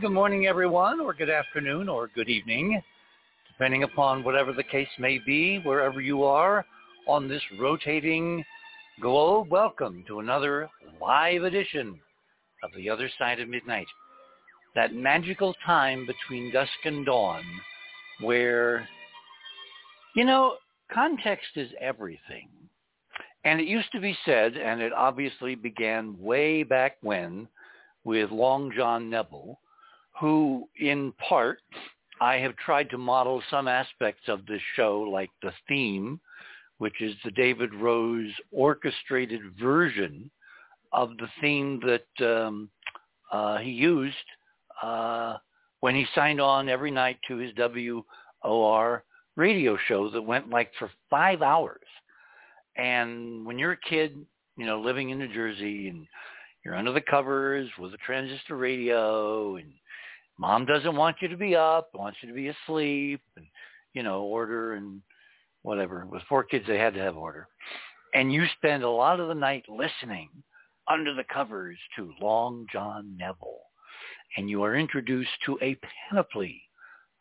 [0.00, 2.82] Good morning, everyone, or good afternoon, or good evening,
[3.50, 6.66] depending upon whatever the case may be, wherever you are
[7.08, 8.44] on this rotating
[9.00, 9.48] globe.
[9.50, 10.68] Welcome to another
[11.00, 11.98] live edition
[12.62, 13.86] of The Other Side of Midnight.
[14.74, 17.42] That magical time between dusk and dawn
[18.20, 18.86] where,
[20.14, 20.56] you know,
[20.92, 22.50] context is everything.
[23.44, 27.48] And it used to be said, and it obviously began way back when
[28.04, 29.58] with Long John Nebel,
[30.20, 31.58] who in part
[32.20, 36.20] I have tried to model some aspects of this show, like the theme,
[36.78, 40.30] which is the David Rose orchestrated version
[40.92, 42.70] of the theme that um,
[43.30, 44.16] uh, he used
[44.82, 45.36] uh,
[45.80, 49.04] when he signed on every night to his WOR
[49.36, 51.86] radio show that went like for five hours.
[52.76, 54.16] And when you're a kid,
[54.56, 56.06] you know, living in New Jersey and
[56.64, 59.72] you're under the covers with a transistor radio and
[60.38, 63.46] mom doesn't want you to be up, wants you to be asleep and,
[63.94, 65.00] you know, order and
[65.62, 66.06] whatever.
[66.06, 67.48] With four kids, they had to have order.
[68.14, 70.30] And you spend a lot of the night listening
[70.88, 73.60] under the covers to Long John Nebel.
[74.36, 75.78] And you are introduced to a
[76.10, 76.62] panoply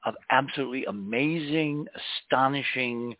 [0.05, 1.87] of absolutely amazing,
[2.29, 3.15] astonishing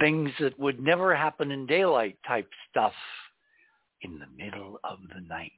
[0.00, 2.92] things that would never happen in daylight type stuff
[4.02, 5.52] in the middle of the night.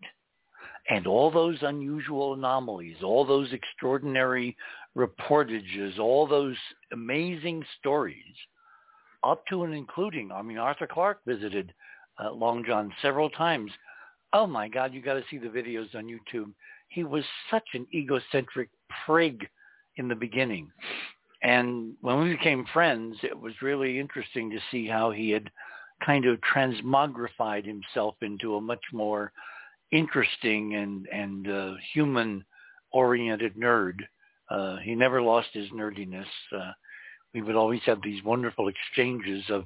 [0.89, 4.57] And all those unusual anomalies, all those extraordinary
[4.97, 6.57] reportages, all those
[6.93, 8.35] amazing stories,
[9.23, 11.73] up to and including, I mean, Arthur Clarke visited
[12.23, 13.71] uh, Long John several times.
[14.33, 16.53] Oh my God, you got to see the videos on YouTube.
[16.89, 18.69] He was such an egocentric
[19.07, 19.49] prig
[19.97, 20.71] in the beginning.
[21.43, 25.51] And when we became friends, it was really interesting to see how he had
[26.05, 29.33] kind of transmogrified himself into a much more
[29.93, 32.45] interesting and and uh, human
[32.91, 34.01] oriented nerd.
[34.51, 36.27] Uh, he never lost his nerdiness.
[36.55, 36.73] Uh,
[37.35, 39.65] we would always have these wonderful exchanges of,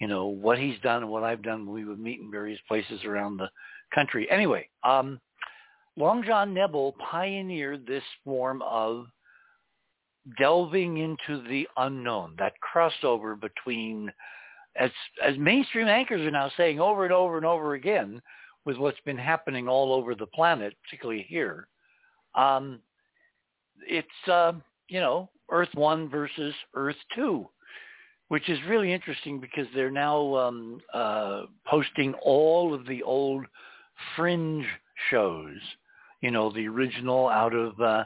[0.00, 1.70] you know, what he's done and what I've done.
[1.70, 3.50] We would meet in various places around the
[3.94, 4.30] country.
[4.30, 5.20] Anyway, um,
[5.96, 9.06] Long John Nebel pioneered this form of
[10.38, 14.10] delving into the unknown, that crossover between
[14.76, 14.90] as
[15.22, 18.22] as mainstream anchors are now saying over and over and over again
[18.64, 21.68] with what's been happening all over the planet, particularly here,
[22.34, 22.80] um,
[23.86, 24.52] it's uh,
[24.88, 27.48] you know Earth One versus Earth Two,
[28.28, 33.44] which is really interesting because they're now um, uh, posting all of the old
[34.16, 34.66] fringe
[35.10, 35.56] shows,
[36.20, 38.04] you know, the original out of uh,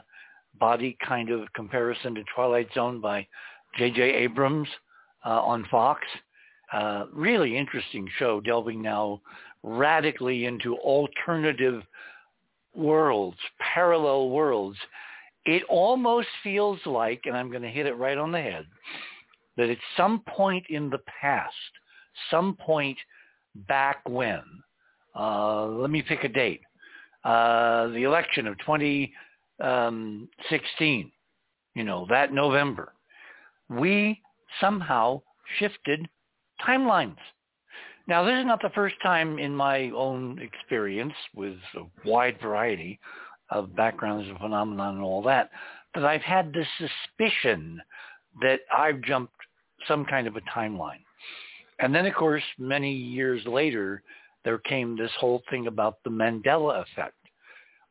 [0.59, 3.27] body kind of comparison to Twilight Zone by
[3.77, 4.01] J.J.
[4.01, 4.67] Abrams
[5.25, 6.01] uh, on Fox
[6.73, 9.21] uh, really interesting show delving now
[9.63, 11.83] radically into alternative
[12.75, 14.77] worlds, parallel worlds.
[15.45, 18.65] It almost feels like, and I'm going to hit it right on the head,
[19.55, 21.55] that at some point in the past,
[22.29, 22.97] some point
[23.67, 24.41] back when,
[25.17, 26.61] uh, let me pick a date,
[27.23, 31.11] uh, the election of 2016,
[31.75, 32.93] you know, that November,
[33.69, 34.21] we
[34.61, 35.21] somehow
[35.59, 36.07] shifted
[36.65, 37.17] timelines.
[38.07, 42.99] Now, this is not the first time in my own experience with a wide variety
[43.49, 45.49] of backgrounds and phenomenon and all that,
[45.93, 47.81] that I've had this suspicion
[48.41, 49.33] that I've jumped
[49.87, 51.03] some kind of a timeline.
[51.79, 54.01] And then, of course, many years later,
[54.45, 57.17] there came this whole thing about the Mandela effect,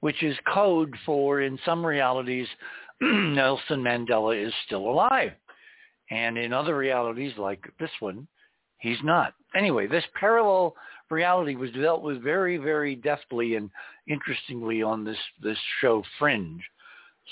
[0.01, 2.49] which is code for, in some realities,
[3.03, 5.33] Nelson Mandela is still alive.
[6.11, 8.27] And in other realities, like this one,
[8.79, 9.35] He's not.
[9.57, 10.75] Anyway, this parallel
[11.11, 13.71] reality was dealt with very, very deftly and
[14.09, 16.63] interestingly on this, this show Fringe.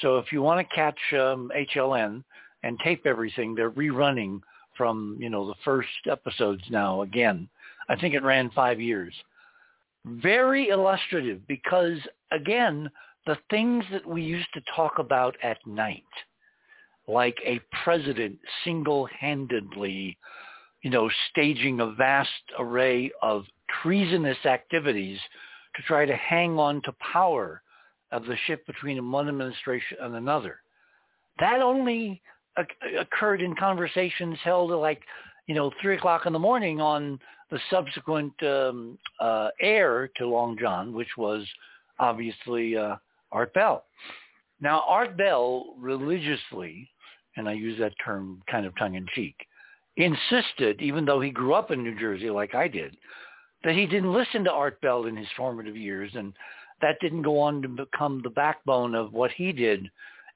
[0.01, 2.25] So if you want to catch um, HLN
[2.63, 4.41] and tape everything, they're rerunning
[4.77, 7.49] from, you know, the first episodes now again.
[7.89, 9.15] I think it ran five years.
[10.07, 11.99] Very illustrative because,
[12.33, 12.91] again,
[13.27, 16.03] the things that we used to talk about at night,
[17.07, 20.17] like a president single-handedly
[20.85, 22.29] you know, staging a vast
[22.59, 23.45] array of
[23.83, 25.19] treasonous activities
[25.75, 27.63] to try to hang on to power
[28.13, 30.59] of the shift between one administration and another.
[31.41, 32.21] That only
[32.99, 35.01] occurred in conversations held at like,
[35.47, 37.19] you know, three o'clock in the morning on
[37.51, 41.47] the subsequent um, uh, heir to Long John, which was
[41.99, 42.97] obviously uh,
[43.33, 43.85] Art Bell.
[44.61, 46.91] Now, Art Bell religiously,
[47.39, 49.35] and I use that term kind of tongue in cheek,
[49.97, 52.97] insisted, even though he grew up in New Jersey like I did,
[53.63, 56.33] that he didn't listen to Art Bell in his formative years and
[56.83, 59.89] that didn't go on to become the backbone of what he did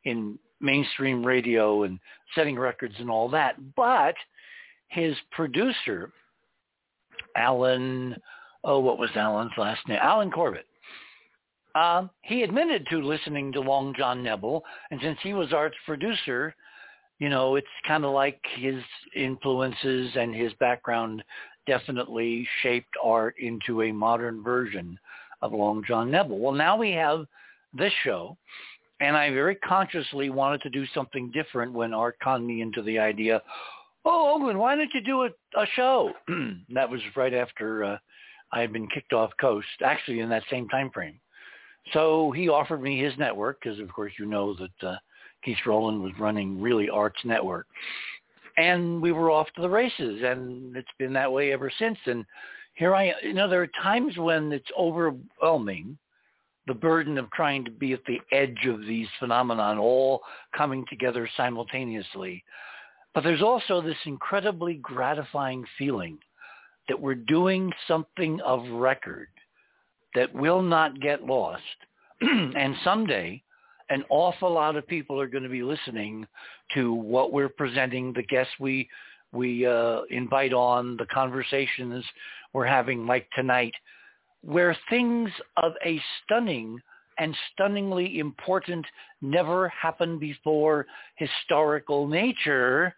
[0.05, 1.99] in mainstream radio and
[2.35, 3.57] setting records and all that.
[3.77, 4.15] But
[4.89, 6.11] his producer,
[7.37, 8.17] Alan,
[8.65, 9.99] oh, what was Alan's last name?
[10.01, 10.67] Alan Corbett.
[11.75, 16.55] Um, he admitted to listening to Long John Nebel, and since he was Art's producer,
[17.19, 18.83] you know, it's kind of like his
[19.15, 21.23] influences and his background
[21.67, 24.99] definitely shaped Art into a modern version
[25.43, 26.39] of Long John Nebel.
[26.39, 27.27] Well, now we have
[27.75, 28.37] this show,
[29.01, 32.99] and I very consciously wanted to do something different when Art conned me into the
[32.99, 33.43] idea,
[34.05, 36.13] oh, Ogun, why don't you do a, a show?
[36.71, 37.99] that was right after uh,
[38.53, 41.21] I had been kicked off Coast, actually in that same time frame.
[41.93, 44.97] So he offered me his network because, of course, you know that uh,
[45.45, 47.67] Keith Rowland was running really Art's network.
[48.57, 51.99] And we were off to the races, and it's been that way ever since.
[52.07, 52.25] And
[52.75, 55.97] here I, you know, there are times when it's overwhelming,
[56.67, 60.23] the burden of trying to be at the edge of these phenomenon all
[60.57, 62.45] coming together simultaneously.
[63.15, 66.19] But there's also this incredibly gratifying feeling
[66.89, 69.29] that we're doing something of record
[70.15, 71.63] that will not get lost.
[72.21, 73.43] and someday,
[73.91, 76.27] an awful lot of people are going to be listening
[76.75, 78.89] to what we're presenting, the guests we
[79.33, 82.03] we uh, invite on, the conversations
[82.55, 83.75] we're having like tonight,
[84.43, 86.81] where things of a stunning
[87.19, 88.87] and stunningly important,
[89.21, 90.87] never happened before
[91.17, 92.95] historical nature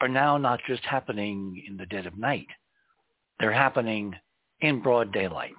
[0.00, 2.46] are now not just happening in the dead of night.
[3.38, 4.14] They're happening
[4.60, 5.54] in broad daylight.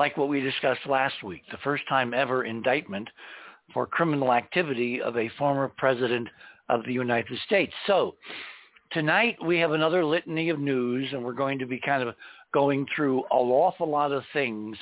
[0.00, 3.06] Like what we discussed last week, the first time ever indictment
[3.74, 6.26] for criminal activity of a former president
[6.70, 7.74] of the United States.
[7.86, 8.14] So
[8.92, 12.14] tonight we have another litany of news and we're going to be kind of
[12.54, 14.78] going through an awful lot of things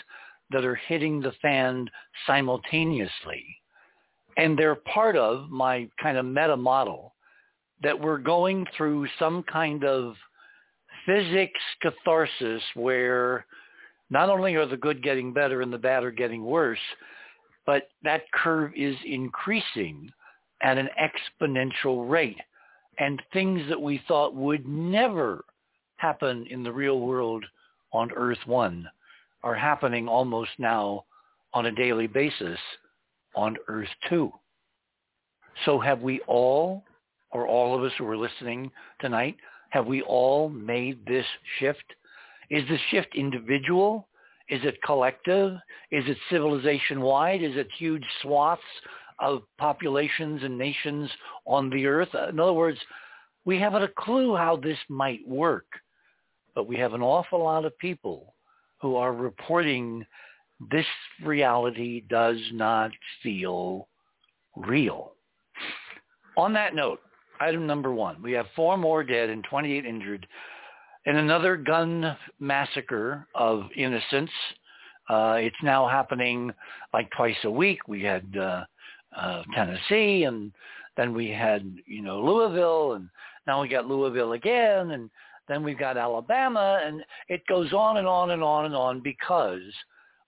[0.52, 1.90] that are hitting the fan
[2.24, 3.44] simultaneously.
[4.36, 7.12] And they're part of my kind of meta model
[7.82, 10.14] that we're going through some kind of
[11.06, 13.46] physics catharsis where
[14.10, 16.78] not only are the good getting better and the bad are getting worse,
[17.66, 20.10] but that curve is increasing
[20.62, 22.38] at an exponential rate.
[22.98, 25.44] And things that we thought would never
[25.96, 27.44] happen in the real world
[27.92, 28.88] on Earth 1
[29.42, 31.04] are happening almost now
[31.54, 32.58] on a daily basis
[33.36, 34.32] on Earth 2.
[35.64, 36.84] So have we all,
[37.30, 38.70] or all of us who are listening
[39.00, 39.36] tonight,
[39.70, 41.26] have we all made this
[41.58, 41.84] shift?
[42.50, 44.08] Is the shift individual?
[44.48, 45.52] Is it collective?
[45.90, 47.42] Is it civilization-wide?
[47.42, 48.62] Is it huge swaths
[49.18, 51.10] of populations and nations
[51.46, 52.08] on the earth?
[52.28, 52.78] In other words,
[53.44, 55.66] we haven't a clue how this might work,
[56.54, 58.34] but we have an awful lot of people
[58.80, 60.04] who are reporting
[60.70, 60.86] this
[61.24, 62.90] reality does not
[63.22, 63.88] feel
[64.56, 65.12] real.
[66.36, 67.00] On that note,
[67.40, 70.26] item number one, we have four more dead and 28 injured
[71.06, 74.32] in another gun massacre of innocents.
[75.08, 76.52] Uh, it's now happening
[76.92, 77.86] like twice a week.
[77.88, 78.64] We had uh,
[79.16, 80.52] uh, Tennessee, and
[80.96, 83.08] then we had you know Louisville, and
[83.46, 85.10] now we got Louisville again, and
[85.48, 89.62] then we've got Alabama, and it goes on and on and on and on because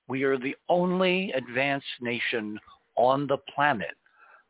[0.09, 2.59] we are the only advanced nation
[2.97, 3.95] on the planet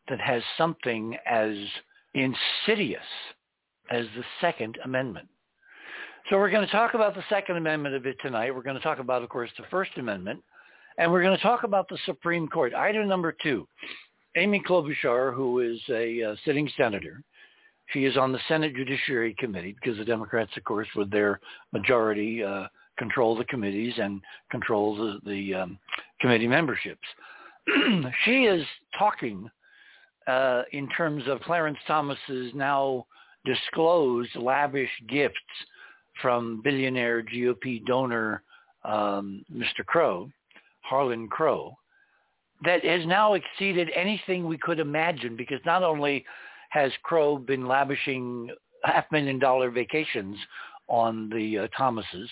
[0.09, 1.55] that has something as
[2.15, 3.03] insidious
[3.91, 5.29] as the Second Amendment.
[6.31, 8.55] So we're going to talk about the Second Amendment a bit tonight.
[8.55, 10.41] We're going to talk about, of course, the First Amendment.
[10.97, 12.73] And we're going to talk about the Supreme Court.
[12.73, 13.67] Item number two,
[14.37, 17.25] Amy Klobuchar, who is a uh, sitting senator,
[17.89, 21.41] she is on the Senate Judiciary Committee because the Democrats, of course, with their
[21.73, 24.21] majority, uh, control the committees and
[24.53, 25.79] control the, the um,
[26.21, 27.09] committee memberships.
[28.25, 28.65] she is
[28.97, 29.51] talking
[30.29, 33.05] uh, in terms of Clarence Thomas's now
[33.45, 35.35] disclosed lavish gifts
[36.23, 38.43] from billionaire GOP donor
[38.85, 39.85] um, Mr.
[39.87, 40.31] Crow,
[40.83, 41.77] Harlan Crow,
[42.65, 46.25] that has now exceeded anything we could imagine because not only
[46.71, 48.51] has Crow been lavishing
[48.85, 50.37] half million dollar vacations
[50.89, 52.29] on the uh, Thomases,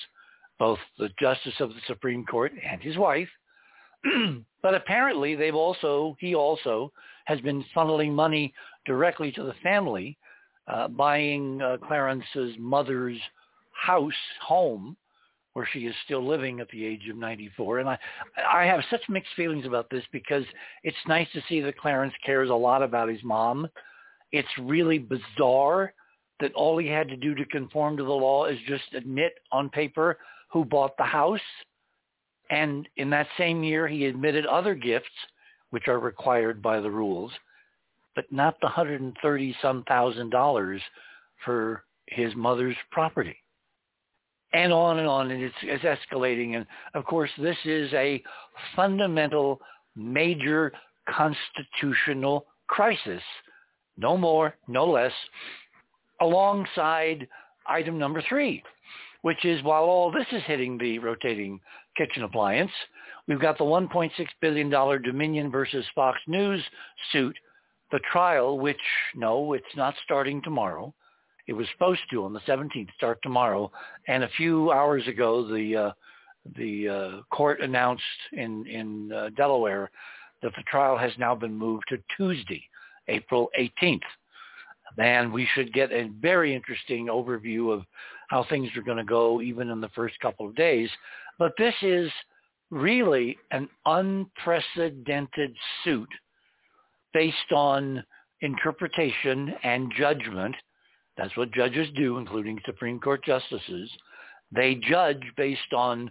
[0.58, 3.28] both the Justice of the Supreme Court and his wife,
[4.62, 6.92] but apparently they've also he also
[7.26, 8.52] has been funneling money
[8.86, 10.16] directly to the family,
[10.66, 13.18] uh, buying uh, Clarence's mother's
[13.78, 14.96] house, home,
[15.54, 17.80] where she is still living at the age of 94.
[17.80, 17.98] And I,
[18.48, 20.44] I have such mixed feelings about this because
[20.84, 23.68] it's nice to see that Clarence cares a lot about his mom.
[24.30, 25.92] It's really bizarre
[26.40, 29.68] that all he had to do to conform to the law is just admit on
[29.70, 30.18] paper
[30.52, 31.40] who bought the house.
[32.50, 35.08] And in that same year, he admitted other gifts,
[35.70, 37.32] which are required by the rules,
[38.14, 40.80] but not the 130 some thousand dollars
[41.44, 43.36] for his mother's property.
[44.52, 46.56] And on and on, and it's, it's escalating.
[46.56, 48.22] And of course, this is a
[48.74, 49.60] fundamental,
[49.94, 50.72] major
[51.08, 53.22] constitutional crisis,
[53.96, 55.12] no more, no less,
[56.20, 57.28] alongside
[57.66, 58.62] item number three,
[59.22, 61.60] which is while all this is hitting the rotating
[61.96, 62.70] kitchen appliance,
[63.26, 66.62] we've got the $1.6 billion Dominion versus Fox News
[67.12, 67.36] suit,
[67.90, 68.76] the trial, which,
[69.14, 70.94] no, it's not starting tomorrow.
[71.48, 73.72] It was supposed to on the 17th start tomorrow,
[74.06, 75.92] and a few hours ago, the uh,
[76.56, 78.02] the uh, court announced
[78.32, 79.90] in in uh, Delaware
[80.42, 82.62] that the trial has now been moved to Tuesday,
[83.08, 84.00] April 18th.
[84.98, 87.82] And we should get a very interesting overview of
[88.28, 90.90] how things are going to go even in the first couple of days.
[91.38, 92.10] But this is
[92.70, 96.08] really an unprecedented suit
[97.12, 98.04] based on
[98.40, 100.54] interpretation and judgment.
[101.18, 103.90] That's what judges do, including Supreme Court justices.
[104.52, 106.10] They judge based on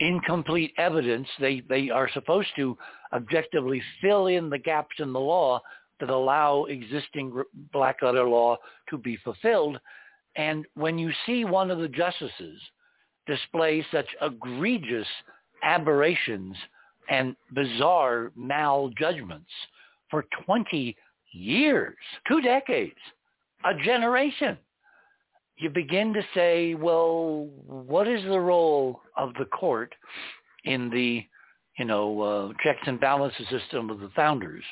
[0.00, 1.28] incomplete evidence.
[1.38, 2.76] They, they are supposed to
[3.12, 5.60] objectively fill in the gaps in the law
[6.00, 7.42] that allow existing
[7.72, 8.56] black letter law
[8.88, 9.78] to be fulfilled.
[10.36, 12.60] And when you see one of the justices
[13.26, 15.06] display such egregious
[15.62, 16.56] aberrations
[17.10, 19.44] and bizarre maljudgments
[20.10, 20.96] for 20
[21.32, 22.96] years, two decades,
[23.64, 24.56] a generation,
[25.56, 29.94] you begin to say, well, what is the role of the court
[30.64, 31.24] in the,
[31.78, 34.64] you know, uh, checks and balances system of the founders?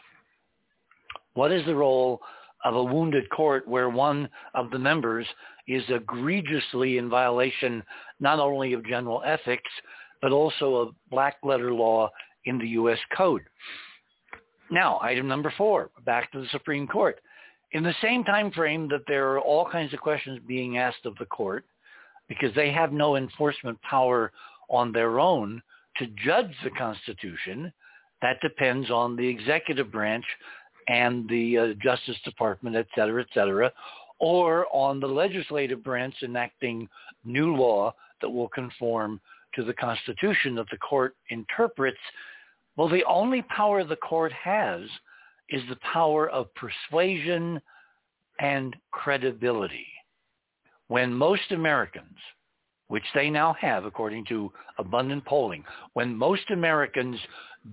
[1.34, 2.20] What is the role
[2.64, 5.26] of a wounded court where one of the members
[5.68, 7.82] is egregiously in violation
[8.18, 9.70] not only of general ethics,
[10.20, 12.10] but also of black letter law
[12.46, 12.98] in the U.S.
[13.16, 13.42] Code?
[14.70, 17.20] Now, item number four, back to the Supreme Court.
[17.72, 21.16] In the same time frame that there are all kinds of questions being asked of
[21.18, 21.64] the court,
[22.28, 24.32] because they have no enforcement power
[24.70, 25.62] on their own
[25.96, 27.72] to judge the Constitution,
[28.22, 30.24] that depends on the executive branch
[30.88, 33.72] and the uh, Justice Department, et cetera, et cetera,
[34.18, 36.88] or on the legislative branch enacting
[37.24, 39.20] new law that will conform
[39.54, 41.98] to the Constitution that the court interprets.
[42.76, 44.82] Well, the only power the court has
[45.50, 47.60] is the power of persuasion
[48.40, 49.86] and credibility.
[50.88, 52.16] When most Americans,
[52.88, 57.18] which they now have according to abundant polling, when most Americans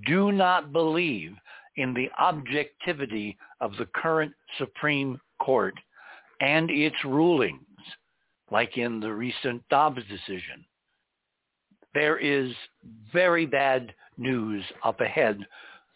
[0.06, 1.34] do not believe
[1.78, 5.76] in the objectivity of the current Supreme Court
[6.42, 7.60] and its rulings,
[8.52, 10.66] like in the recent Dobbs decision.
[11.94, 12.52] There is
[13.12, 15.40] very bad news up ahead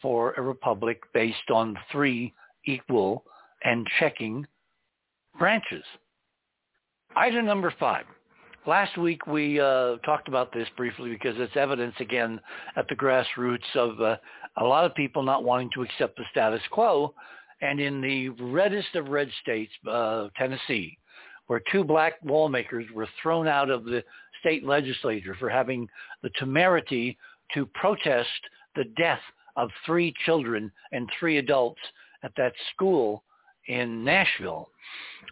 [0.01, 2.33] for a republic based on three
[2.65, 3.23] equal
[3.63, 4.45] and checking
[5.37, 5.83] branches.
[7.15, 8.05] Item number five.
[8.67, 12.39] Last week we uh, talked about this briefly because it's evidence again
[12.75, 14.17] at the grassroots of uh,
[14.57, 17.13] a lot of people not wanting to accept the status quo.
[17.61, 20.97] And in the reddest of red states, uh, Tennessee,
[21.47, 24.03] where two black lawmakers were thrown out of the
[24.39, 25.87] state legislature for having
[26.21, 27.17] the temerity
[27.53, 28.29] to protest
[28.75, 29.19] the death
[29.55, 31.81] of three children and three adults
[32.23, 33.23] at that school
[33.67, 34.69] in Nashville.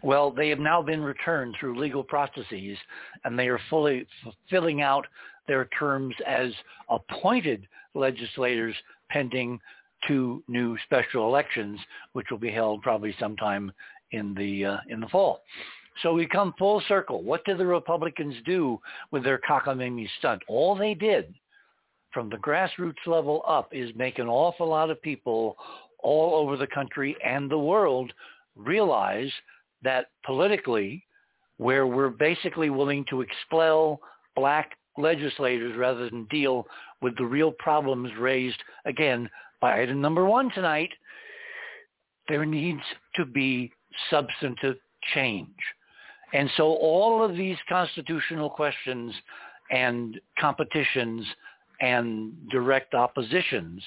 [0.02, 2.78] Well, they have now been returned through legal processes
[3.24, 4.06] and they are fully
[4.48, 5.06] filling out
[5.46, 6.52] their terms as
[6.88, 8.74] appointed legislators
[9.10, 9.58] pending
[10.06, 11.80] two new special elections,
[12.12, 13.72] which will be held probably sometime
[14.12, 15.42] in the uh, in the fall.
[16.02, 17.22] So we come full circle.
[17.22, 20.42] What did the Republicans do with their cockamamie stunt?
[20.46, 21.34] All they did
[22.18, 25.56] from the grassroots level up is make an awful lot of people
[26.00, 28.12] all over the country and the world
[28.56, 29.30] realize
[29.84, 31.06] that politically,
[31.58, 34.00] where we're basically willing to expel
[34.34, 36.66] black legislators rather than deal
[37.02, 40.90] with the real problems raised, again, by item number one tonight,
[42.26, 42.82] there needs
[43.14, 43.70] to be
[44.10, 44.74] substantive
[45.14, 45.54] change.
[46.32, 49.14] And so all of these constitutional questions
[49.70, 51.24] and competitions
[51.80, 53.82] and direct oppositions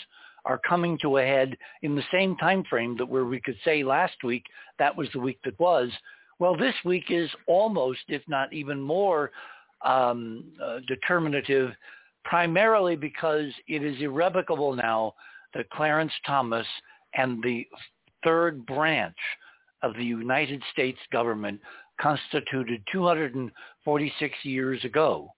[0.45, 3.83] are coming to a head in the same time frame that where we could say
[3.83, 4.45] last week
[4.79, 5.89] that was the week that was.
[6.39, 9.31] Well, this week is almost, if not even more,
[9.85, 11.71] um, uh, determinative,
[12.23, 15.13] primarily because it is irrevocable now
[15.53, 16.65] that Clarence Thomas
[17.13, 17.67] and the
[18.23, 19.17] third branch
[19.83, 21.59] of the United States government
[21.99, 25.31] constituted 246 years ago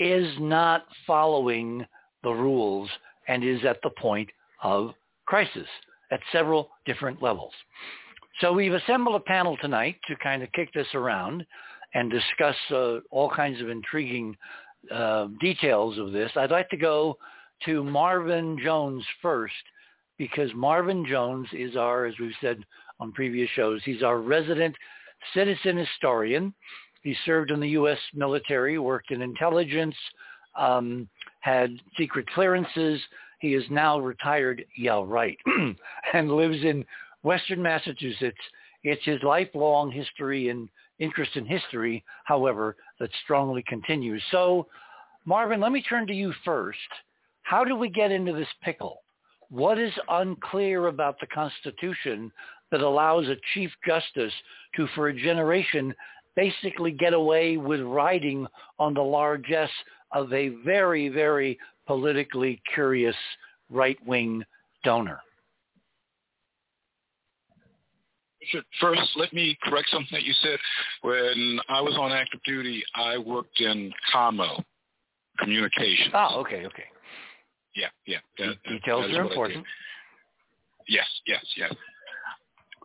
[0.00, 1.86] is not following
[2.24, 2.90] the rules
[3.28, 4.28] and is at the point
[4.62, 4.92] of
[5.26, 5.68] crisis
[6.10, 7.52] at several different levels.
[8.40, 11.44] So we've assembled a panel tonight to kind of kick this around
[11.94, 14.36] and discuss uh, all kinds of intriguing
[14.90, 16.30] uh, details of this.
[16.36, 17.18] I'd like to go
[17.66, 19.52] to Marvin Jones first
[20.16, 22.64] because Marvin Jones is our, as we've said
[22.98, 24.74] on previous shows, he's our resident
[25.34, 26.54] citizen historian.
[27.02, 27.98] He served in the U.S.
[28.14, 29.94] military, worked in intelligence,
[30.56, 31.08] um,
[31.40, 33.00] had secret clearances.
[33.40, 35.38] He is now retired, yeah, right,
[36.14, 36.84] and lives in
[37.22, 38.38] Western Massachusetts.
[38.82, 44.22] It's his lifelong history and interest in history, however, that strongly continues.
[44.30, 44.66] So,
[45.24, 46.78] Marvin, let me turn to you first.
[47.42, 49.00] How do we get into this pickle?
[49.48, 52.30] What is unclear about the Constitution
[52.70, 54.32] that allows a Chief Justice
[54.76, 55.94] to, for a generation,
[56.40, 58.46] basically get away with riding
[58.78, 59.68] on the largesse
[60.12, 63.14] of a very, very politically curious
[63.68, 64.42] right-wing
[64.82, 65.20] donor?
[68.80, 70.58] First, let me correct something that you said.
[71.02, 74.64] When I was on active duty, I worked in commo,
[75.38, 76.10] communications.
[76.14, 76.84] Oh, okay, okay.
[77.76, 78.18] Yeah, yeah.
[78.38, 79.64] That, Details that are important.
[80.88, 81.72] Yes, yes, yes.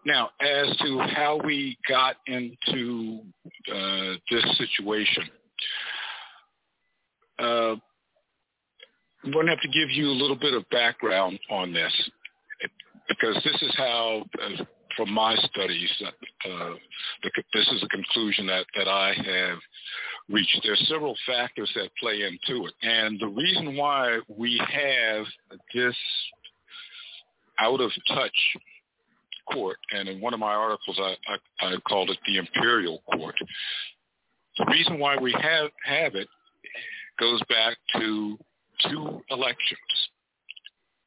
[0.06, 3.22] Now, as to how we got into
[3.74, 5.24] uh, this situation,
[7.40, 7.76] uh,
[9.24, 11.92] I'm going to have to give you a little bit of background on this
[13.10, 14.64] because this is how, uh,
[14.96, 16.74] from my studies, uh,
[17.54, 19.58] this is a conclusion that, that I have
[20.30, 20.60] reached.
[20.64, 22.74] There are several factors that play into it.
[22.84, 25.26] And the reason why we have
[25.74, 25.96] this
[27.60, 28.56] out of touch
[29.52, 33.36] court, and in one of my articles I, I, I called it the imperial court.
[34.58, 36.28] The reason why we have, have it
[37.20, 38.38] goes back to
[38.90, 40.10] two elections.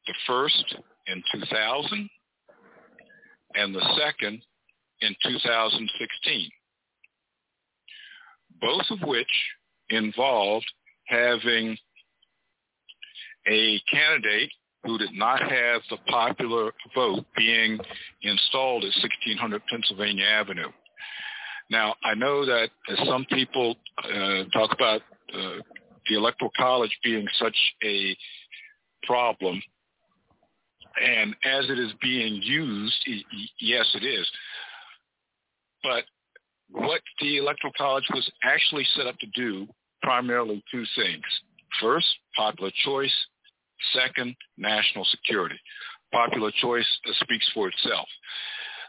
[0.07, 0.75] The first
[1.07, 2.09] in 2000
[3.55, 4.41] and the second
[5.01, 6.49] in 2016
[8.61, 9.27] both of which
[9.89, 10.71] involved
[11.05, 11.77] having
[13.47, 14.51] a candidate
[14.85, 17.77] who did not have the popular vote being
[18.21, 20.69] installed at 1600 Pennsylvania Avenue.
[21.69, 22.69] Now, I know that
[23.05, 25.01] some people uh, talk about
[25.33, 25.61] uh,
[26.07, 28.15] the Electoral College being such a
[29.03, 29.61] problem,
[31.03, 33.07] and as it is being used,
[33.59, 34.27] yes, it is.
[35.83, 36.05] But
[36.71, 39.67] what the Electoral College was actually set up to do,
[40.01, 41.23] primarily two things.
[41.79, 43.13] First, popular choice.
[43.93, 45.59] Second, national security.
[46.11, 46.87] Popular choice
[47.21, 48.07] speaks for itself.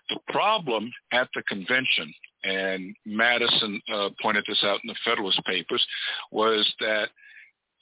[0.09, 5.85] The problem at the convention, and Madison uh, pointed this out in the Federalist Papers,
[6.33, 7.11] was that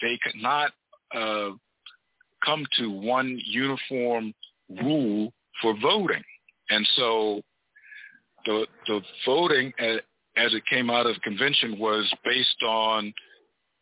[0.00, 0.72] they could not
[1.14, 1.50] uh,
[2.44, 4.34] come to one uniform
[4.82, 6.22] rule for voting.
[6.70, 7.40] And so
[8.44, 10.00] the the voting as,
[10.36, 13.12] as it came out of convention was based on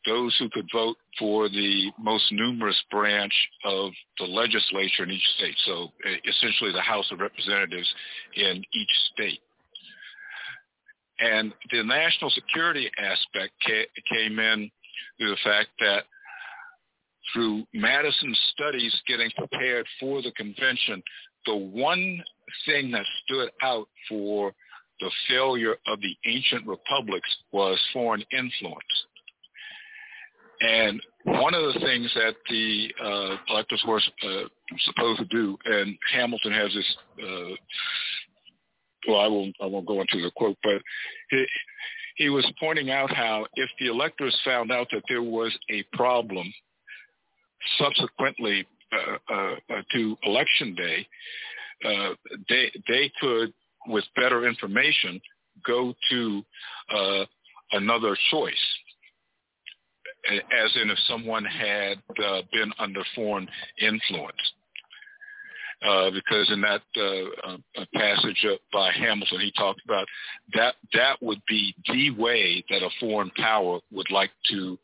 [0.07, 3.33] those who could vote for the most numerous branch
[3.65, 5.57] of the legislature in each state.
[5.67, 5.93] So
[6.25, 7.93] essentially the House of Representatives
[8.37, 9.41] in each state.
[11.19, 14.71] And the national security aspect came in
[15.19, 16.05] through the fact that
[17.33, 21.03] through Madison's studies getting prepared for the convention,
[21.47, 22.23] the one
[22.67, 24.53] thing that stood out for
[25.01, 29.07] the failure of the ancient republics was foreign influence.
[30.61, 34.49] And one of the things that the uh, electors were uh,
[34.85, 37.55] supposed to do, and Hamilton has this, uh,
[39.09, 40.81] well, I won't, I won't go into the quote, but
[41.31, 41.47] he,
[42.17, 46.53] he was pointing out how if the electors found out that there was a problem
[47.79, 51.07] subsequently uh, uh, uh to election day,
[51.85, 52.15] uh,
[52.49, 53.53] they they could,
[53.89, 55.21] with better information,
[55.67, 56.43] go to
[56.95, 57.25] uh,
[57.73, 58.55] another choice.
[60.29, 63.49] As in, if someone had uh, been under foreign
[63.81, 64.53] influence.
[65.87, 70.07] Uh, because in that uh, uh, passage by Hamilton, he talked about
[70.55, 74.79] that that would be the way that a foreign power would like to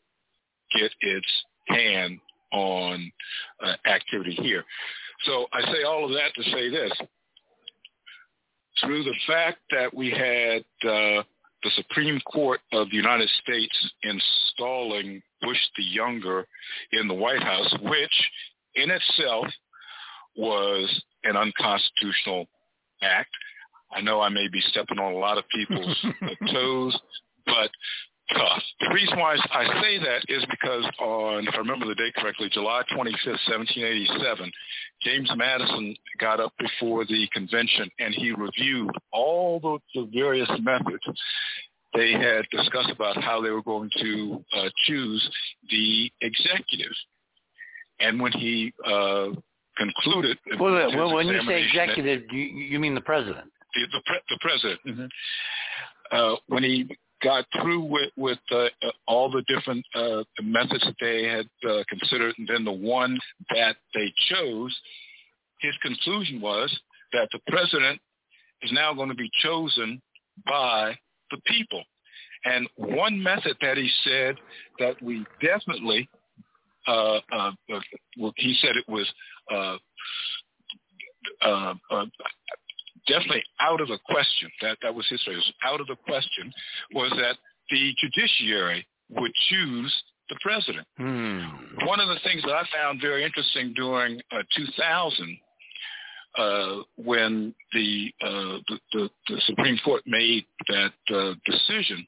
[0.79, 1.27] get its
[1.67, 2.19] hand
[2.51, 3.11] on
[3.63, 4.63] uh, activity here.
[5.25, 6.91] So I say all of that to say this.
[8.81, 11.23] Through the fact that we had uh,
[11.63, 16.47] the Supreme Court of the United States installing Bush the Younger
[16.91, 18.29] in the White House, which
[18.75, 19.45] in itself
[20.35, 22.47] was an unconstitutional
[23.01, 23.29] act.
[23.95, 26.05] I know I may be stepping on a lot of people's
[26.51, 26.99] toes,
[27.45, 27.69] but
[28.31, 28.63] tough.
[28.79, 32.49] The reason why I say that is because on, if I remember the date correctly,
[32.51, 34.51] July 25th, 1787,
[35.03, 41.03] James Madison got up before the convention and he reviewed all the, the various methods
[41.93, 45.29] they had discussed about how they were going to uh, choose
[45.69, 46.91] the executive.
[47.99, 49.29] And when he uh,
[49.77, 53.45] concluded, well, well when you say executive, you, you mean the president?
[53.73, 54.79] The, the, pre- the president.
[54.87, 55.05] Mm-hmm.
[56.11, 56.87] Uh, when he
[57.23, 58.67] got through with, with uh,
[59.07, 63.17] all the different uh, methods that they had uh, considered, and then the one
[63.49, 64.77] that they chose,
[65.61, 66.77] his conclusion was
[67.13, 67.99] that the president
[68.61, 70.01] is now going to be chosen
[70.45, 70.95] by
[71.33, 71.83] the people.
[72.45, 74.35] And one method that he said
[74.79, 76.09] that we definitely,
[76.87, 77.79] uh, uh, uh,
[78.17, 79.09] well, he said it was
[79.51, 79.77] uh,
[81.41, 82.05] uh, uh,
[83.07, 84.49] definitely out of the question.
[84.61, 85.41] That that was his phrase.
[85.63, 86.51] Out of the question
[86.93, 87.37] was that
[87.69, 90.87] the judiciary would choose the president.
[90.97, 91.85] Hmm.
[91.85, 95.37] One of the things that I found very interesting during uh, 2000,
[96.37, 102.05] uh, when the, uh, the, the, the Supreme Court made that uh, decision,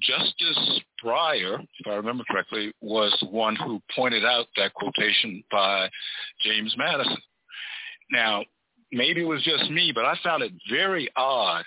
[0.00, 5.88] Justice Breyer, if I remember correctly, was the one who pointed out that quotation by
[6.42, 7.16] James Madison.
[8.10, 8.44] Now,
[8.92, 11.64] maybe it was just me, but I found it very odd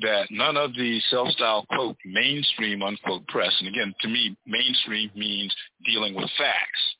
[0.00, 5.54] that none of the self-styled quote mainstream unquote press, and again, to me, mainstream means
[5.84, 6.94] dealing with facts.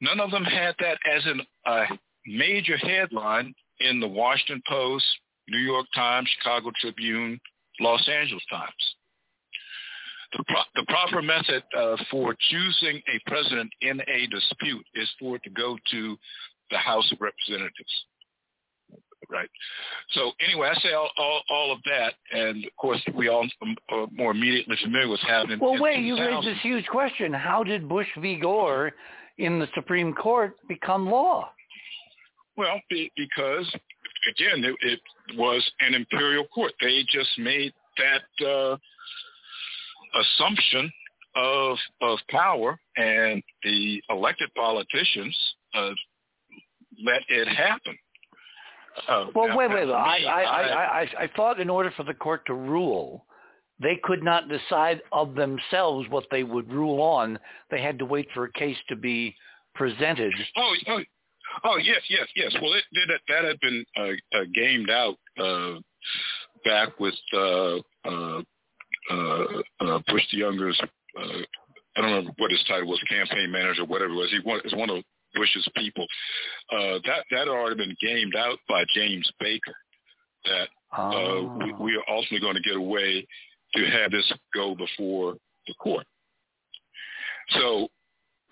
[0.00, 1.86] None of them had that as an uh,
[2.26, 5.04] major headline in the Washington Post,
[5.48, 7.38] New York Times, Chicago Tribune,
[7.80, 8.94] Los Angeles Times.
[10.32, 15.36] The, pro- the proper method uh, for choosing a president in a dispute is for
[15.36, 16.16] it to go to
[16.70, 18.04] the House of Representatives
[19.30, 19.48] right?
[20.10, 23.46] So anyway, I say all, all, all of that, and of course we all
[23.90, 25.58] are more immediately familiar with happening.
[25.60, 28.36] Well, wait, you raised this huge question: How did Bush v.
[28.36, 28.92] Gore
[29.38, 31.50] in the Supreme Court become law?
[32.56, 33.74] Well, because
[34.30, 36.72] again, it, it was an imperial court.
[36.80, 38.76] They just made that uh,
[40.20, 40.92] assumption
[41.36, 45.36] of of power, and the elected politicians
[45.74, 45.90] uh,
[47.04, 47.98] let it happen.
[49.08, 49.92] Oh, well, wait, wait, wait.
[49.92, 53.26] I, I, I, I, I thought in order for the court to rule,
[53.80, 57.38] they could not decide of themselves what they would rule on.
[57.70, 59.34] They had to wait for a case to be
[59.74, 60.32] presented.
[60.56, 61.00] Oh, oh,
[61.62, 62.54] oh yes, yes, yes.
[62.60, 65.80] Well, it, it, that had been uh, uh, gamed out uh,
[66.64, 68.42] back with uh, uh,
[69.10, 69.44] uh,
[69.80, 70.80] uh, Bush the Younger's.
[71.18, 71.42] Uh,
[71.96, 74.30] I don't remember what his title was, campaign manager, whatever it was.
[74.30, 76.06] He was one of Bush's people.
[76.72, 79.74] Uh, that that had already been gamed out by James Baker.
[80.44, 81.58] That uh, oh.
[81.58, 83.26] we, we are ultimately going to get a way
[83.74, 85.34] to have this go before
[85.66, 86.06] the court.
[87.50, 87.88] So,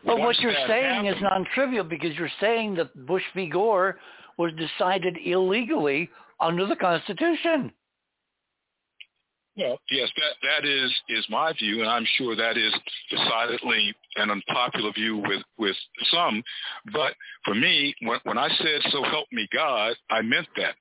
[0.04, 3.48] but what you're saying happened, is non-trivial because you're saying that Bush v.
[3.48, 3.98] Gore
[4.38, 6.08] was decided illegally
[6.40, 7.72] under the Constitution.
[9.56, 12.72] Well, yes, that that is is my view, and I'm sure that is
[13.10, 15.76] decidedly an unpopular view with with
[16.10, 16.42] some.
[16.90, 17.12] But
[17.44, 20.74] for me, when, when I said "So help me God," I meant that,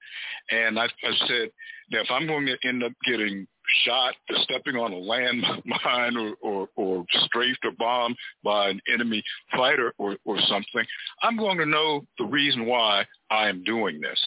[0.52, 1.52] and I, I said
[1.92, 3.46] that if I'm going to end up getting
[3.86, 9.24] shot, stepping on a landmine, or, or or strafed or bombed by an enemy
[9.56, 10.86] fighter or or something,
[11.22, 14.20] I'm going to know the reason why I am doing this.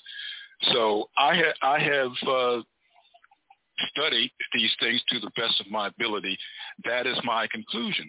[0.72, 2.11] So I ha- I have.
[2.26, 2.62] Uh,
[3.90, 6.38] study these things to the best of my ability.
[6.85, 8.09] That is my conclusion.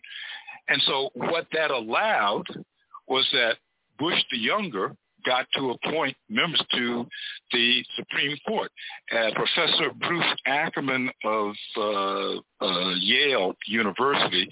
[0.67, 2.45] And so what that allowed
[3.08, 3.58] was that
[3.98, 4.95] Bush the Younger
[5.26, 7.06] got to appoint members to
[7.52, 8.72] the Supreme Court.
[9.12, 14.48] Uh, Professor Bruce Ackerman of uh, uh, Yale University,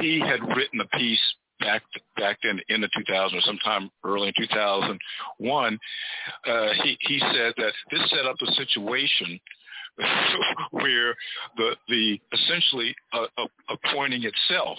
[0.00, 1.20] he had written a piece
[1.60, 1.82] back
[2.16, 5.78] back then in the 2000 or sometime early in 2001.
[6.46, 9.40] Uh, he he said that this set up a situation
[10.70, 11.14] where
[11.56, 13.26] the the essentially uh,
[13.68, 14.78] appointing itself,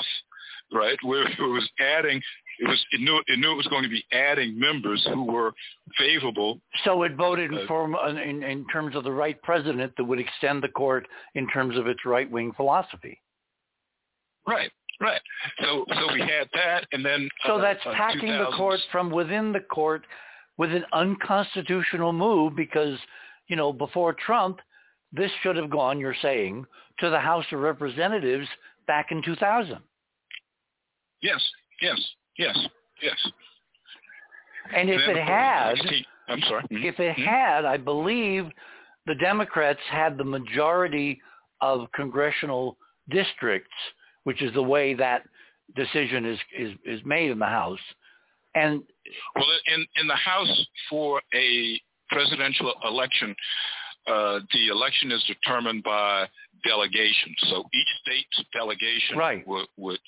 [0.71, 2.21] right, where it was adding.
[2.59, 5.53] It was it knew it knew it was going to be adding members who were
[5.97, 6.59] favorable.
[6.83, 10.19] So it voted in, uh, form, in, in terms of the right president that would
[10.19, 13.21] extend the court in terms of its right wing philosophy.
[14.45, 15.21] Right, right.
[15.61, 19.09] So so we had that, and then so uh, that's uh, packing the court from
[19.09, 20.03] within the court
[20.57, 22.97] with an unconstitutional move because
[23.47, 24.59] you know before Trump
[25.11, 26.65] this should have gone, you're saying,
[26.99, 28.47] to the House of Representatives
[28.87, 29.77] back in 2000.
[31.21, 31.41] Yes,
[31.81, 31.99] yes,
[32.39, 32.57] yes,
[33.01, 33.31] yes.
[34.75, 35.75] And if it had,
[36.27, 36.63] I'm sorry.
[36.63, 36.85] Mm-hmm.
[36.85, 37.23] If it mm-hmm.
[37.23, 38.45] had, I believe
[39.05, 41.21] the Democrats had the majority
[41.61, 42.77] of congressional
[43.09, 43.69] districts,
[44.23, 45.23] which is the way that
[45.75, 47.79] decision is is, is made in the House.
[48.55, 48.81] And
[49.35, 53.35] well, in in the House for a presidential election,
[54.07, 56.27] uh, the election is determined by
[56.63, 57.35] delegation.
[57.49, 59.47] So each state's delegation right.
[59.47, 59.99] would, would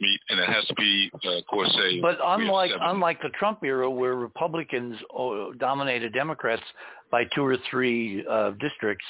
[0.00, 2.00] meet, and it has to be, uh, of course, a.
[2.00, 6.62] But unlike unlike the Trump era, where Republicans uh, dominated Democrats
[7.10, 9.04] by two or three uh, districts,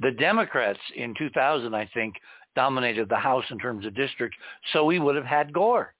[0.00, 2.14] the Democrats in 2000, I think,
[2.54, 4.36] dominated the House in terms of districts.
[4.72, 5.94] So we would have had Gore.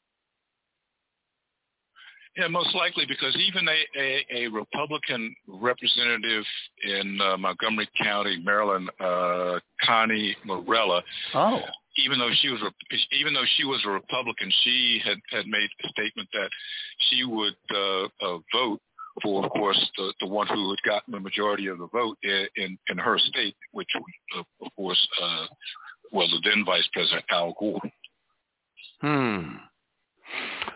[2.37, 6.45] Yeah, most likely because even a, a, a Republican representative
[6.83, 11.03] in uh, Montgomery County, Maryland, uh, Connie Morella,
[11.35, 11.61] oh.
[11.97, 12.61] Even though she was
[13.13, 16.51] even though she was a Republican, she had had made a statement that
[17.11, 18.81] she would uh, uh, vote
[19.23, 22.47] for, of course, the, the one who had gotten the majority of the vote in
[22.57, 23.89] in, in her state, which
[24.37, 25.47] uh, of course uh,
[26.13, 27.81] was the then Vice President Al Gore.
[29.01, 29.57] Hmm.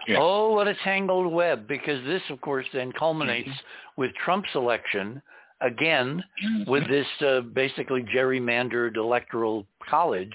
[0.06, 0.18] Yeah.
[0.20, 1.66] Oh, what a tangled web!
[1.66, 4.00] Because this, of course, then culminates mm-hmm.
[4.00, 5.22] with Trump's election
[5.62, 6.70] again mm-hmm.
[6.70, 10.32] with this uh, basically gerrymandered electoral college,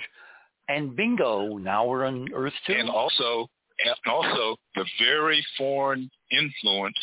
[0.68, 2.74] and bingo, now we're on Earth two.
[2.74, 3.50] And also,
[3.86, 6.98] and also the very foreign influence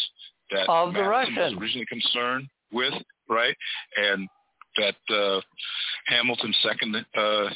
[0.51, 2.95] that of the Russians was originally concerned with,
[3.29, 3.55] right?
[3.97, 4.29] And
[4.77, 5.41] that uh,
[6.07, 7.49] Hamilton seconded uh,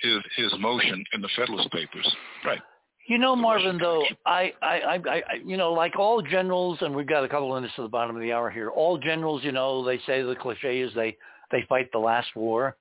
[0.00, 2.60] his his motion in the Federalist Papers, right?
[3.08, 7.06] You know, Marvin, though, I, I, I, I, you know, like all generals, and we've
[7.06, 8.68] got a couple of minutes to the bottom of the hour here.
[8.68, 11.16] All generals, you know, they say the cliche is they,
[11.50, 12.76] they fight the last war.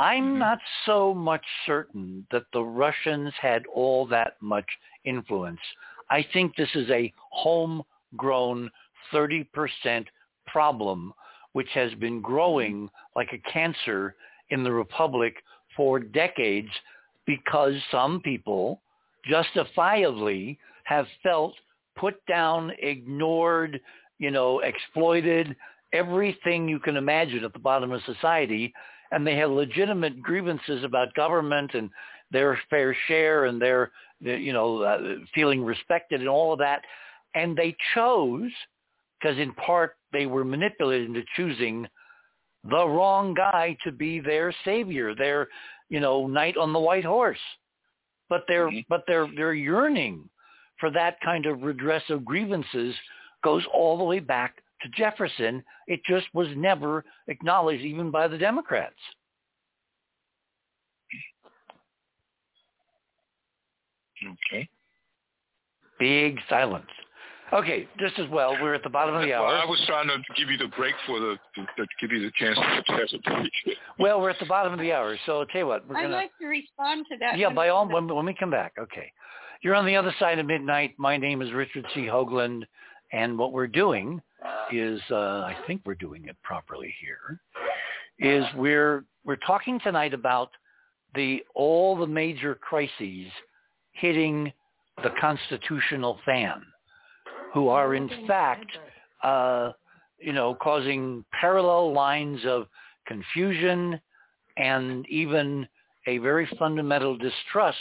[0.00, 0.38] I'm mm-hmm.
[0.38, 4.64] not so much certain that the Russians had all that much
[5.04, 5.60] influence.
[6.10, 8.70] I think this is a homegrown
[9.12, 10.06] 30%
[10.46, 11.12] problem,
[11.52, 14.16] which has been growing like a cancer
[14.48, 15.34] in the Republic
[15.76, 16.70] for decades
[17.26, 18.80] because some people
[19.28, 21.54] justifiably have felt
[21.96, 23.78] put down, ignored,
[24.18, 25.54] you know, exploited,
[25.92, 28.72] everything you can imagine at the bottom of society.
[29.10, 31.90] And they had legitimate grievances about government and
[32.30, 35.00] their fair share and their, you know, uh,
[35.34, 36.82] feeling respected and all of that.
[37.34, 38.50] And they chose,
[39.20, 41.86] because in part they were manipulated into choosing
[42.64, 45.48] the wrong guy to be their savior, their,
[45.88, 47.38] you know, knight on the white horse
[48.30, 48.78] but their mm-hmm.
[48.88, 50.26] but their their yearning
[50.78, 52.94] for that kind of redress of grievances
[53.44, 55.62] goes all the way back to Jefferson.
[55.86, 58.94] It just was never acknowledged even by the Democrats.
[64.24, 64.68] Okay.
[65.98, 66.86] Big silence.
[67.52, 68.56] Okay, just as well.
[68.62, 69.46] We're at the bottom of the hour.
[69.46, 72.20] Well, I was trying to give you the break for the to, to give you
[72.20, 73.50] the chance to pass a break.
[73.98, 75.88] well, we're at the bottom of the hour, so I'll tell you what.
[75.88, 76.14] We're I'd gonna...
[76.14, 77.38] like to respond to that.
[77.38, 78.74] Yeah, by all when, when we come back.
[78.78, 79.12] Okay,
[79.62, 80.94] you're on the other side of midnight.
[80.96, 82.02] My name is Richard C.
[82.02, 82.62] Hoagland,
[83.12, 84.22] and what we're doing
[84.72, 87.40] is, uh, I think we're doing it properly here,
[88.18, 90.50] is we're we're talking tonight about
[91.14, 93.30] the all the major crises
[93.92, 94.52] hitting
[95.02, 96.62] the constitutional fan
[97.52, 98.70] who are in fact,
[99.22, 99.72] uh,
[100.18, 102.66] you know, causing parallel lines of
[103.06, 104.00] confusion
[104.56, 105.66] and even
[106.06, 107.78] a very fundamental distrust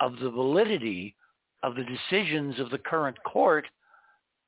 [0.00, 1.14] of the validity
[1.62, 3.66] of the decisions of the current court,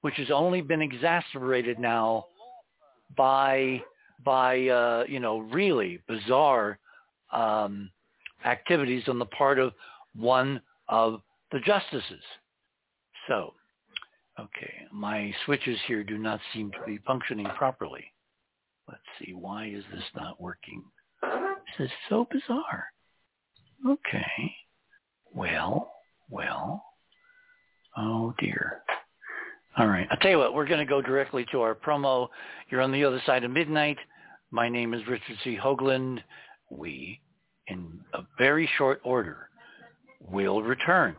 [0.02, 2.26] which has only been exacerbated now
[3.16, 3.82] by
[4.24, 6.78] by uh, you know really bizarre
[7.32, 7.90] um,
[8.44, 9.72] activities on the part of
[10.14, 12.22] one of the justices.
[13.26, 13.54] So
[14.40, 18.04] Okay, my switches here do not seem to be functioning properly.
[18.88, 20.82] Let's see, why is this not working?
[21.22, 22.86] This is so bizarre.
[23.86, 24.54] Okay,
[25.34, 25.92] well,
[26.30, 26.82] well,
[27.96, 28.82] oh dear.
[29.78, 32.28] All right, I'll tell you what, we're going to go directly to our promo.
[32.68, 33.96] You're on the other side of midnight.
[34.50, 35.56] My name is Richard C.
[35.56, 36.20] Hoagland.
[36.68, 37.20] We,
[37.68, 39.48] in a very short order,
[40.20, 41.16] will return.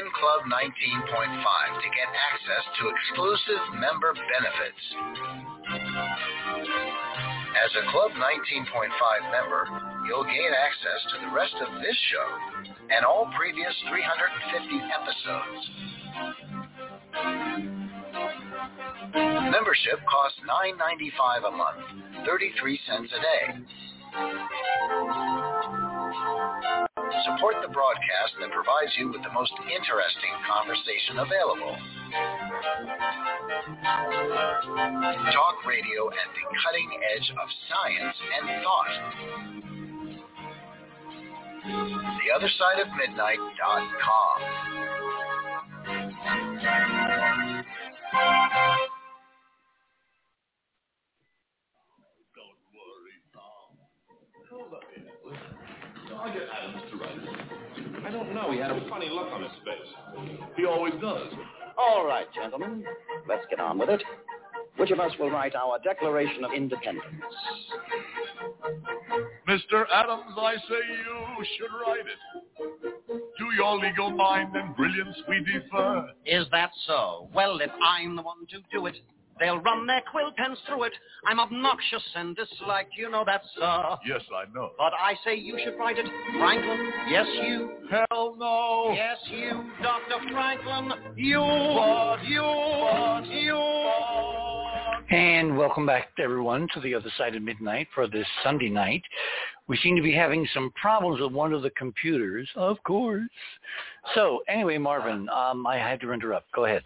[0.00, 4.84] Join Club 19.5 to get access to exclusive member benefits.
[7.52, 9.68] As a Club 19.5 member,
[10.06, 12.28] you'll gain access to the rest of this show
[12.88, 15.68] and all previous 350 episodes.
[19.52, 23.60] Membership costs $9.95 a month, 33 cents a day.
[27.24, 31.76] Support the broadcast that provides you with the most interesting conversation available.
[35.30, 38.94] Talk radio at the cutting edge of science and thought.
[42.18, 42.30] The
[56.20, 56.28] other side of midnight.com.
[56.28, 58.06] I'll get Adams to write it.
[58.06, 58.52] I don't know.
[58.52, 60.48] He had a funny look on his face.
[60.56, 61.32] He always does.
[61.78, 62.84] All right, gentlemen.
[63.28, 64.02] Let's get on with it.
[64.76, 67.04] Which of us will write our Declaration of Independence?
[69.48, 69.84] Mr.
[69.92, 72.92] Adams, I say you should write it.
[73.38, 76.10] To your legal mind and brilliance we defer.
[76.24, 77.28] Is that so?
[77.34, 78.96] Well, if I'm the one to do it,
[79.40, 80.92] they'll run their quill pens through it.
[81.26, 83.96] I'm obnoxious and disliked, you know that, sir.
[84.06, 84.70] Yes, I know.
[84.78, 86.06] But I say you should write it.
[86.38, 87.70] Franklin, yes, you.
[87.90, 88.92] Hell no.
[88.94, 90.20] Yes, you, Dr.
[90.30, 90.92] Franklin.
[91.16, 93.56] You, But- you, but- you.
[95.10, 99.02] And welcome back, everyone, to the other side of midnight for this Sunday night.
[99.66, 103.22] We seem to be having some problems with one of the computers, of course.
[104.14, 106.52] So, anyway, Marvin, um, I had to interrupt.
[106.52, 106.82] Go ahead.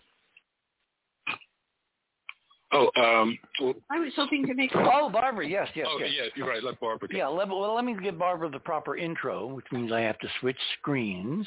[2.75, 4.73] Oh, um, well, I was hoping to make.
[4.75, 6.11] Oh, Barbara, yes, yes, oh yes.
[6.13, 6.63] yeah, you're right.
[6.63, 7.17] Let Barbara go.
[7.17, 10.29] Yeah, let, well, let me give Barbara the proper intro, which means I have to
[10.41, 11.47] switch screens.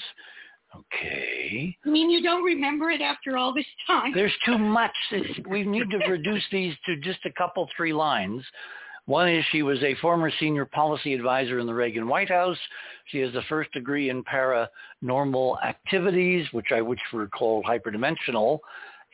[0.76, 1.76] Okay.
[1.86, 4.14] I mean, you don't remember it after all this time.
[4.14, 4.92] There's too much.
[5.12, 8.44] It's, we need to reduce these to just a couple, three lines.
[9.06, 12.58] One is she was a former senior policy advisor in the Reagan White House.
[13.06, 18.60] She has a first degree in paranormal activities, which I which were called hyperdimensional.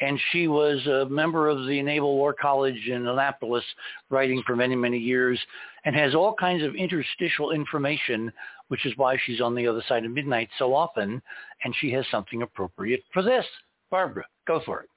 [0.01, 3.63] And she was a member of the Naval War College in Annapolis,
[4.09, 5.39] writing for many, many years,
[5.85, 8.31] and has all kinds of interstitial information,
[8.69, 11.21] which is why she's on the other side of midnight so often,
[11.63, 13.45] and she has something appropriate for this.
[13.91, 14.89] Barbara, go for it.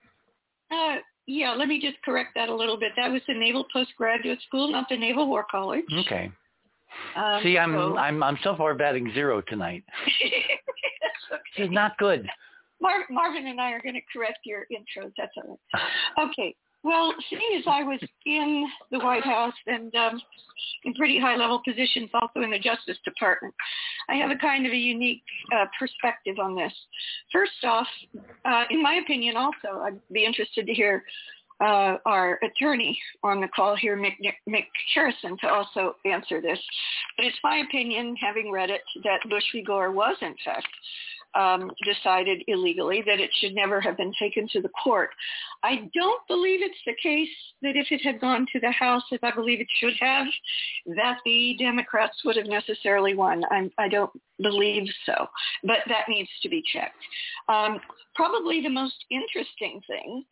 [0.71, 2.93] Uh, yeah, let me just correct that a little bit.
[2.97, 5.85] That was the Naval Postgraduate School, not the Naval War College.
[6.07, 6.31] Okay.
[7.15, 9.85] Um, See, I'm so- I'm I'm so far batting zero tonight.
[11.57, 12.29] This is not good.
[12.81, 15.13] Mar- Marvin and I are going to correct your intros.
[15.17, 16.31] That's all right.
[16.31, 16.55] Okay.
[16.83, 20.23] Well, seeing as I was in the White House and um,
[20.85, 23.53] in pretty high-level positions, also in the Justice Department,
[24.09, 25.23] I have a kind of a unique
[25.53, 26.73] uh, perspective on this.
[27.33, 27.89] First off,
[28.45, 31.03] uh, in my opinion, also, I'd be interested to hear
[31.61, 34.17] uh, our attorney on the call here, Mick,
[34.49, 36.59] Mick Harrison, to also answer this.
[37.17, 39.63] But it's my opinion, having read it, that Bush v.
[39.63, 40.69] Gore was, in fact,
[41.37, 45.11] um, decided illegally, that it should never have been taken to the court.
[45.63, 47.29] I don't believe it's the case
[47.63, 50.27] that if it had gone to the House, as I believe it should have,
[50.97, 53.43] that the Democrats would have necessarily won.
[53.51, 54.11] I'm, I don't
[54.41, 55.27] believe so,
[55.65, 57.03] but that needs to be checked.
[57.49, 57.81] Um,
[58.15, 60.25] probably the most interesting thing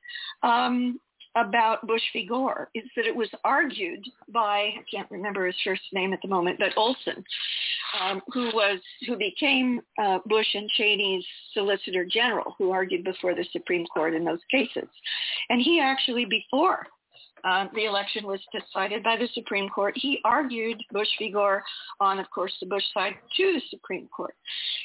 [0.43, 0.99] um,
[1.37, 2.27] about Bush v.
[2.27, 6.29] Gore is that it was argued by I can't remember his first name at the
[6.29, 7.25] moment, but Olson,
[8.01, 13.47] um, who was who became uh, Bush and Cheney's Solicitor General, who argued before the
[13.53, 14.89] Supreme Court in those cases,
[15.49, 16.87] and he actually before.
[17.45, 19.93] Uh, the election was decided by the Supreme Court.
[19.99, 21.31] He argued Bush v.
[21.31, 21.63] Gore
[22.01, 24.35] on, of course, the Bush side to the Supreme Court.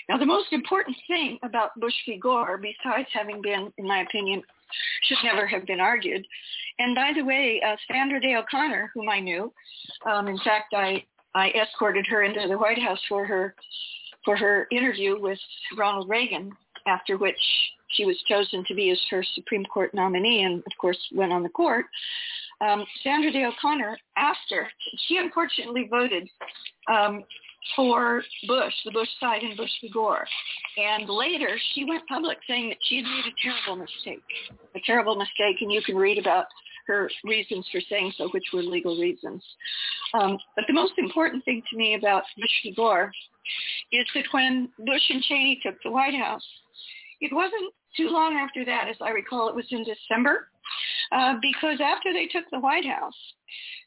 [0.10, 2.18] Now, the most important thing about Bush v.
[2.18, 4.44] Gore, besides having been, in my opinion,
[5.04, 6.26] should never have been argued.
[6.80, 9.52] And by the way, uh, Sandra Day O'Connor, whom I knew,
[10.10, 11.04] um, in fact, I,
[11.36, 13.56] I escorted her into the White House for her
[14.26, 15.40] for her interview with
[15.78, 16.52] Ronald Reagan,
[16.88, 17.40] after which
[17.92, 21.44] she was chosen to be his first Supreme Court nominee, and of course went on
[21.44, 21.86] the court.
[22.62, 24.68] Um, Sandra Day O'Connor, after
[25.08, 26.30] she unfortunately voted
[26.90, 27.24] um,
[27.76, 29.90] for Bush, the Bush side and Bush v.
[29.90, 30.26] Gore.
[30.78, 34.24] And later she went public saying that she had made a terrible mistake,
[34.76, 36.46] a terrible mistake, and you can read about
[36.88, 39.44] her reasons for saying so, which were legal reasons.
[40.14, 42.74] Um, but the most important thing to me about Bush v.
[42.76, 43.12] Gore
[43.92, 46.46] is that when Bush and Cheney took the White House,
[47.22, 50.50] it wasn't too long after that, as I recall, it was in December,
[51.12, 53.16] uh, because after they took the White House,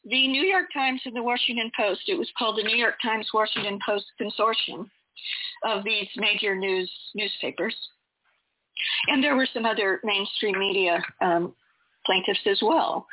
[0.04, 3.28] the New York Times and the Washington Post, it was called the New York Times
[3.32, 4.88] Washington Post Consortium
[5.64, 7.76] of these major news newspapers.
[9.08, 11.54] And there were some other mainstream media um,
[12.04, 13.06] plaintiffs as well.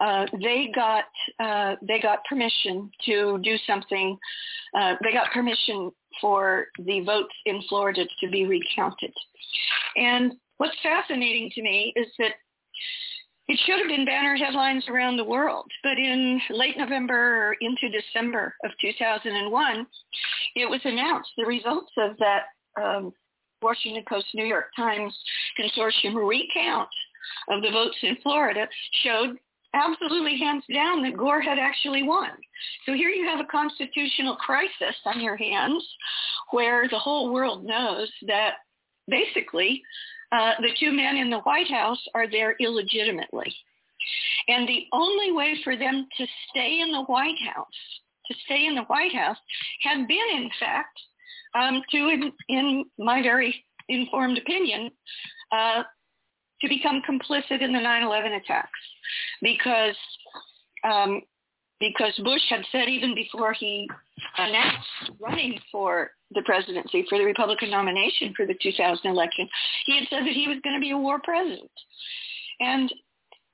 [0.00, 1.04] Uh, they got
[1.40, 4.16] uh, they got permission to do something.
[4.78, 9.12] Uh, they got permission for the votes in Florida to be recounted.
[9.96, 12.32] And what's fascinating to me is that
[13.46, 17.90] it should have been banner headlines around the world, but in late November or into
[17.90, 19.86] December of 2001,
[20.56, 22.44] it was announced the results of that
[22.82, 23.12] um,
[23.60, 25.14] Washington Post New York Times
[25.60, 26.88] consortium recount
[27.48, 28.66] of the votes in Florida
[29.02, 29.38] showed
[29.74, 32.30] absolutely hands down that Gore had actually won.
[32.86, 35.84] So here you have a constitutional crisis on your hands
[36.52, 38.54] where the whole world knows that
[39.08, 39.82] basically
[40.32, 43.54] uh, the two men in the White House are there illegitimately.
[44.48, 47.66] And the only way for them to stay in the White House,
[48.30, 49.38] to stay in the White House,
[49.82, 50.98] had been, in fact,
[51.54, 54.90] um, to, in, in, my very informed opinion,
[55.52, 55.82] uh,
[56.64, 58.80] to become complicit in the 9/11 attacks,
[59.42, 59.96] because
[60.82, 61.22] um,
[61.80, 63.88] because Bush had said even before he
[64.38, 64.88] announced
[65.20, 69.48] running for the presidency for the Republican nomination for the 2000 election,
[69.86, 71.70] he had said that he was going to be a war president.
[72.60, 72.92] And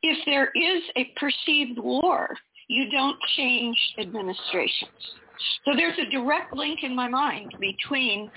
[0.03, 2.29] if there is a perceived war,
[2.69, 4.91] you don't change administrations.
[5.65, 8.31] So there's a direct link in my mind between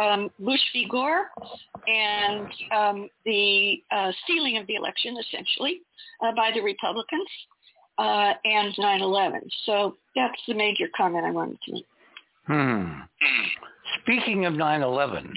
[0.00, 0.86] um, Bush v.
[0.90, 1.26] Gore
[1.86, 5.80] and um, the uh, stealing of the election, essentially,
[6.22, 7.28] uh, by the Republicans
[7.98, 9.40] uh, and 9/11.
[9.66, 11.86] So that's the major comment I wanted to make.
[12.46, 13.00] Hmm.
[14.02, 15.32] Speaking of 9/11,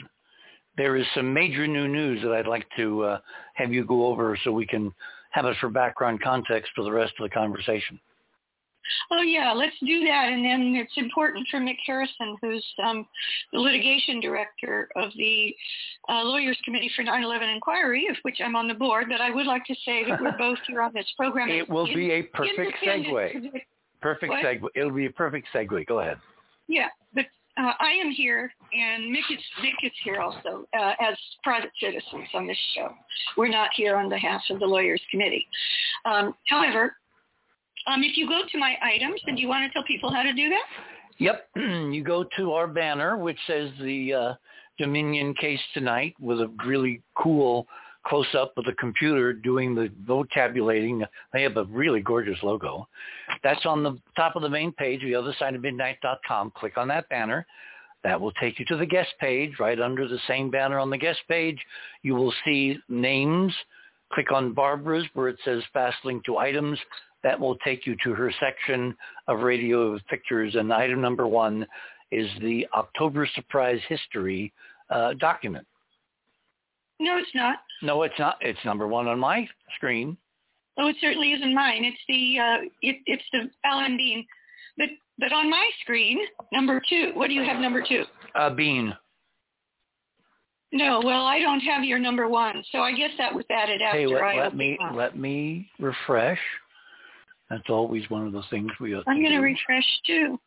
[0.77, 3.19] there is some major new news that I'd like to uh,
[3.53, 4.93] have you go over so we can
[5.31, 7.99] have it for background context for the rest of the conversation.
[9.11, 10.29] Oh yeah, let's do that.
[10.31, 13.05] And then it's important for Mick Harrison, who's um,
[13.53, 15.55] the litigation director of the
[16.09, 19.07] uh, Lawyers Committee for 9/11 Inquiry, of which I'm on the board.
[19.09, 21.49] But I would like to say that we're both here on this program.
[21.49, 23.51] it will be a perfect segue.
[24.01, 24.45] Perfect what?
[24.45, 24.67] segue.
[24.75, 25.85] It'll be a perfect segue.
[25.87, 26.17] Go ahead.
[26.67, 27.25] Yeah, but
[27.57, 32.27] uh, I am here, and Mick is, Mick is here also uh, as private citizens
[32.33, 32.89] on this show.
[33.35, 35.47] We're not here on behalf of the Lawyers Committee.
[36.05, 36.95] Um, however,
[37.87, 40.23] um, if you go to my items, and do you want to tell people how
[40.23, 40.63] to do that?
[41.19, 41.49] Yep.
[41.55, 44.33] you go to our banner, which says the uh,
[44.77, 47.67] Dominion case tonight with a really cool
[48.05, 51.03] close-up of the computer doing the vote tabulating.
[51.33, 52.87] They have a really gorgeous logo.
[53.43, 56.53] That's on the top of the main page, the other side of midnight.com.
[56.55, 57.45] Click on that banner.
[58.03, 59.53] That will take you to the guest page.
[59.59, 61.57] Right under the same banner on the guest page,
[62.03, 63.53] you will see names.
[64.13, 66.79] Click on Barbara's where it says fast link to items.
[67.27, 68.95] That will take you to her section
[69.27, 70.55] of radio pictures.
[70.55, 71.67] And item number one
[72.09, 74.53] is the October Surprise History
[74.89, 75.67] uh, document.
[77.01, 77.57] No, it's not.
[77.81, 78.37] No, it's not.
[78.39, 80.15] It's number one on my screen.
[80.77, 81.83] Oh, it certainly isn't mine.
[81.83, 84.25] It's the uh, it, it's the Alan Bean,
[84.77, 84.87] but
[85.19, 86.19] but on my screen,
[86.53, 87.11] number two.
[87.13, 88.05] What do you have number two?
[88.35, 88.95] Uh, Bean.
[90.71, 93.99] No, well, I don't have your number one, so I guess that was added after
[93.99, 96.39] hey, let, I let me let me refresh.
[97.49, 98.95] That's always one of the things we.
[98.95, 100.39] I'm going to refresh too.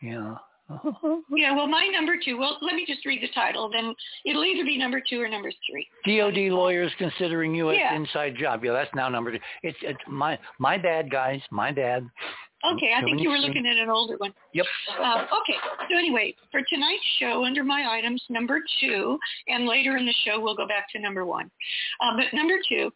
[0.00, 0.36] Yeah.
[1.34, 2.38] yeah, well, my number two.
[2.38, 3.70] Well, let me just read the title.
[3.70, 3.94] Then
[4.24, 5.86] it'll either be number two or number three.
[6.06, 7.76] DOD lawyers considering U.S.
[7.78, 7.94] Yeah.
[7.94, 8.64] inside job.
[8.64, 9.38] Yeah, that's now number two.
[9.62, 11.40] It's it's my my bad, guys.
[11.50, 12.08] My bad.
[12.64, 14.32] Okay, I think you were looking at an older one.
[14.54, 14.66] Yep.
[14.96, 15.58] Uh, okay,
[15.90, 20.38] so anyway, for tonight's show, under my items, number two, and later in the show,
[20.38, 21.50] we'll go back to number one.
[22.00, 22.92] Uh, but number two,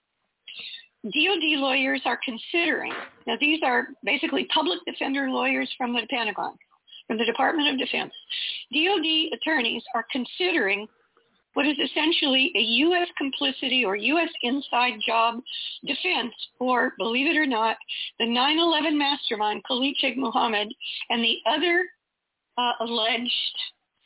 [1.05, 2.93] DOD lawyers are considering,
[3.27, 6.57] now these are basically public defender lawyers from the Pentagon,
[7.07, 8.13] from the Department of Defense.
[8.73, 10.87] DOD attorneys are considering
[11.57, 13.09] what is essentially a U.S.
[13.17, 14.29] complicity or U.S.
[14.43, 15.41] inside job
[15.87, 17.79] defense for, believe it or not,
[18.19, 20.69] the 9-11 mastermind, Khalid Sheikh Mohammed,
[21.09, 21.87] and the other
[22.59, 23.31] uh, alleged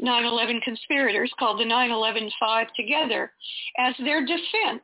[0.00, 3.32] 9-11 conspirators called the 9-11 Five together
[3.78, 4.82] as their defense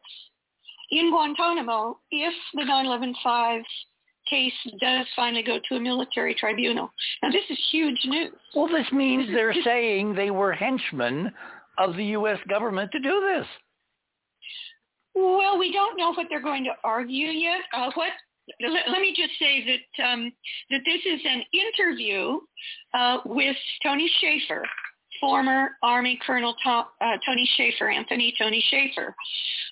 [0.91, 3.63] in Guantanamo if the 9-11 Five
[4.29, 6.91] case does finally go to a military tribunal.
[7.23, 8.33] Now, this is huge news.
[8.55, 11.33] Well, this means they're saying they were henchmen
[11.79, 12.39] of the U.S.
[12.49, 13.47] government to do this.
[15.15, 17.61] Well, we don't know what they're going to argue yet.
[17.73, 18.11] Uh, what
[18.61, 19.65] let, let, me just say
[19.99, 20.33] that um,
[20.71, 22.39] that this is an interview
[22.95, 24.63] uh, with Tony Shaffer,
[25.21, 26.83] former Army Colonel uh,
[27.25, 29.15] Tony Shaffer, Anthony Tony Shaffer,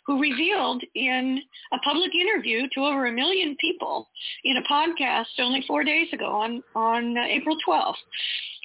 [0.06, 1.40] who revealed in
[1.72, 4.08] a public interview to over a million people
[4.44, 7.94] in a podcast only four days ago on, on uh, April 12th,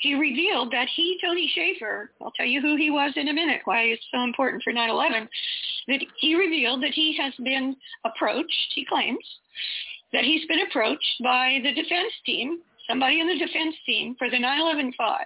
[0.02, 3.62] he revealed that he, Tony Shaffer, I'll tell you who he was in a minute,
[3.66, 5.28] why it's so important for 9-11,
[5.88, 7.76] that he revealed that he has been
[8.06, 9.24] approached, he claims,
[10.14, 12.60] that he's been approached by the defense team
[12.90, 15.20] somebody in the defense team for the 9-11 5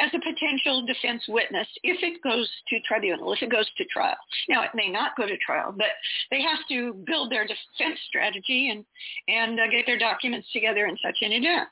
[0.00, 4.16] as a potential defense witness if it goes to tribunal, if it goes to trial.
[4.48, 5.88] Now, it may not go to trial, but
[6.30, 8.84] they have to build their defense strategy and,
[9.28, 11.70] and uh, get their documents together in such an advance.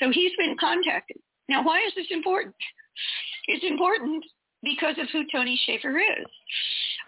[0.00, 1.18] So he's been contacted.
[1.48, 2.54] Now, why is this important?
[3.48, 4.24] It's important
[4.62, 6.26] because of who Tony Shaffer is.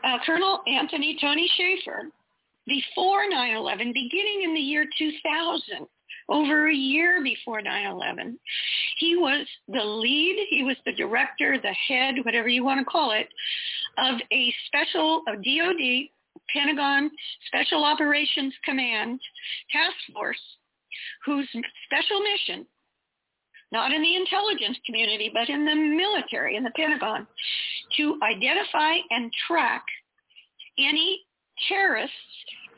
[0.02, 2.10] Uh, Colonel Anthony Tony Shaffer,
[2.66, 5.86] before 9-11, beginning in the year 2000,
[6.28, 8.36] over a year before 9-11.
[8.98, 13.12] He was the lead, he was the director, the head, whatever you want to call
[13.12, 13.28] it,
[13.98, 16.08] of a special, a DOD,
[16.52, 17.10] Pentagon
[17.46, 19.20] Special Operations Command
[19.72, 20.40] task force
[21.24, 21.48] whose
[21.86, 22.66] special mission,
[23.72, 27.26] not in the intelligence community, but in the military, in the Pentagon,
[27.96, 29.84] to identify and track
[30.78, 31.20] any
[31.68, 32.14] terrorists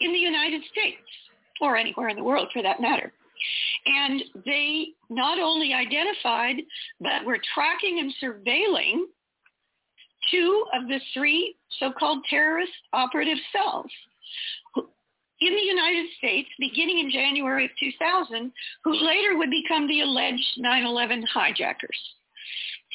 [0.01, 1.03] in the United States
[1.61, 3.13] or anywhere in the world for that matter.
[3.87, 6.57] And they not only identified,
[7.01, 9.05] but were tracking and surveilling
[10.31, 13.91] two of the three so-called terrorist operative cells
[15.41, 18.53] in the United States beginning in January of 2000,
[18.85, 21.99] who later would become the alleged 9-11 hijackers.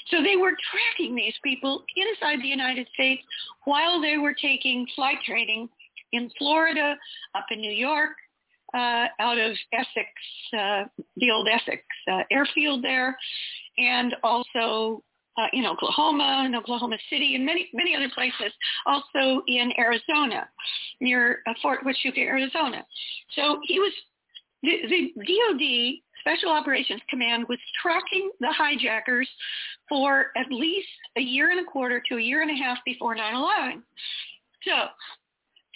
[0.09, 3.21] So they were tracking these people inside the United States
[3.65, 5.69] while they were taking flight training
[6.11, 6.95] in Florida,
[7.35, 8.11] up in New York,
[8.73, 10.09] uh, out of Essex,
[10.57, 10.83] uh,
[11.17, 13.17] the old Essex uh, airfield there,
[13.77, 15.03] and also
[15.37, 18.53] uh, in Oklahoma, in Oklahoma City, and many many other places.
[18.85, 20.47] Also in Arizona,
[20.99, 22.85] near uh, Fort Huachuca, Arizona.
[23.35, 23.93] So he was
[24.63, 29.27] the, the DoD Special Operations Command was tracking the hijackers
[29.89, 33.15] for at least a year and a quarter to a year and a half before
[33.15, 33.81] 9/11.
[34.63, 34.87] So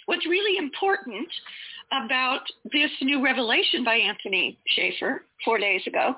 [0.06, 1.28] what's really important
[1.92, 2.40] about
[2.72, 6.16] this new revelation by Anthony Shaffer four days ago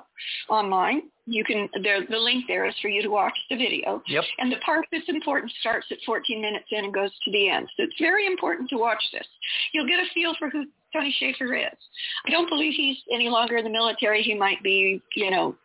[0.49, 1.03] online.
[1.27, 4.01] You can there, the link there is for you to watch the video.
[4.07, 4.23] Yep.
[4.39, 7.67] And the part that's important starts at 14 minutes in and goes to the end.
[7.77, 9.27] So it's very important to watch this.
[9.73, 11.77] You'll get a feel for who Tony Shaffer is.
[12.25, 14.23] I don't believe he's any longer in the military.
[14.23, 15.55] He might be, you know,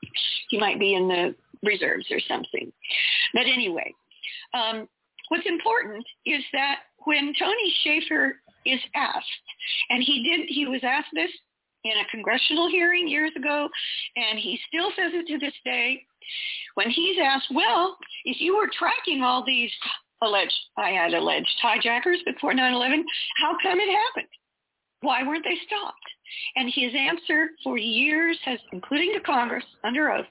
[0.50, 2.70] he might be in the reserves or something.
[3.32, 3.94] But anyway,
[4.52, 4.86] um,
[5.28, 8.36] what's important is that when Tony Shaffer
[8.66, 9.26] is asked,
[9.90, 11.30] and he did, he was asked this
[11.84, 13.68] in a congressional hearing years ago,
[14.16, 16.02] and he still says it to this day.
[16.74, 19.70] When he's asked, well, if you were tracking all these
[20.22, 23.04] alleged, I had alleged hijackers before 9-11,
[23.36, 24.32] how come it happened?
[25.02, 25.98] Why weren't they stopped?
[26.56, 30.26] And his answer for years has, including to Congress under oath,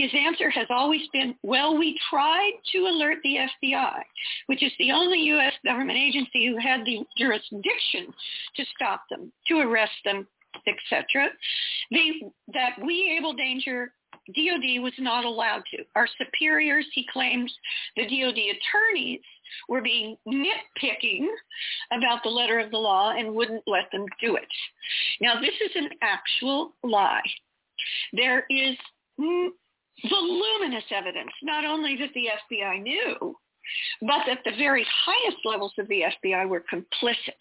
[0.00, 4.00] his answer has always been, well, we tried to alert the FBI,
[4.46, 5.52] which is the only U.S.
[5.64, 8.12] government agency who had the jurisdiction
[8.56, 10.26] to stop them, to arrest them,
[10.66, 11.28] etc.
[12.52, 13.92] That we, Able Danger,
[14.34, 15.84] DOD was not allowed to.
[15.96, 17.52] Our superiors, he claims,
[17.96, 19.20] the DOD attorneys
[19.68, 21.26] were being nitpicking
[21.92, 24.48] about the letter of the law and wouldn't let them do it.
[25.20, 27.22] Now, this is an actual lie.
[28.12, 28.76] There is
[30.08, 33.36] voluminous evidence, not only that the FBI knew,
[34.00, 37.38] but that the very highest levels of the FBI were complicit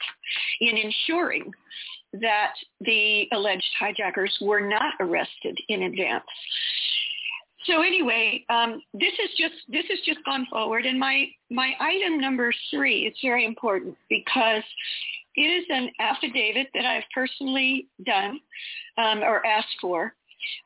[0.62, 1.52] in ensuring
[2.14, 6.26] that the alleged hijackers were not arrested in advance.
[7.66, 12.20] So anyway, um, this is just this has just gone forward, and my my item
[12.20, 14.64] number three is very important because
[15.36, 18.40] it is an affidavit that I've personally done
[18.98, 20.16] um, or asked for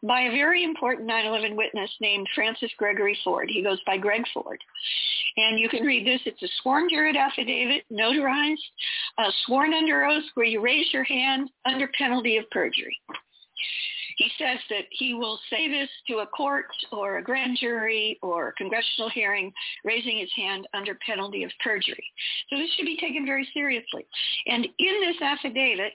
[0.02, 3.50] by a very important 9-11 witness named Francis Gregory Ford.
[3.50, 4.60] He goes by Greg Ford.
[5.36, 6.22] And you can read this.
[6.26, 8.58] It's a sworn jurat affidavit, notarized,
[9.18, 13.00] uh, sworn under oath where you raise your hand under penalty of perjury.
[14.18, 18.50] He says that he will say this to a court or a grand jury or
[18.50, 19.52] a congressional hearing,
[19.84, 22.04] raising his hand under penalty of perjury.
[22.50, 24.06] So this should be taken very seriously.
[24.48, 25.94] And in this affidavit,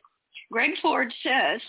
[0.51, 1.61] Greg Ford says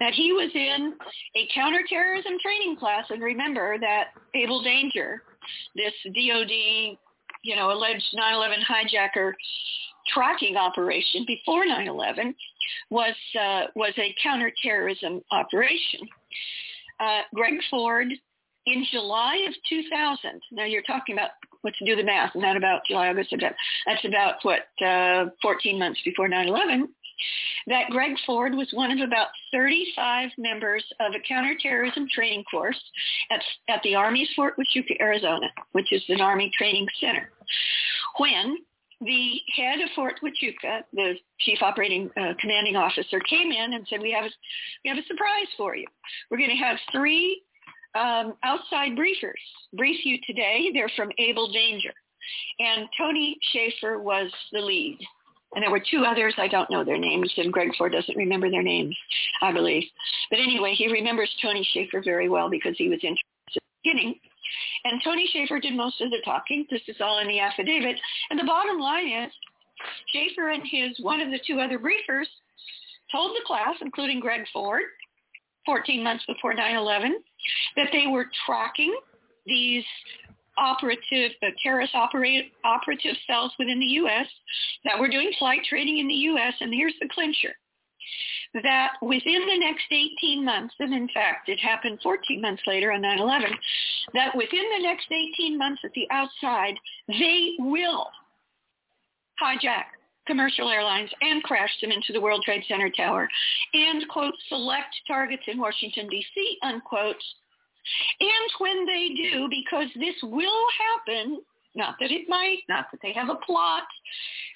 [0.00, 0.94] that he was in
[1.36, 5.22] a counterterrorism training class, and remember that Able Danger,
[5.74, 6.98] this DOD,
[7.42, 9.32] you know, alleged 9/11 hijacker
[10.12, 12.34] tracking operation before 9/11
[12.90, 16.00] was uh, was a counterterrorism operation.
[16.98, 18.08] Uh, Greg Ford
[18.66, 21.30] in July of 2000, now you're talking about,
[21.62, 23.56] let's do the math, not about July, August, September.
[23.86, 26.88] That's about, what, uh, 14 months before 9-11,
[27.66, 32.80] that Greg Ford was one of about 35 members of a counterterrorism training course
[33.30, 37.30] at, at the Army's Fort Huachuca, Arizona, which is an Army training center.
[38.18, 38.58] When
[39.00, 44.00] the head of Fort Huachuca, the chief operating uh, commanding officer, came in and said,
[44.00, 44.30] "We have a
[44.84, 45.86] we have a surprise for you.
[46.30, 47.42] We're going to have three
[47.94, 49.34] um, outside briefers
[49.74, 50.70] brief you today.
[50.72, 51.92] They're from Able Danger,
[52.58, 54.98] and Tony Shaffer was the lead."
[55.54, 58.50] And there were two others, I don't know their names, and Greg Ford doesn't remember
[58.50, 58.96] their names,
[59.40, 59.84] I believe.
[60.30, 64.20] But anyway, he remembers Tony Shaffer very well because he was interested at the beginning.
[64.84, 66.66] And Tony Shaffer did most of the talking.
[66.70, 67.96] This is all in the affidavit.
[68.30, 69.32] And the bottom line is
[70.12, 72.26] Shaffer and his one of the two other briefers
[73.10, 74.82] told the class, including Greg Ford,
[75.64, 77.10] 14 months before 9-11,
[77.76, 78.94] that they were tracking
[79.46, 79.84] these
[80.58, 84.26] operative, uh, terrorist operate, operative cells within the U.S.
[84.84, 86.54] that were doing flight training in the U.S.
[86.60, 87.54] And here's the clincher
[88.62, 93.02] that within the next 18 months, and in fact it happened 14 months later on
[93.02, 93.50] 9-11,
[94.14, 96.74] that within the next 18 months at the outside,
[97.08, 98.08] they will
[99.42, 99.84] hijack
[100.26, 103.28] commercial airlines and crash them into the World Trade Center tower
[103.74, 107.22] and, quote, select targets in Washington, D.C., unquote.
[108.20, 111.40] And when they do, because this will happen,
[111.74, 113.84] not that it might, not that they have a plot,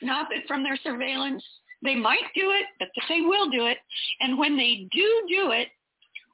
[0.03, 1.45] not that from their surveillance
[1.83, 3.79] they might do it, but that they will do it.
[4.21, 5.69] And when they do do it,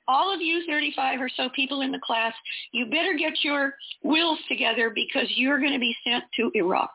[0.09, 2.32] all of you 35 or so people in the class,
[2.72, 6.90] you better get your wills together because you're going to be sent to Iraq.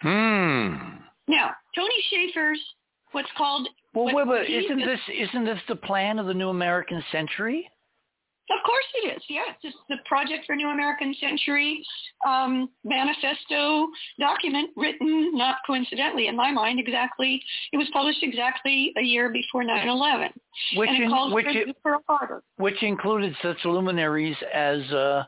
[0.00, 0.98] Hmm.
[1.26, 2.60] Now, Tony Shaffer's
[3.14, 3.68] what's called.
[3.94, 7.70] Well, what wait, but isn't this isn't this the plan of the New American Century?
[8.50, 9.22] Of course it is.
[9.30, 11.82] Yes, it's the Project for New American Century
[12.26, 13.86] um, manifesto
[14.20, 17.42] document written, not coincidentally in my mind, exactly.
[17.72, 20.28] It was published exactly a year before 9/11,
[20.76, 22.42] Which and it in- calls which for it- Pearl Harbor.
[22.56, 25.24] Which included such luminaries as uh,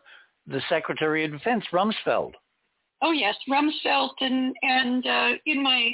[0.47, 2.33] the Secretary of Defense Rumsfeld.
[3.03, 5.91] Oh yes, Rumsfeld and and uh, in my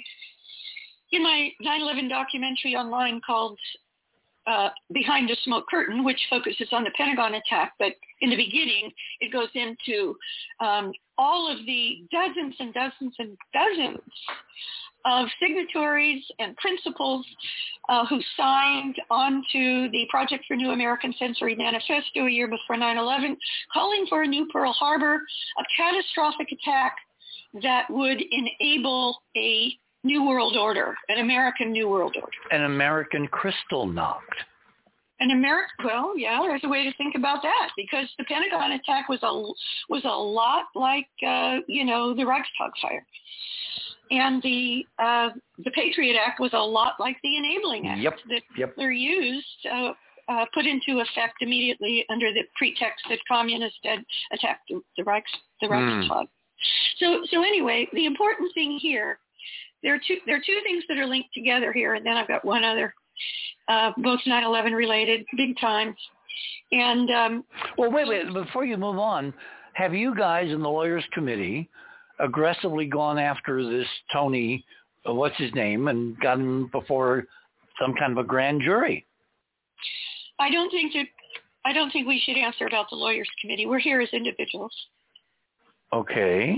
[1.13, 3.59] in my 9/11 documentary online called
[4.47, 8.91] uh, Behind the Smoke Curtain, which focuses on the Pentagon attack, but in the beginning
[9.21, 10.17] it goes into
[10.61, 14.01] um, all of the dozens and dozens and dozens
[15.05, 17.27] of signatories and principals
[17.89, 23.37] uh, who signed onto the Project for New American Century Manifesto a year before 9-11,
[23.73, 25.21] calling for a new Pearl Harbor,
[25.59, 26.97] a catastrophic attack
[27.63, 29.73] that would enable a
[30.05, 32.37] New World Order, an American New World Order.
[32.51, 34.19] An American Kristallnacht.
[35.21, 39.09] An American, well, yeah, there's a way to think about that because the Pentagon attack
[39.09, 39.33] was a
[39.89, 43.07] was a lot like uh, you know the Reichstag fire,
[44.11, 45.31] and the uh,
[45.65, 48.75] the Patriot Act was a lot like the Enabling Act Yep, that yep.
[48.77, 49.93] they're used uh,
[50.29, 54.01] uh, put into effect immediately under the pretext that communists had
[54.33, 55.23] attacked the, the Reichs
[55.61, 55.73] the Hmm.
[55.75, 56.27] Reichstag.
[56.99, 59.21] So so anyway, the important thing here
[59.83, 62.29] there are two there are two things that are linked together here, and then I've
[62.29, 62.95] got one other,
[63.69, 65.95] uh, both 9/11 related, big time.
[66.73, 67.45] And um,
[67.77, 68.33] Well, wait, wait.
[68.33, 69.35] Before you move on,
[69.75, 71.69] have you guys in the lawyers committee
[72.19, 74.65] aggressively gone after this Tony,
[75.09, 77.25] uh, what's his name, and got him before
[77.81, 79.07] some kind of a grand jury?
[80.39, 81.07] I don't think that
[81.65, 83.67] I don't think we should answer about the lawyers committee.
[83.67, 84.73] We're here as individuals.
[85.93, 86.57] Okay.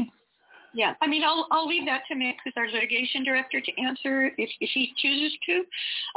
[0.75, 4.33] Yeah, I mean, I'll I'll leave that to Mick, who's our litigation director, to answer
[4.37, 5.65] if if he chooses to.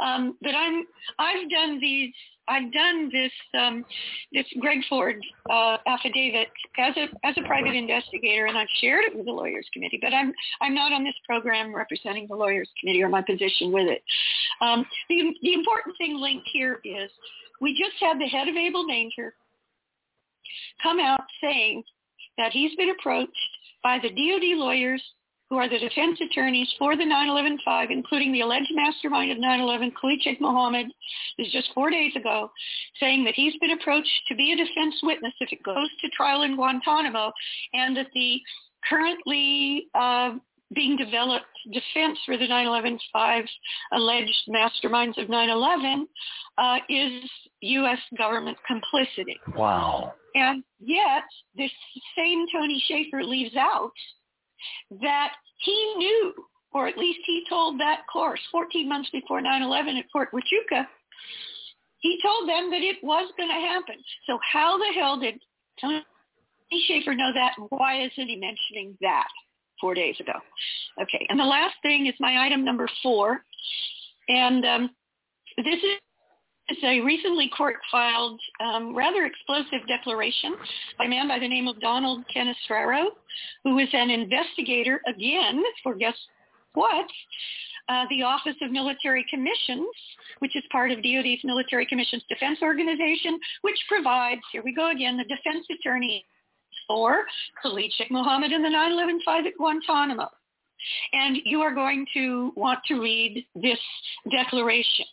[0.04, 0.84] Um, but I'm
[1.18, 2.12] I've done these
[2.48, 3.84] I've done this um,
[4.32, 5.16] this Greg Ford
[5.50, 6.48] uh, affidavit
[6.78, 9.98] as a as a private investigator, and I've shared it with the lawyers committee.
[10.00, 13.88] But I'm I'm not on this program representing the lawyers committee or my position with
[13.88, 14.02] it.
[14.60, 17.10] Um, the the important thing linked here is
[17.60, 19.34] we just had the head of Able Danger
[20.82, 21.84] come out saying
[22.38, 23.57] that he's been approached
[23.88, 25.02] by the DOD lawyers
[25.48, 30.20] who are the defense attorneys for the 9-11-5, including the alleged mastermind of 9-11, Khalid
[30.20, 30.88] Sheikh Mohammed,
[31.38, 32.50] is just four days ago,
[33.00, 36.42] saying that he's been approached to be a defense witness if it goes to trial
[36.42, 37.32] in Guantanamo,
[37.72, 38.38] and that the
[38.86, 40.32] currently uh,
[40.74, 43.44] being developed defense for the 9-11-5
[43.92, 46.02] alleged masterminds of 9-11
[46.58, 47.22] uh, is
[47.62, 48.00] U.S.
[48.18, 49.38] government complicity.
[49.56, 50.12] Wow.
[50.34, 51.24] And yet,
[51.56, 51.70] this
[52.16, 53.92] same Tony Shaffer leaves out
[55.00, 56.34] that he knew,
[56.72, 60.86] or at least he told that course 14 months before 9-11 at Fort Huachuca,
[62.00, 63.96] he told them that it was going to happen.
[64.26, 65.40] So how the hell did
[65.80, 66.04] Tony
[66.86, 67.54] Shaffer know that?
[67.70, 69.28] Why isn't he mentioning that
[69.80, 70.34] four days ago?
[71.02, 73.42] Okay, and the last thing is my item number four,
[74.28, 74.90] and um,
[75.56, 75.98] this is
[76.84, 80.54] a recently court-filed, um, rather explosive declaration
[80.98, 83.06] by a man by the name of Donald Canestraro,
[83.64, 86.16] who is an investigator again for guess
[86.74, 87.06] what?
[87.88, 89.88] Uh, the Office of Military Commissions,
[90.40, 95.16] which is part of DOD's Military Commissions Defense Organization, which provides, here we go again,
[95.16, 96.24] the defense attorney
[96.86, 97.24] for
[97.62, 100.28] Khalid Sheikh Mohammed and the 9-11 5 at Guantanamo.
[101.12, 103.78] And you are going to want to read this
[104.30, 105.06] declaration.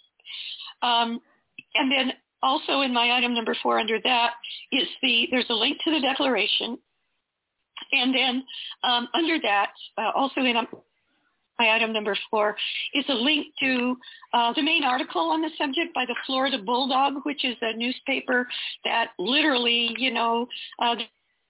[0.82, 1.22] Um,
[1.76, 4.34] and then also in my item number four under that
[4.72, 6.78] is the, there's a link to the declaration.
[7.92, 8.44] And then
[8.84, 10.68] um, under that, uh, also in um,
[11.60, 12.56] my item number four
[12.94, 13.96] is a link to
[14.34, 18.48] uh, the main article on the subject by the Florida Bulldog, which is a newspaper
[18.84, 20.48] that literally, you know,
[20.82, 20.96] uh,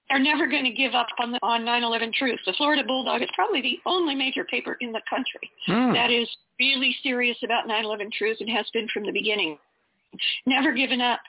[0.09, 2.39] they're never going to give up on the on 9/11 truth.
[2.45, 5.93] The Florida Bulldog is probably the only major paper in the country Hmm.
[5.93, 9.57] that is really serious about 9/11 truth and has been from the beginning.
[10.45, 11.19] Never given up.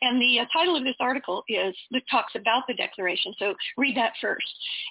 [0.00, 3.34] And the uh, title of this article is that talks about the declaration.
[3.38, 4.46] So read that first.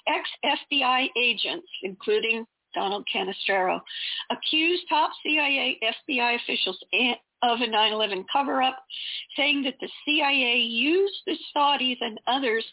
[0.06, 2.44] Ex-FBI agents, including
[2.74, 3.80] Donald Canestraro,
[4.30, 6.78] accused top CIA FBI officials
[7.42, 8.78] of a 9/11 cover-up,
[9.36, 12.64] saying that the CIA used the Saudis and others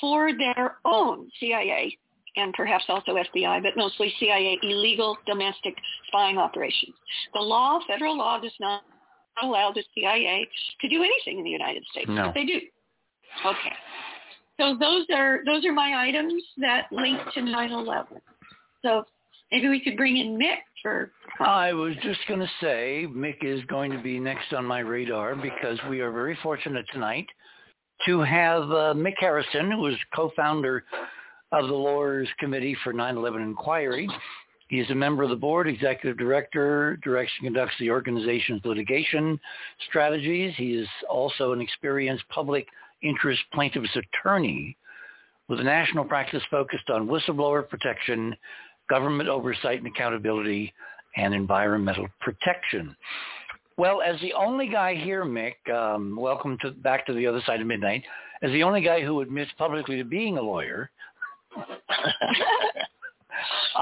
[0.00, 1.96] for their own CIA
[2.36, 5.74] and perhaps also FBI, but mostly CIA illegal domestic
[6.06, 6.94] spying operations.
[7.34, 8.82] The law, federal law, does not
[9.42, 10.48] allow the CIA
[10.80, 12.26] to do anything in the United States, No.
[12.26, 12.60] but they do.
[13.46, 13.72] Okay.
[14.58, 18.20] So those are those are my items that link to 9/11.
[18.82, 19.04] So
[19.50, 23.64] maybe we could bring in Mick for I was just going to say Mick is
[23.64, 27.26] going to be next on my radar because we are very fortunate tonight
[28.06, 30.84] to have uh, Mick Harrison, who is co-founder
[31.52, 34.08] of the Lawyers Committee for 9/11 Inquiry.
[34.70, 39.40] He is a member of the board, executive director, directs and conducts the organization's litigation
[39.88, 40.54] strategies.
[40.56, 42.68] He is also an experienced public
[43.02, 44.76] interest plaintiff's attorney
[45.48, 48.36] with a national practice focused on whistleblower protection,
[48.88, 50.72] government oversight and accountability,
[51.16, 52.94] and environmental protection.
[53.76, 57.60] Well, as the only guy here, Mick, um, welcome to back to the other side
[57.60, 58.04] of midnight.
[58.40, 60.92] As the only guy who admits publicly to being a lawyer,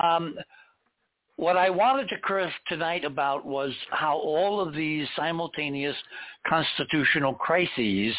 [0.02, 0.34] um,
[1.38, 5.94] what I wanted to curse tonight about was how all of these simultaneous
[6.44, 8.12] constitutional crises,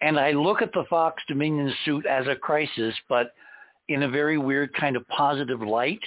[0.00, 3.34] and I look at the Fox Dominion suit as a crisis, but
[3.88, 6.00] in a very weird kind of positive light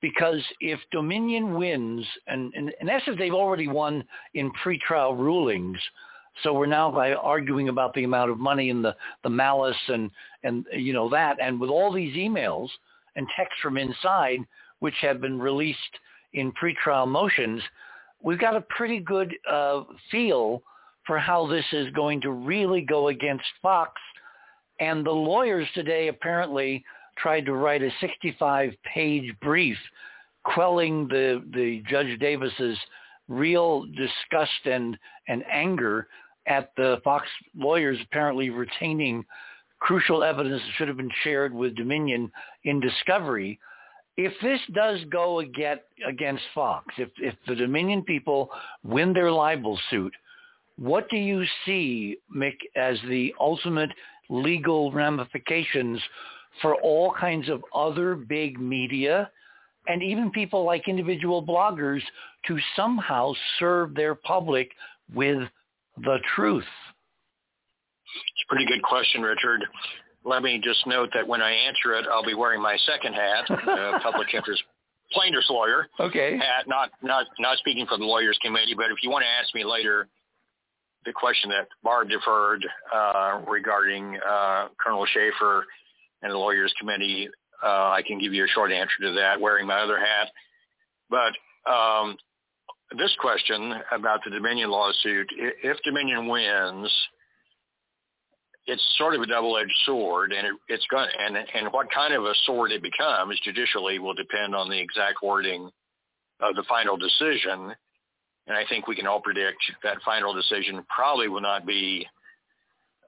[0.00, 4.02] because if Dominion wins, and, and in essence they've already won
[4.32, 5.78] in pretrial rulings,
[6.42, 6.90] so we're now
[7.22, 10.10] arguing about the amount of money and the, the malice and,
[10.42, 12.68] and you know that, and with all these emails
[13.14, 14.38] and texts from inside,
[14.80, 15.78] which have been released
[16.32, 17.62] in pretrial motions,
[18.22, 20.62] we've got a pretty good uh, feel
[21.06, 23.92] for how this is going to really go against Fox.
[24.80, 26.84] And the lawyers today apparently
[27.16, 29.78] tried to write a 65-page brief
[30.44, 32.78] quelling the, the Judge Davis's
[33.28, 34.96] real disgust and,
[35.28, 36.08] and anger
[36.46, 39.24] at the Fox lawyers apparently retaining
[39.80, 42.30] crucial evidence that should have been shared with Dominion
[42.64, 43.58] in discovery.
[44.16, 48.50] If this does go against, Fox, if, if the Dominion people
[48.82, 50.12] win their libel suit,
[50.78, 53.90] what do you see, Mick, as the ultimate
[54.28, 56.00] legal ramifications
[56.62, 59.30] for all kinds of other big media
[59.88, 62.00] and even people like individual bloggers
[62.46, 64.70] to somehow serve their public
[65.14, 65.38] with
[65.98, 66.64] the truth?
[68.04, 69.62] It's a pretty good question, Richard.
[70.26, 73.48] Let me just note that when I answer it, I'll be wearing my second hat,
[73.48, 74.62] uh, public interest
[75.12, 76.36] plaintiff's lawyer Okay.
[76.36, 78.74] hat, not not not speaking for the lawyers committee.
[78.76, 80.08] But if you want to ask me later
[81.04, 85.64] the question that Barb deferred uh, regarding uh, Colonel Shaffer
[86.22, 87.28] and the lawyers committee,
[87.62, 90.28] uh, I can give you a short answer to that, wearing my other hat.
[91.08, 92.16] But um,
[92.98, 96.90] this question about the Dominion lawsuit, if Dominion wins,
[98.66, 102.24] it's sort of a double-edged sword, and it, it's going and and what kind of
[102.24, 105.70] a sword it becomes judicially will depend on the exact wording
[106.40, 107.74] of the final decision.
[108.48, 112.06] And I think we can all predict that final decision probably will not be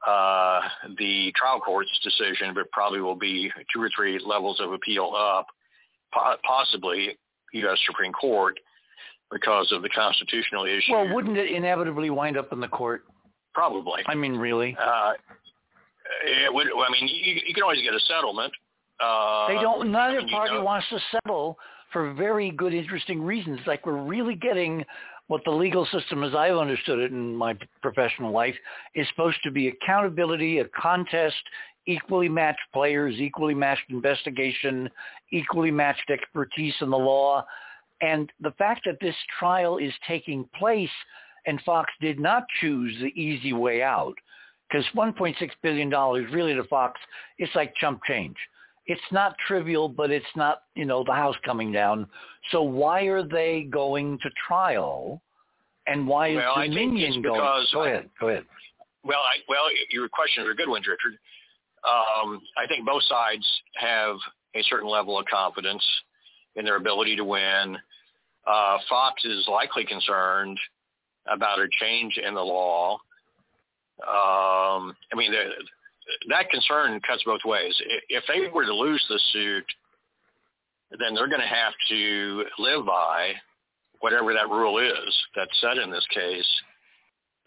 [0.07, 0.61] uh,
[0.99, 5.47] the trial court's decision, but probably will be two or three levels of appeal up,
[6.45, 7.17] possibly
[7.53, 7.79] U.S.
[7.87, 8.59] Supreme Court.
[9.31, 10.93] because of the constitutional issue.
[10.93, 13.05] Well, wouldn't it inevitably wind up in the court?
[13.55, 14.03] Probably.
[14.07, 14.77] I mean, really?
[14.81, 15.13] Uh,
[16.25, 16.67] it would.
[16.67, 18.53] I mean, you, you can always get a settlement.
[19.01, 19.91] Uh, they don't.
[19.93, 21.59] Neither I mean, you party know- wants to settle
[21.93, 23.61] for very good, interesting reasons.
[23.67, 24.85] Like we're really getting
[25.29, 28.55] what the legal system, as I've understood it in my professional life,
[28.95, 31.37] is supposed to be accountability, a contest,
[31.87, 34.89] equally matched players, equally matched investigation,
[35.31, 37.45] equally matched expertise in the law.
[38.01, 40.91] And the fact that this trial is taking place
[41.47, 44.15] and Fox did not choose the easy way out,
[44.69, 45.91] because $1.6 billion
[46.33, 47.01] really to Fox,
[47.39, 48.37] it's like chump change.
[48.87, 52.07] It's not trivial, but it's not, you know, the house coming down.
[52.51, 55.21] So why are they going to trial?
[55.87, 57.65] And why is Well, I think Dominion going?
[57.73, 58.11] Go ahead.
[58.21, 58.45] Go ahead.
[59.05, 61.19] Well, I, well, your questions are good ones, Richard.
[61.85, 63.47] Um, I think both sides
[63.77, 64.17] have
[64.55, 65.83] a certain level of confidence
[66.57, 67.77] in their ability to win.
[68.47, 70.59] Uh, Fox is likely concerned
[71.27, 72.99] about a change in the law.
[74.03, 75.45] Um, I mean, the,
[76.29, 77.75] that concern cuts both ways.
[78.09, 79.65] If they were to lose the suit,
[80.99, 83.33] then they're going to have to live by
[84.01, 86.49] whatever that rule is that's set in this case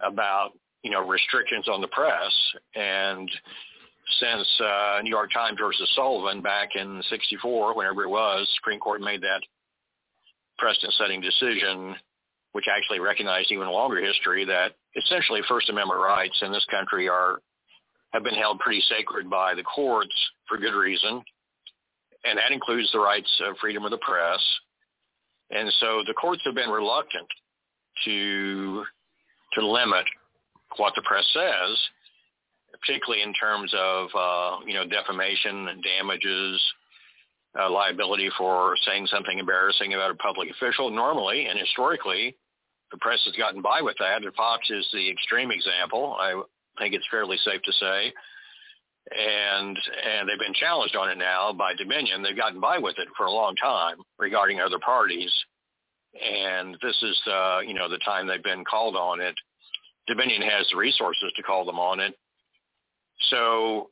[0.01, 0.51] about
[0.83, 2.31] you know restrictions on the press
[2.75, 3.29] and
[4.19, 8.99] since uh, New York Times versus Sullivan back in '64, whenever it was, Supreme Court
[8.99, 9.41] made that
[10.57, 11.95] precedent-setting decision,
[12.53, 17.39] which actually recognized even longer history that essentially First Amendment rights in this country are
[18.11, 20.13] have been held pretty sacred by the courts
[20.47, 21.21] for good reason,
[22.25, 24.41] and that includes the rights of freedom of the press.
[25.49, 27.27] And so the courts have been reluctant
[28.05, 28.83] to
[29.53, 30.05] to limit
[30.77, 31.77] what the press says,
[32.71, 36.61] particularly in terms of uh, you know defamation, and damages,
[37.59, 40.89] uh, liability for saying something embarrassing about a public official.
[40.89, 42.35] Normally and historically,
[42.91, 46.15] the press has gotten by with that, and Fox is the extreme example.
[46.19, 46.41] I
[46.79, 48.13] think it's fairly safe to say.
[49.17, 52.21] And and they've been challenged on it now by Dominion.
[52.21, 55.31] They've gotten by with it for a long time regarding other parties,
[56.13, 59.33] and this is uh, you know the time they've been called on it.
[60.07, 62.13] Dominion has the resources to call them on it.
[63.31, 63.89] So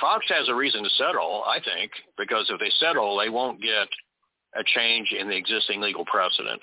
[0.00, 3.88] Fox has a reason to settle, I think, because if they settle, they won't get
[4.54, 6.60] a change in the existing legal precedent.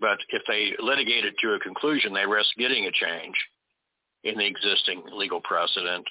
[0.00, 3.34] But if they litigate it to a conclusion, they risk getting a change
[4.24, 6.04] in the existing legal precedent.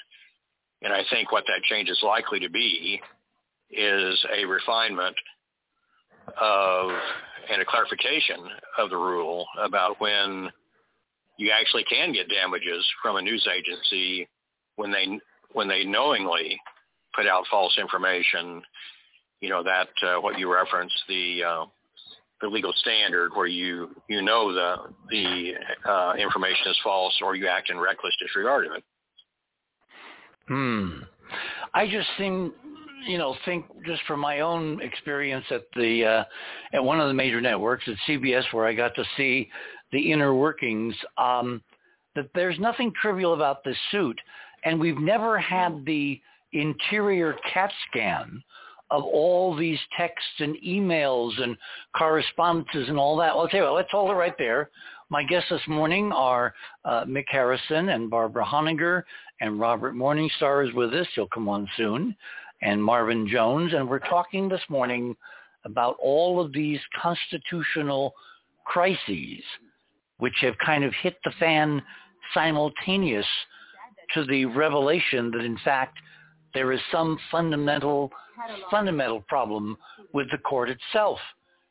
[0.82, 3.02] And I think what that change is likely to be
[3.72, 5.16] is a refinement
[6.40, 6.92] of
[7.52, 8.40] and a clarification
[8.80, 10.50] of the rule about when
[11.38, 14.28] you actually can get damages from a news agency
[14.78, 15.20] when they
[15.56, 16.60] when they knowingly
[17.16, 18.62] put out false information.
[19.42, 21.66] You know that uh, what you reference the uh,
[22.42, 24.76] the legal standard where you you know the
[25.10, 25.54] the
[25.90, 28.84] uh, information is false or you act in reckless disregard of it.
[30.48, 31.00] Hmm.
[31.74, 32.54] I just think,
[33.08, 36.24] you know, think just from my own experience at the uh,
[36.74, 39.50] at one of the major networks at CBS, where I got to see
[39.92, 41.62] the inner workings, um,
[42.16, 44.20] that there's nothing trivial about this suit,
[44.66, 46.20] and we've never had the
[46.52, 48.44] interior CAT scan
[48.92, 51.58] of all these texts and emails and
[51.98, 53.34] correspondences and all that.
[53.34, 54.70] Well, I'll tell you what, let's hold it right there.
[55.10, 56.54] My guests this morning are
[56.84, 59.04] uh, Mick Harrison and Barbara Honegger,
[59.42, 61.08] and Robert Morningstar is with us.
[61.16, 62.16] He'll come on soon,
[62.62, 63.74] and Marvin Jones.
[63.74, 65.16] And we're talking this morning
[65.64, 68.14] about all of these constitutional
[68.66, 69.44] crises
[70.18, 71.82] which have kind of hit the fan
[72.34, 73.26] simultaneous
[74.14, 75.98] to the revelation that in fact
[76.54, 78.12] there is some fundamental
[78.70, 79.78] fundamental problem
[80.14, 81.20] with the court itself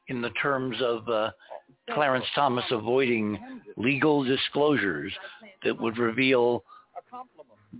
[0.08, 1.30] in the terms of uh,
[1.92, 3.38] Clarence Thomas avoiding
[3.76, 5.12] legal disclosures
[5.62, 6.64] that would reveal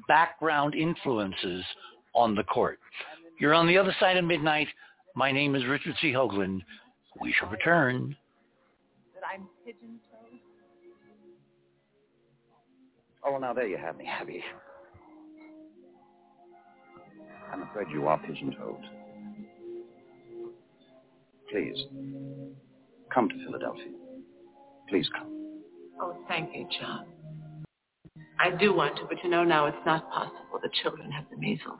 [0.09, 1.65] background influences
[2.15, 2.79] on the court.
[3.39, 4.69] You're on the other side of midnight.
[5.15, 6.13] My name is Richard C.
[6.13, 6.63] Hoagland.
[7.21, 8.17] We shall return.
[13.27, 14.43] Oh, now there you have me, Abby.
[17.53, 18.85] I'm afraid you are pigeon-toed.
[21.51, 21.79] Please,
[23.13, 23.93] come to Philadelphia.
[24.89, 25.31] Please come.
[26.01, 27.07] Oh, thank you, John.
[28.41, 30.59] I do want to, but you know now it's not possible.
[30.63, 31.79] The children have the measles.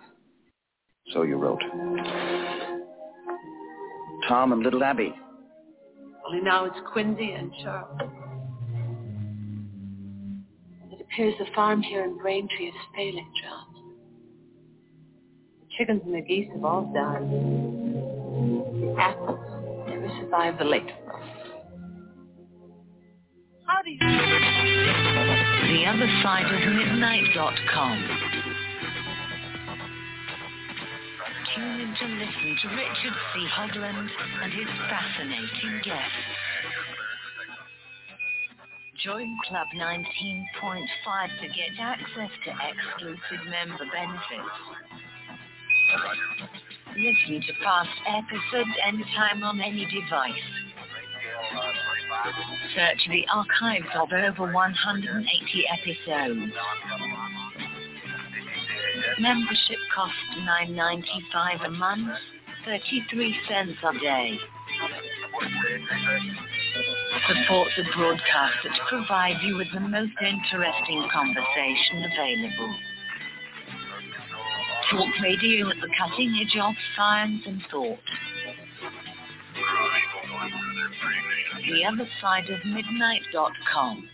[1.13, 1.61] So you wrote.
[4.29, 5.13] Tom and little Abby.
[6.27, 8.01] Only now it's Quincy and Charles.
[11.15, 13.67] Appears the farm here in Braintree is failing, John.
[15.61, 17.23] The chickens and the geese have all died.
[18.83, 19.39] The apples
[19.87, 21.29] never survived the late frost.
[23.65, 23.99] How do you?
[25.71, 27.97] The other side of midnight.com.
[31.55, 33.47] Tune in to listen to Richard C.
[33.55, 34.09] Hoagland
[34.43, 36.54] and his fascinating guests.
[39.05, 40.47] Join Club 19.5
[41.43, 44.57] to get access to exclusive member benefits.
[46.97, 50.33] Listen to past episodes anytime on any device.
[52.75, 56.55] Search the archives of over 180 episodes.
[59.19, 62.09] Membership costs $9.95 a month,
[62.65, 64.39] 33 cents a day.
[66.75, 72.77] Support the broadcast that provide you with the most interesting conversation available.
[74.91, 77.99] Talk radio at the cutting edge of science and thought.
[81.67, 84.09] The other side of midnight.com.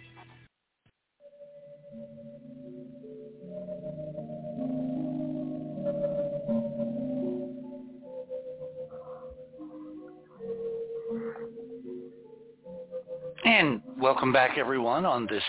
[14.20, 15.42] welcome back, everyone, on this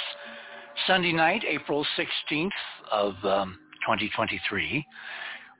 [0.87, 2.49] Sunday night, April 16th
[2.89, 4.85] of um, 2023.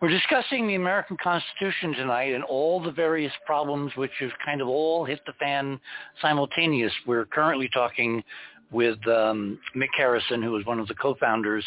[0.02, 4.70] We're discussing the American Constitution tonight and all the various problems which have kind of
[4.70, 5.78] all hit the fan
[6.22, 6.94] simultaneous.
[7.06, 8.24] We're currently talking
[8.72, 11.66] with um, Mick Harrison, who is one of the co-founders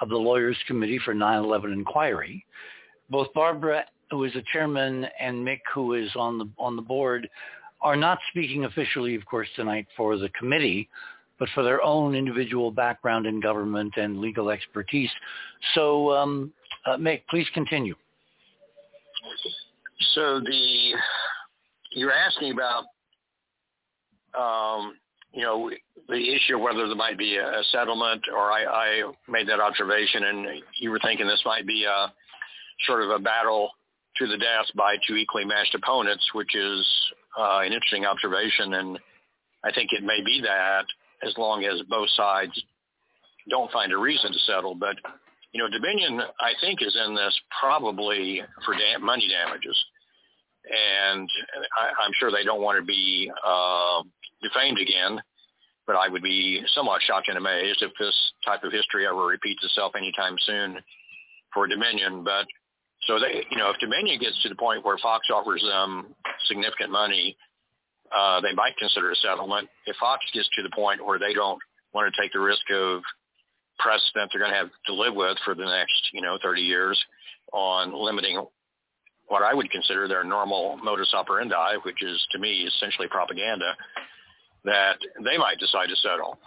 [0.00, 2.46] of the Lawyers Committee for 9/11 Inquiry.
[3.10, 7.28] Both Barbara, who is the chairman, and Mick, who is on the on the board,
[7.80, 10.88] are not speaking officially, of course, tonight for the committee,
[11.38, 15.10] but for their own individual background in government and legal expertise.
[15.74, 16.52] So, um,
[16.86, 17.94] uh, Mick, please continue.
[20.14, 20.94] So the
[21.92, 22.84] you're asking about,
[24.38, 24.94] um,
[25.32, 25.70] you know,
[26.08, 30.24] the issue of whether there might be a settlement, or I, I made that observation,
[30.24, 32.12] and you were thinking this might be a
[32.86, 33.70] sort of a battle
[34.16, 36.86] to the death by two equally matched opponents, which is
[37.38, 38.98] uh, an interesting observation, and
[39.64, 40.84] I think it may be that
[41.22, 42.52] as long as both sides
[43.48, 44.74] don't find a reason to settle.
[44.74, 44.96] But
[45.52, 49.76] you know, Dominion, I think, is in this probably for da- money damages,
[50.64, 51.28] and
[51.78, 54.02] I, I'm sure they don't want to be uh,
[54.42, 55.20] defamed again.
[55.86, 58.14] But I would be somewhat shocked and amazed if this
[58.44, 60.76] type of history ever repeats itself anytime soon
[61.54, 62.24] for Dominion.
[62.24, 62.44] But
[63.06, 66.14] so they, you know, if Dominion gets to the point where Fox offers them
[66.46, 67.36] significant money,
[68.16, 69.68] uh, they might consider a settlement.
[69.86, 71.60] If Fox gets to the point where they don't
[71.94, 73.02] want to take the risk of
[73.78, 76.98] precedent they're going to have to live with for the next, you know, 30 years
[77.52, 78.44] on limiting
[79.28, 83.76] what I would consider their normal modus operandi, which is to me essentially propaganda,
[84.64, 86.38] that they might decide to settle.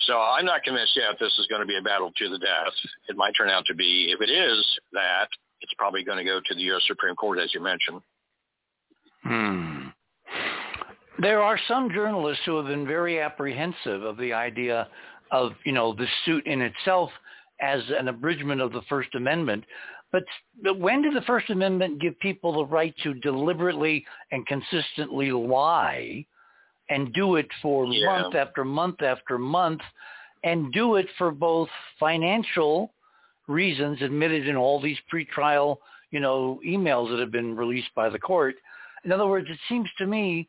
[0.00, 2.74] So I'm not convinced yet this is going to be a battle to the death.
[3.08, 5.28] It might turn out to be, if it is that,
[5.60, 6.82] it's probably going to go to the U.S.
[6.86, 8.00] Supreme Court, as you mentioned.
[9.22, 9.88] Hmm.
[11.18, 14.88] There are some journalists who have been very apprehensive of the idea
[15.30, 17.10] of, you know, the suit in itself
[17.60, 19.64] as an abridgment of the First Amendment.
[20.12, 20.24] But,
[20.62, 26.26] but when did the First Amendment give people the right to deliberately and consistently lie
[26.90, 28.22] and do it for Yeah.
[28.22, 29.80] month after month after month
[30.44, 32.93] and do it for both financial
[33.46, 35.78] reasons admitted in all these pretrial,
[36.10, 38.56] you know, emails that have been released by the court.
[39.04, 40.48] In other words, it seems to me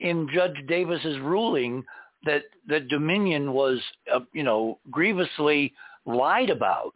[0.00, 1.84] in Judge Davis's ruling
[2.24, 3.80] that that Dominion was,
[4.12, 5.72] uh, you know, grievously
[6.06, 6.92] lied about,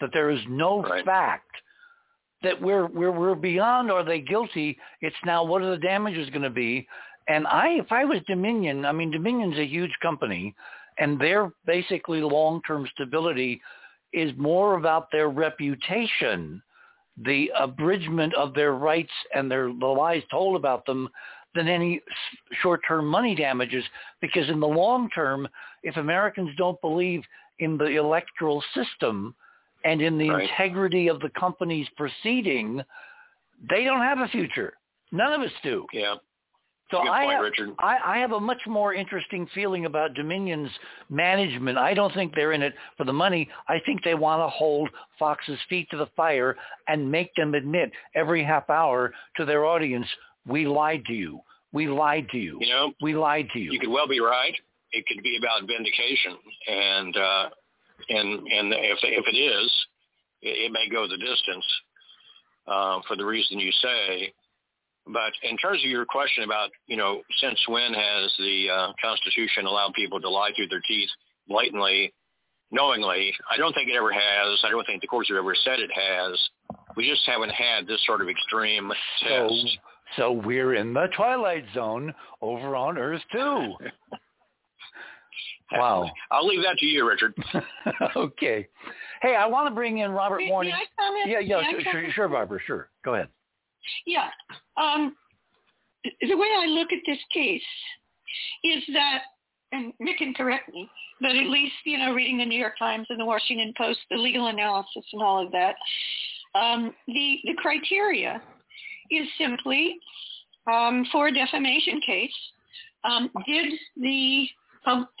[0.00, 1.04] that there is no Right.
[1.04, 1.50] fact
[2.42, 4.78] that we're we're we're beyond are they guilty?
[5.00, 6.86] It's now what are the damages going to be?
[7.28, 10.54] And I, if I was Dominion, I mean Dominion's a huge company,
[10.98, 13.60] and their basically long-term stability
[14.12, 16.62] is more about their reputation,
[17.24, 21.08] the abridgment of their rights and their the lies told about them
[21.54, 22.00] than any
[22.62, 23.84] short-term money damages.
[24.20, 25.46] Because in the long term,
[25.82, 27.22] if Americans don't believe
[27.58, 29.34] in the electoral system
[29.84, 30.48] and in the Right.
[30.48, 32.82] integrity of the company's proceeding,
[33.68, 34.78] they don't have a future.
[35.10, 35.86] None of us do.
[35.92, 36.14] Yeah.
[36.92, 37.70] So Good I point, have, Richard.
[37.78, 40.70] I, I have a much more interesting feeling about Dominion's
[41.08, 41.78] management.
[41.78, 43.48] I don't think they're in it for the money.
[43.66, 46.54] I think they want to hold Fox's feet to the fire
[46.88, 50.06] and make them admit every half hour to their audience,
[50.46, 51.40] we lied to you.
[51.72, 52.58] We lied to you.
[52.60, 53.72] You know, We lied to you.
[53.72, 54.54] you could well be right.
[54.92, 56.36] It could be about vindication,
[56.68, 57.48] and uh,
[58.10, 59.86] and and if if it is,
[60.42, 61.64] it, it may go the distance
[62.66, 64.34] uh, for the reason you say.
[65.06, 69.66] But in terms of your question about, you know, since when has the uh, Constitution
[69.66, 71.08] allowed people to lie through their teeth
[71.48, 72.12] blatantly,
[72.70, 73.32] knowingly?
[73.50, 74.60] I don't think it ever has.
[74.64, 76.38] I don't think the courts have ever said it has.
[76.96, 78.92] We just haven't had this sort of extreme
[79.26, 79.78] So, test.
[80.16, 83.74] so we're in the twilight zone over on Earth too.
[85.74, 86.10] Wow.
[86.30, 87.34] I'll leave that to you, Richard.
[88.16, 88.68] okay.
[89.22, 90.74] Hey, I want to bring in Robert May- may Morning.
[91.26, 92.90] Yeah, yeah, sure, sure, sure, Barbara, sure.
[93.04, 93.28] Go ahead.
[94.06, 94.28] Yeah.
[94.76, 95.16] Um,
[96.04, 97.62] the way I look at this case
[98.64, 99.22] is that,
[99.72, 100.88] and Mick can correct me,
[101.20, 104.16] but at least, you know, reading the New York Times and the Washington Post, the
[104.16, 105.76] legal analysis and all of that,
[106.54, 108.42] um, the, the criteria
[109.10, 109.98] is simply
[110.70, 112.30] um, for a defamation case,
[113.04, 114.46] um, did the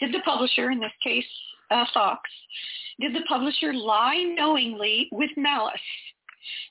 [0.00, 1.24] did the publisher, in this case
[1.70, 2.20] uh, Fox,
[3.00, 5.74] did the publisher lie knowingly with malice?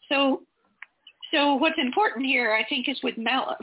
[0.09, 0.43] So
[1.31, 3.57] so what's important here, I think, is with malice.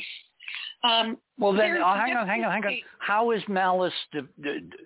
[0.84, 2.78] Um, Well, then, oh, hang on, hang on, hang on.
[3.00, 3.92] How is malice?
[4.12, 4.76] De- de- de-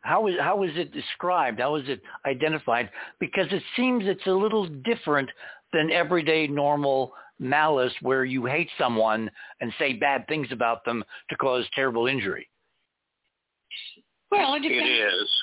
[0.00, 1.60] how is how is it described?
[1.60, 2.90] How is it identified?
[3.20, 5.30] Because it seems it's a little different
[5.72, 9.30] than everyday normal malice, where you hate someone
[9.60, 12.48] and say bad things about them to cause terrible injury.
[14.30, 15.14] Well, it It depends.
[15.22, 15.42] is.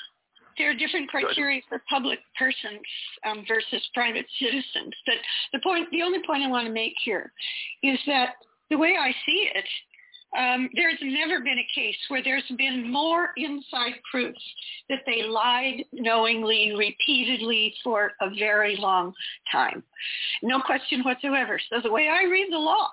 [0.60, 2.82] There are different criteria for public persons
[3.24, 4.92] um, versus private citizens.
[5.06, 5.14] But
[5.54, 7.32] the point, the only point I want to make here
[7.82, 8.34] is that
[8.68, 9.64] the way I see it,
[10.38, 14.36] um, there's never been a case where there's been more inside proof
[14.90, 19.14] that they lied knowingly, repeatedly for a very long
[19.50, 19.82] time.
[20.42, 21.58] No question whatsoever.
[21.70, 22.90] So the way I read the law,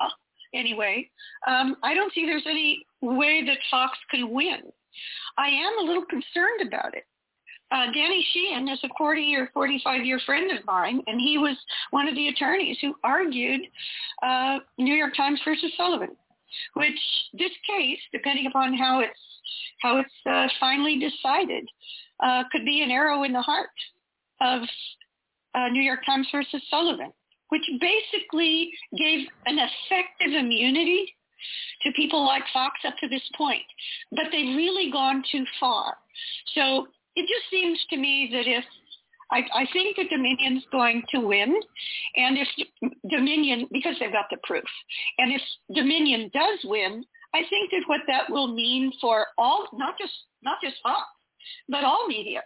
[0.54, 1.10] anyway,
[1.46, 4.72] um, I don't see there's any way that Fox can win.
[5.38, 7.04] I am a little concerned about it.
[7.70, 11.58] Uh, Danny Sheehan is a 40 or 45 year friend of mine, and he was
[11.92, 13.62] one of the attorneys who argued
[14.24, 16.16] uh, New York Times versus Sullivan,
[16.76, 17.00] which
[17.34, 19.20] this case, depending upon how it's
[19.82, 21.68] how it's uh, finally decided,
[22.24, 23.70] uh, could be an arrow in the heart
[24.42, 24.62] of
[25.54, 27.12] uh, New York Times versus Sullivan,
[27.50, 31.14] which basically gave an effective immunity
[31.84, 33.62] to people like Fox up to this point,
[34.12, 35.98] but they've really gone too far.
[36.56, 36.88] So
[37.18, 38.64] it just seems to me that if
[39.32, 41.60] I, I think that Dominion's going to win,
[42.16, 42.48] and if
[43.10, 44.64] Dominion, because they've got the proof,
[45.18, 45.42] and if
[45.76, 47.04] Dominion does win,
[47.34, 50.14] I think that what that will mean for all, not just
[50.44, 51.02] not just Fox,
[51.68, 52.42] but all media,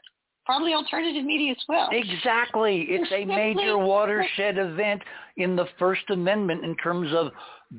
[0.45, 1.89] probably alternative media as well.
[1.91, 2.87] Exactly.
[2.89, 5.01] It's a major watershed event
[5.37, 7.31] in the First Amendment in terms of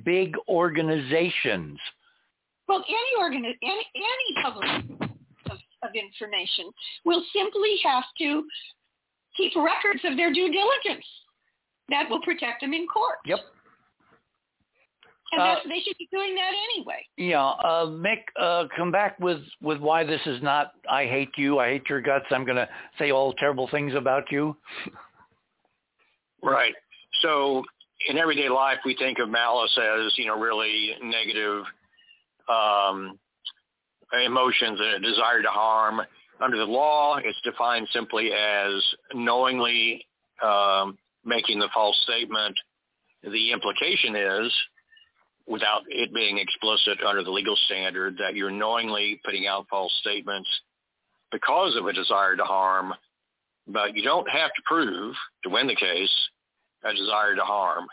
[0.04, 1.78] big organizations.
[2.68, 5.11] Well, any organi- any any public
[5.82, 6.70] of, of information
[7.04, 8.44] will simply have to
[9.36, 11.06] keep records of their due diligence.
[11.88, 13.18] That will protect them in court.
[13.26, 13.40] Yep.
[15.32, 17.06] And Uh, they should be doing that anyway.
[17.16, 21.58] Yeah, uh, Mick, uh, come back with, with why this is not, I hate you,
[21.58, 22.68] I hate your guts, I'm going to
[22.98, 24.54] say all terrible things about you.
[26.42, 26.74] Right.
[27.22, 27.62] So
[28.08, 31.64] in everyday life, we think of malice as, you know, really negative
[32.48, 33.18] um,
[34.20, 36.00] emotions and a desire to harm.
[36.40, 38.82] Under the law, it's defined simply as
[39.14, 40.04] knowingly
[40.42, 42.56] um, making the false statement.
[43.22, 44.52] The implication is,
[45.46, 50.48] without it being explicit under the legal standard, that you're knowingly putting out false statements
[51.30, 52.92] because of a desire to harm,
[53.66, 55.14] but you don't have to prove
[55.44, 56.28] to win the case
[56.84, 57.86] a desire to harm.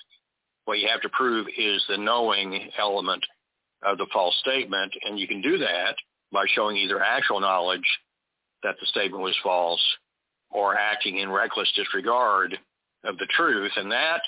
[0.66, 3.24] What you have to prove is the knowing element
[3.84, 5.96] of the false statement, and you can do that
[6.32, 8.00] by showing either actual knowledge
[8.64, 9.82] that the statement was false
[10.52, 12.58] or acting in reckless disregard
[13.04, 13.72] of the truth.
[13.76, 14.22] And that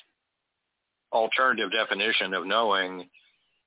[1.11, 3.09] alternative definition of knowing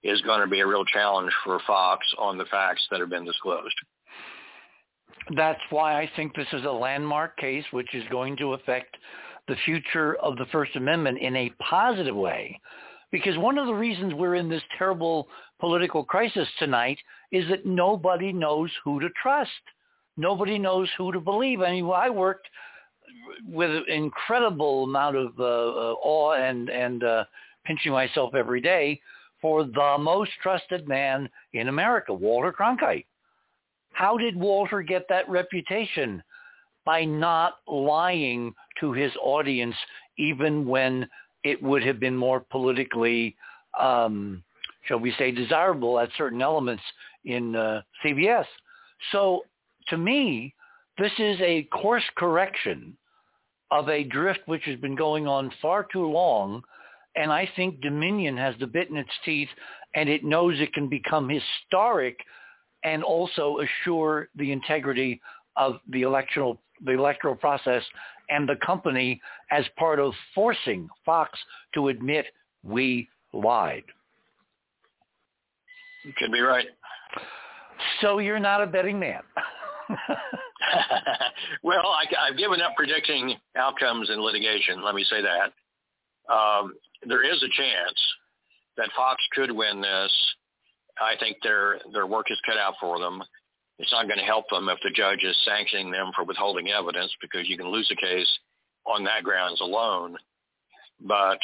[0.03, 3.25] is going to be a real challenge for Fox on the facts that have been
[3.25, 3.75] disclosed.
[5.35, 8.97] That's why I think this is a landmark case which is going to affect
[9.49, 12.61] the future of the First Amendment in a positive way.
[13.11, 15.29] Because one of the reasons we're in this terrible
[15.65, 16.99] political crisis tonight
[17.33, 19.51] is that nobody knows who to trust.
[20.19, 21.63] Nobody knows who to believe.
[21.63, 22.47] I mean, I worked
[23.49, 27.25] with an incredible amount of uh, uh, awe and, and uh,
[27.65, 29.01] pinching myself every day
[29.41, 33.07] for the most trusted man in America, Walter Cronkite.
[33.93, 36.23] How did Walter get that reputation?
[36.85, 39.77] By not lying to his audience,
[40.19, 41.09] even when
[41.43, 43.35] it would have been more politically,
[43.81, 44.45] um,
[44.85, 46.83] shall we say, desirable at certain elements
[47.25, 48.47] in uh, CBS.
[49.13, 49.43] So
[49.89, 50.55] to me,
[50.99, 52.97] this is a course correction
[53.71, 56.63] of a drift which has been going on far too long
[57.17, 59.49] And I think Dominion has the bit in its teeth
[59.95, 62.19] and it knows it can become historic
[62.83, 65.21] and also assure the integrity
[65.57, 67.83] of the electoral the electoral process
[68.31, 69.21] and the company
[69.51, 71.39] as part of forcing Fox
[71.75, 72.27] to admit
[72.65, 73.85] we lied.
[76.05, 76.67] You could be right.
[78.01, 79.23] So you're not a betting man.
[81.63, 84.83] well, I, have given up predicting outcomes in litigation.
[84.83, 86.33] Let me say that.
[86.33, 86.75] Um,
[87.07, 88.01] there is a chance
[88.77, 90.13] that Fox could win this.
[91.01, 93.23] I think their their work is cut out for them.
[93.79, 97.13] It's not going to help them if the judge is sanctioning them for withholding evidence
[97.21, 98.39] because you can lose a case
[98.87, 100.17] on that grounds alone.
[101.05, 101.39] But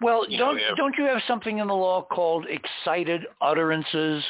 [0.00, 4.22] well, don't know, if, don't you have something in the law called excited utterances?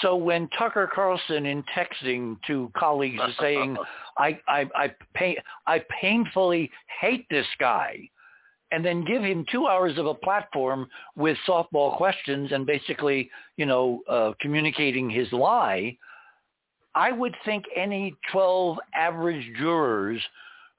[0.00, 3.76] So when Tucker Carlson in texting to colleagues is saying,
[4.18, 5.36] I, I, I, pay,
[5.66, 6.70] I painfully
[7.00, 8.08] hate this guy,
[8.70, 13.66] and then give him two hours of a platform with softball questions and basically, you
[13.66, 15.96] know, uh, communicating his lie,
[16.94, 20.22] I would think any 12 average jurors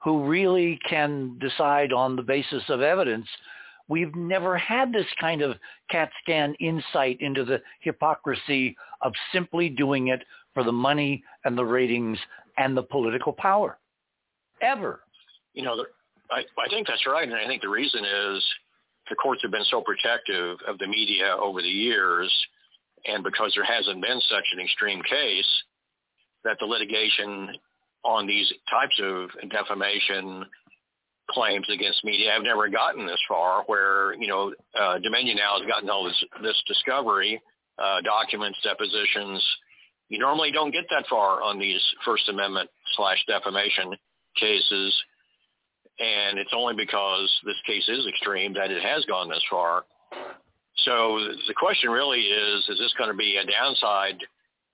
[0.04, 3.26] who really can decide on the basis of evidence
[3.88, 5.56] We've never had this kind of
[5.90, 10.22] CAT scan insight into the hypocrisy of simply doing it
[10.54, 12.18] for the money and the ratings
[12.56, 13.78] and the political power.
[14.62, 15.00] Ever.
[15.52, 15.84] You know,
[16.30, 17.28] I, I think that's right.
[17.28, 18.44] And I think the reason is
[19.10, 22.32] the courts have been so protective of the media over the years.
[23.04, 25.62] And because there hasn't been such an extreme case,
[26.44, 27.50] that the litigation
[28.04, 30.44] on these types of defamation
[31.30, 35.66] claims against media have never gotten this far where, you know, uh, Dominion now has
[35.66, 37.40] gotten all this, this discovery,
[37.78, 39.42] uh, documents, depositions.
[40.08, 43.94] You normally don't get that far on these First Amendment slash defamation
[44.36, 44.94] cases.
[45.98, 49.84] And it's only because this case is extreme that it has gone this far.
[50.84, 54.18] So the question really is, is this going to be a downside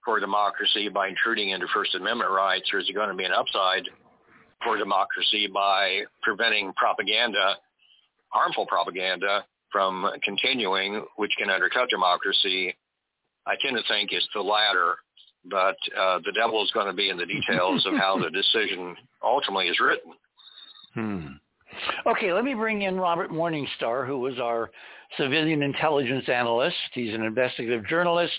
[0.05, 3.33] for democracy by intruding into First Amendment rights, or is it going to be an
[3.33, 3.85] upside
[4.65, 7.57] for democracy by preventing propaganda,
[8.29, 12.77] harmful propaganda, from continuing, which can undercut democracy.
[13.47, 14.97] I tend to think it's the latter,
[15.45, 18.97] but uh, the devil is going to be in the details of how the decision
[19.23, 20.13] ultimately is written.
[20.95, 21.27] Hmm.
[22.05, 24.71] Okay, let me bring in Robert Morningstar, who was our
[25.17, 26.77] civilian intelligence analyst.
[26.93, 28.39] He's an investigative journalist.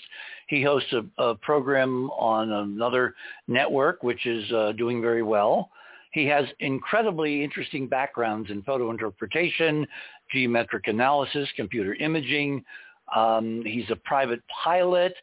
[0.52, 3.14] He hosts a, a program on another
[3.48, 5.70] network, which is uh, doing very well.
[6.10, 9.86] He has incredibly interesting backgrounds in photo interpretation,
[10.30, 12.62] geometric analysis, computer imaging.
[13.16, 15.14] Um, he's a private pilot.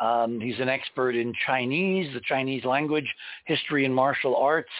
[0.00, 4.70] Um, he's an expert in Chinese, the Chinese language, history, and martial arts.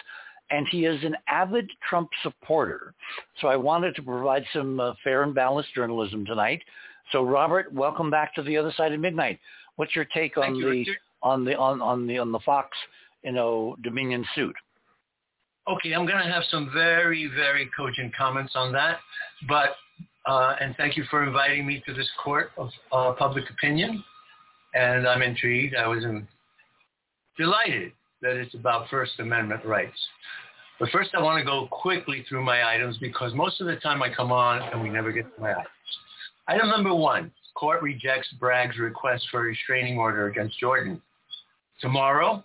[0.49, 2.95] And he is an avid Trump supporter.
[3.39, 6.63] So I wanted to provide some uh, fair and balanced journalism tonight.
[7.11, 9.39] So Robert, welcome back to the other side of midnight.
[9.81, 10.97] What's your take on you, the Richard.
[11.23, 12.77] on the on, on the on the Fox,
[13.23, 14.55] you know, Dominion suit?
[15.67, 18.99] Okay, I'm going to have some very, very cogent comments on that.
[19.47, 19.69] But,
[20.27, 24.03] uh, and thank you for inviting me to this court of uh, public opinion.
[24.75, 25.73] And I'm intrigued.
[25.75, 26.27] I was in,
[27.35, 27.91] delighted
[28.21, 29.97] that it's about First Amendment rights.
[30.79, 34.03] But first I want to go quickly through my items because most of the time
[34.03, 35.67] I come on and we never get to my items.
[36.47, 41.01] Item number one, court rejects Bragg's request for a restraining order against Jordan.
[41.79, 42.43] Tomorrow,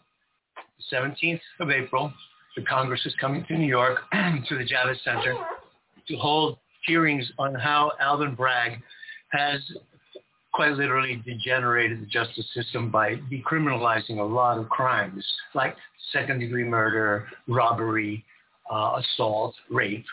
[0.56, 2.12] the 17th of April,
[2.56, 5.36] the Congress is coming to New York to the Javits Center
[6.08, 8.80] to hold hearings on how Alvin Bragg
[9.30, 9.60] has
[10.52, 15.24] quite literally degenerated the justice system by decriminalizing a lot of crimes
[15.54, 15.76] like
[16.12, 18.24] second degree murder, robbery,
[18.72, 20.06] uh, assault, rape.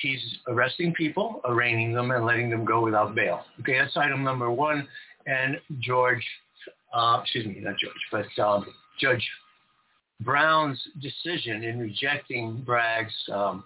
[0.00, 3.44] He's arresting people, arraigning them, and letting them go without bail.
[3.60, 4.88] Okay, that's item number one.
[5.26, 6.24] And George,
[6.94, 8.66] uh, excuse me, not George, but um,
[8.98, 9.26] Judge
[10.20, 13.64] Brown's decision in rejecting Bragg's, um,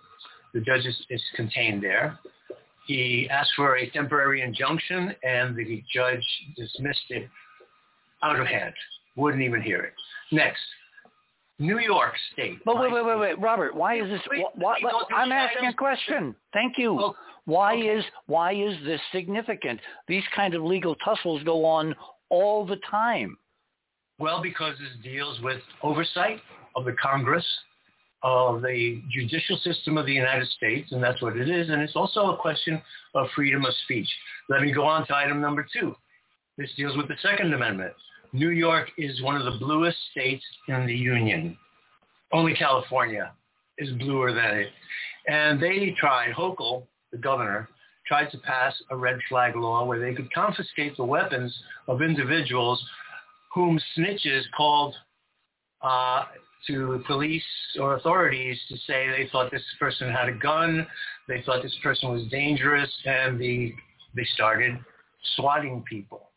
[0.52, 2.18] the judge is, is contained there.
[2.86, 6.22] He asked for a temporary injunction, and the judge
[6.56, 7.28] dismissed it
[8.22, 8.74] out of hand.
[9.16, 9.94] Wouldn't even hear it.
[10.32, 10.60] Next,
[11.58, 12.58] New York State.
[12.64, 13.74] But wait, wait, wait, wait, Robert.
[13.74, 14.20] Why is this?
[14.56, 14.76] Why,
[15.14, 16.34] I'm asking a question.
[16.52, 16.98] Thank you.
[17.00, 17.14] Oh,
[17.44, 17.88] why okay.
[17.88, 19.80] is why is this significant?
[20.08, 21.94] These kind of legal tussles go on
[22.30, 23.36] all the time.
[24.18, 26.40] Well, because this deals with oversight
[26.76, 27.44] of the Congress,
[28.22, 31.68] of the judicial system of the United States, and that's what it is.
[31.68, 32.80] And it's also a question
[33.14, 34.08] of freedom of speech.
[34.48, 35.94] Let me go on to item number two.
[36.56, 37.92] This deals with the Second Amendment.
[38.34, 41.56] New York is one of the bluest states in the Union.
[42.32, 43.32] Only California
[43.78, 44.70] is bluer than it.
[45.28, 46.82] And they tried, Hochul,
[47.12, 47.68] the governor,
[48.08, 51.56] tried to pass a red flag law where they could confiscate the weapons
[51.86, 52.84] of individuals
[53.54, 54.96] whom snitches called
[55.82, 56.24] uh,
[56.66, 57.44] to police
[57.78, 60.84] or authorities to say they thought this person had a gun,
[61.28, 63.72] they thought this person was dangerous, and the,
[64.16, 64.76] they started
[65.36, 66.30] swatting people.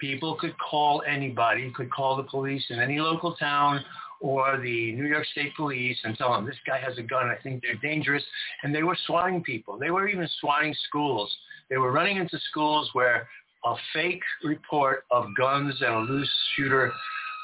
[0.00, 3.84] People could call anybody, could call the police in any local town
[4.20, 7.36] or the New York State Police and tell them, this guy has a gun, I
[7.42, 8.24] think they're dangerous.
[8.62, 9.78] And they were swatting people.
[9.78, 11.34] They were even swatting schools.
[11.70, 13.28] They were running into schools where
[13.64, 16.92] a fake report of guns and a loose shooter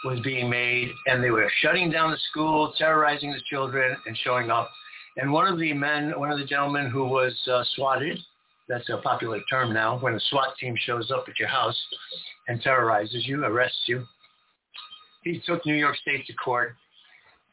[0.04, 4.50] was being made, and they were shutting down the school, terrorizing the children, and showing
[4.50, 4.70] up.
[5.16, 8.18] And one of the men, one of the gentlemen who was uh, swatted,
[8.68, 11.78] that's a popular term now, when a SWAT team shows up at your house
[12.48, 14.04] and terrorizes you, arrests you,
[15.24, 16.76] he took New York State to court,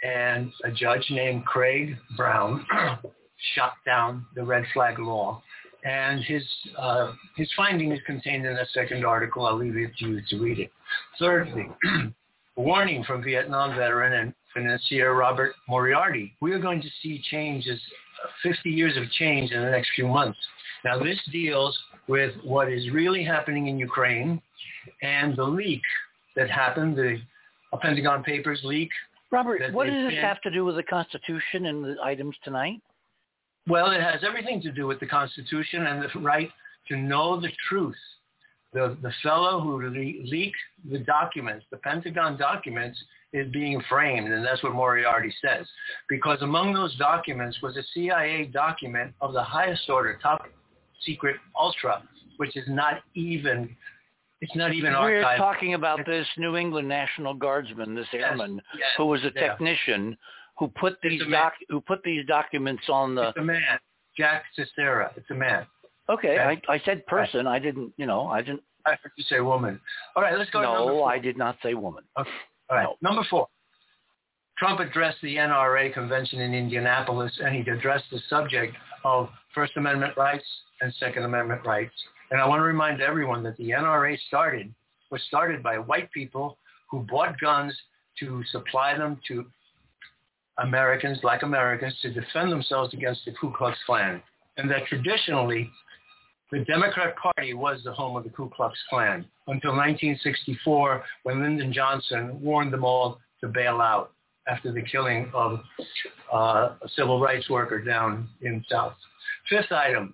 [0.03, 2.65] and a judge named Craig Brown
[3.55, 5.41] shot down the red flag law.
[5.83, 6.43] And his
[6.77, 9.47] uh, his finding is contained in a second article.
[9.47, 10.71] I'll leave it to you to read it.
[11.17, 11.67] Thirdly,
[12.55, 16.35] warning from Vietnam veteran and financier Robert Moriarty.
[16.39, 17.81] We are going to see changes,
[18.43, 20.37] 50 years of change in the next few months.
[20.83, 21.77] Now this deals
[22.07, 24.41] with what is really happening in Ukraine
[25.01, 25.81] and the leak
[26.35, 27.17] that happened, the
[27.81, 28.89] Pentagon Papers leak.
[29.31, 32.81] Robert, what does this have to do with the Constitution and the items tonight?
[33.67, 36.49] Well, it has everything to do with the Constitution and the right
[36.89, 37.95] to know the truth
[38.73, 40.55] the, the fellow who le- leaked
[40.89, 43.01] the documents, the Pentagon documents,
[43.33, 45.65] is being framed, and that's what Moriarty says.
[46.09, 50.47] Because among those documents was a CIA document of the highest order, top
[51.05, 52.03] secret ultra,
[52.37, 53.75] which is not even
[54.41, 59.05] it's not even We're talking about this New England National Guardsman, this airman, yes, who
[59.05, 59.49] was a yeah.
[59.49, 60.17] technician
[60.57, 63.79] who put these doc who put these documents on the It's a man,
[64.17, 65.11] Jack Teixeira.
[65.15, 65.65] It's a man.
[66.09, 66.61] Okay, Okay.
[66.67, 67.47] I, I said person.
[67.47, 68.61] I didn't, you know, I didn't.
[68.85, 69.79] I heard you say woman.
[70.15, 71.03] All right, let's go No.
[71.03, 72.03] I did not say woman.
[72.19, 72.29] Okay.
[72.69, 72.87] All right.
[73.01, 73.47] Number four.
[74.57, 80.15] Trump addressed the NRA convention in Indianapolis, and he addressed the subject of First Amendment
[80.17, 80.45] rights
[80.81, 81.93] and Second Amendment rights.
[82.31, 84.73] And I want to remind everyone that the NRA started
[85.11, 86.57] was started by white people
[86.89, 87.77] who bought guns
[88.19, 89.45] to supply them to
[90.59, 94.21] Americans, black Americans, to defend themselves against the Ku Klux Klan.
[94.57, 95.69] And that traditionally,
[96.51, 101.73] the Democrat Party was the home of the Ku Klux Klan until 1964 when Lyndon
[101.73, 104.11] Johnson warned them all to bail out
[104.47, 105.59] after the killing of
[106.33, 108.93] uh, a civil rights worker down in South.
[109.49, 110.13] Fifth item,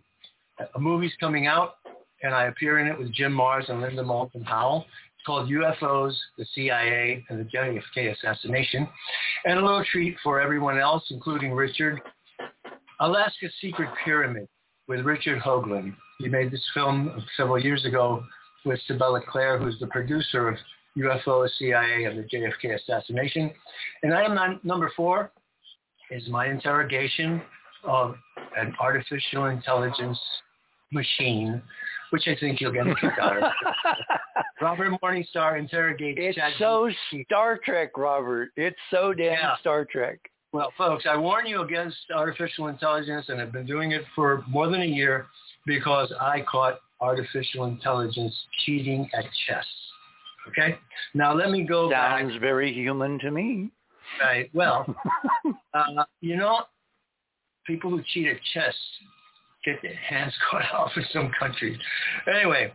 [0.76, 1.77] a movie's coming out
[2.24, 4.86] and I appear in it with Jim Marrs and Linda Moulton Howe.
[5.16, 8.88] It's called UFOs, the CIA, and the JFK assassination.
[9.46, 12.02] And a little treat for everyone else, including Richard.
[13.00, 14.48] Alaska Secret Pyramid
[14.88, 15.96] with Richard Hoagland.
[16.20, 18.24] He made this film several years ago
[18.66, 20.58] with Sibella Clare, who's the producer of
[20.98, 23.52] UFO, CIA, and the JFK assassination.
[24.02, 25.32] And item number four
[26.10, 27.42] is my interrogation
[27.84, 28.16] of
[28.58, 30.18] an artificial intelligence
[30.92, 31.62] machine,
[32.12, 33.52] which I think you'll get a kick out of.
[34.62, 37.24] Robert Morningstar interrogates It's Chad so G.
[37.26, 38.50] Star Trek, Robert.
[38.56, 39.58] It's so damn Yeah.
[39.58, 40.20] Star Trek.
[40.54, 44.70] Well, folks, I warn you against artificial intelligence, and I've been doing it for more
[44.70, 45.28] than a year
[45.66, 48.34] because I caught artificial intelligence
[48.66, 49.66] cheating at chess.
[50.48, 50.78] Okay?
[51.14, 52.22] Now let me go back.
[52.22, 53.70] Sounds very human to me.
[54.22, 54.50] Right.
[54.54, 54.86] Well,
[55.74, 56.62] uh, you know,
[57.66, 58.74] people who cheat at chess
[59.68, 61.78] get their hands cut off in some countries.
[62.34, 62.72] Anyway,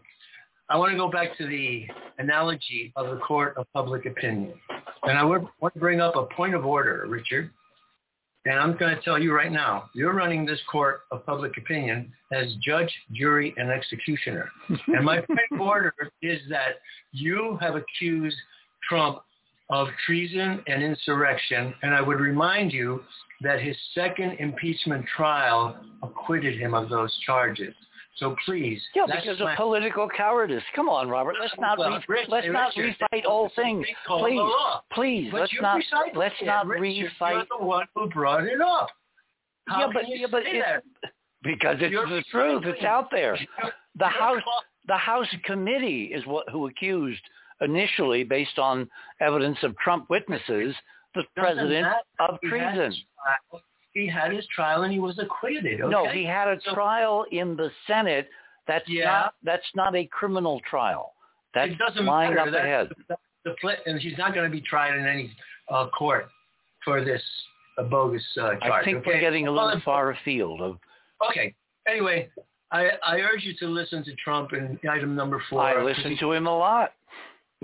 [0.69, 1.86] I want to go back to the
[2.19, 4.55] analogy of the court of public opinion.
[5.02, 7.51] And I want to bring up a point of order, Richard.
[8.44, 12.12] And I'm going to tell you right now, you're running this court of public opinion
[12.32, 14.51] as judge, jury, and executioner.
[14.89, 16.81] and my point of order is that
[17.12, 18.36] you have accused
[18.89, 19.23] Trump
[19.73, 23.03] of treason and insurrection, and I would remind you
[23.40, 27.74] that his second impeachment trial acquitted him of those charges.
[28.16, 30.62] So please, Yeah, because my- of political cowardice.
[30.77, 31.36] Come on, Robert.
[31.40, 33.86] Let's not Well, re- Rich- let's not Richard, recite old things.
[33.86, 34.28] they call the
[34.94, 35.31] Please, please.
[35.32, 35.82] But let's not
[36.15, 37.05] let's it, not Richard.
[37.05, 38.90] recite You're the one who brought it up.
[39.69, 41.11] How Yeah, but- yeah, but say it's- that?
[41.43, 42.65] because it's You're the truth.
[42.66, 43.36] It's out there.
[43.97, 44.43] The House
[44.86, 47.23] the House committee is what who accused
[47.62, 48.89] initially, based on
[49.20, 50.74] evidence of Trump witnesses,
[51.14, 51.97] the president matter.
[52.32, 52.74] of treason.
[52.86, 53.62] his trial.
[53.94, 55.80] He had his trial and he was acquitted.
[55.82, 55.90] Okay?
[55.90, 58.28] No, he had a So- trial in the Senate.
[58.66, 59.05] That's Yeah.
[59.05, 61.12] not that's not a criminal trial.
[61.55, 62.48] That's it doesn't lying matter.
[62.48, 62.89] up That's ahead.
[63.09, 65.36] The, the, pla- and he's not going to be tried in any
[65.68, 66.28] uh, court
[66.84, 67.22] for this
[67.76, 68.62] uh, bogus uh, charge.
[68.62, 69.10] I think okay?
[69.14, 70.78] we're getting a Well, little far afield of
[71.28, 71.55] Okay.
[71.86, 72.30] Anyway,
[72.70, 75.60] I, I urge you to listen to Trump in item number four.
[75.62, 76.93] I listen to him a lot.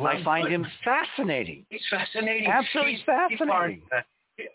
[0.00, 1.66] I find him fascinating.
[1.70, 2.46] He's fascinating.
[2.48, 3.82] Absolutely He's- fascinating.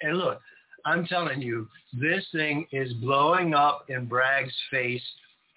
[0.01, 0.39] And look,
[0.85, 5.03] I'm telling you, this thing is blowing up in Bragg's face,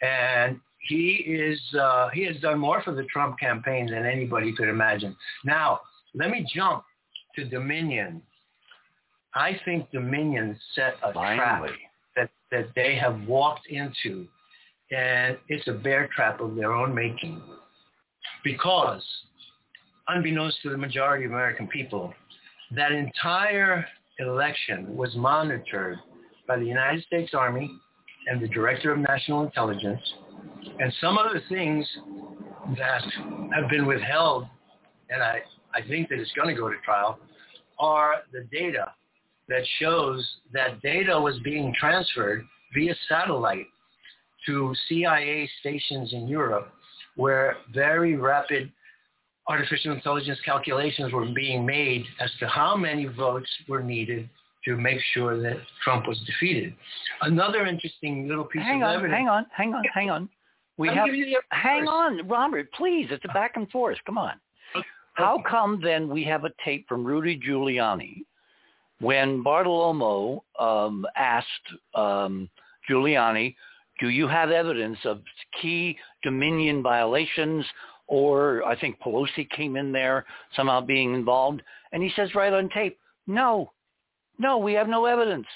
[0.02, 4.68] and he is uh, he has done more for the Trump campaign than anybody could
[4.68, 5.16] imagine.
[5.44, 5.80] Now,
[6.14, 6.84] let me jump
[7.36, 8.22] to Dominion.
[9.34, 11.66] I think Dominion set a trap
[12.16, 14.26] that that they have walked into,
[14.90, 17.42] and it's a bear trap of their own making,
[18.44, 19.04] because
[20.08, 22.12] unbeknownst to the majority of American people,
[22.74, 23.86] that entire
[24.18, 25.98] election was monitored
[26.46, 27.70] by the United States Army
[28.28, 30.00] and the Director of National Intelligence
[30.78, 31.86] and some other things
[32.76, 33.02] that
[33.54, 34.46] have been withheld,
[35.10, 35.40] and I,
[35.74, 37.18] I think that it's going to go to trial,
[37.78, 38.92] are the data
[39.48, 43.66] that shows that data was being transferred via satellite
[44.46, 46.72] to CIA stations in Europe
[47.16, 48.70] where very rapid
[49.48, 54.28] artificial intelligence calculations were being made as to how many votes were needed
[54.64, 56.74] to make sure that Trump was defeated.
[57.22, 59.16] Another interesting little piece Hang of on, evidence.
[59.16, 60.28] hang on, hang on, hang on.
[60.76, 61.08] We I'm have
[61.50, 63.06] hang on, Robert, please.
[63.10, 63.98] It's a back and forth.
[64.04, 64.32] Come on.
[65.14, 68.24] How come then we have a tape from Rudy Giuliani
[69.00, 71.46] when Bartiromo um, asked
[71.94, 72.50] um,
[72.90, 73.54] Giuliani,
[73.98, 75.22] "Do you have evidence of
[75.62, 77.64] key Dominion violations?"
[78.08, 80.24] Or I think Pelosi came in there
[80.54, 81.62] somehow being involved,
[81.92, 83.72] and he says right on tape, "No,
[84.38, 85.46] no, we have no evidence."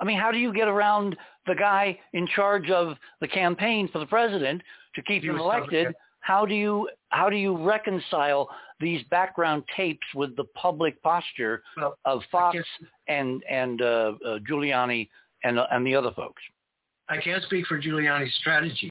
[0.00, 1.16] I mean, how do you get around
[1.46, 4.62] the guy in charge of the campaign for the president
[4.94, 5.94] to keep He him elected?
[6.20, 8.48] How do you how do you reconcile
[8.80, 12.58] these background tapes with the public posture Well, of Fox
[13.08, 15.08] and and uh, uh, Giuliani
[15.44, 16.42] and and the other folks?
[17.08, 18.90] I can't speak for Giuliani's strategy,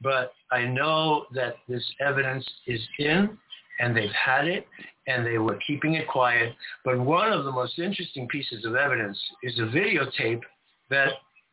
[0.00, 3.36] but I know that this evidence is in
[3.80, 4.66] and they've had it
[5.06, 6.54] and they were keeping it quiet.
[6.84, 10.40] But one of the most interesting pieces of evidence is a videotape
[10.90, 11.12] that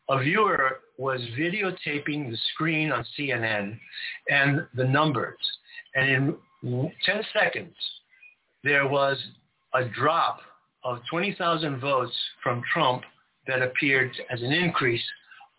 [0.09, 3.77] a viewer was videotaping the screen on CNN
[4.29, 5.37] and the numbers.
[5.95, 7.75] And in 10 seconds,
[8.63, 9.17] there was
[9.73, 10.39] a drop
[10.83, 13.03] of 20,000 votes from Trump
[13.47, 15.03] that appeared as an increase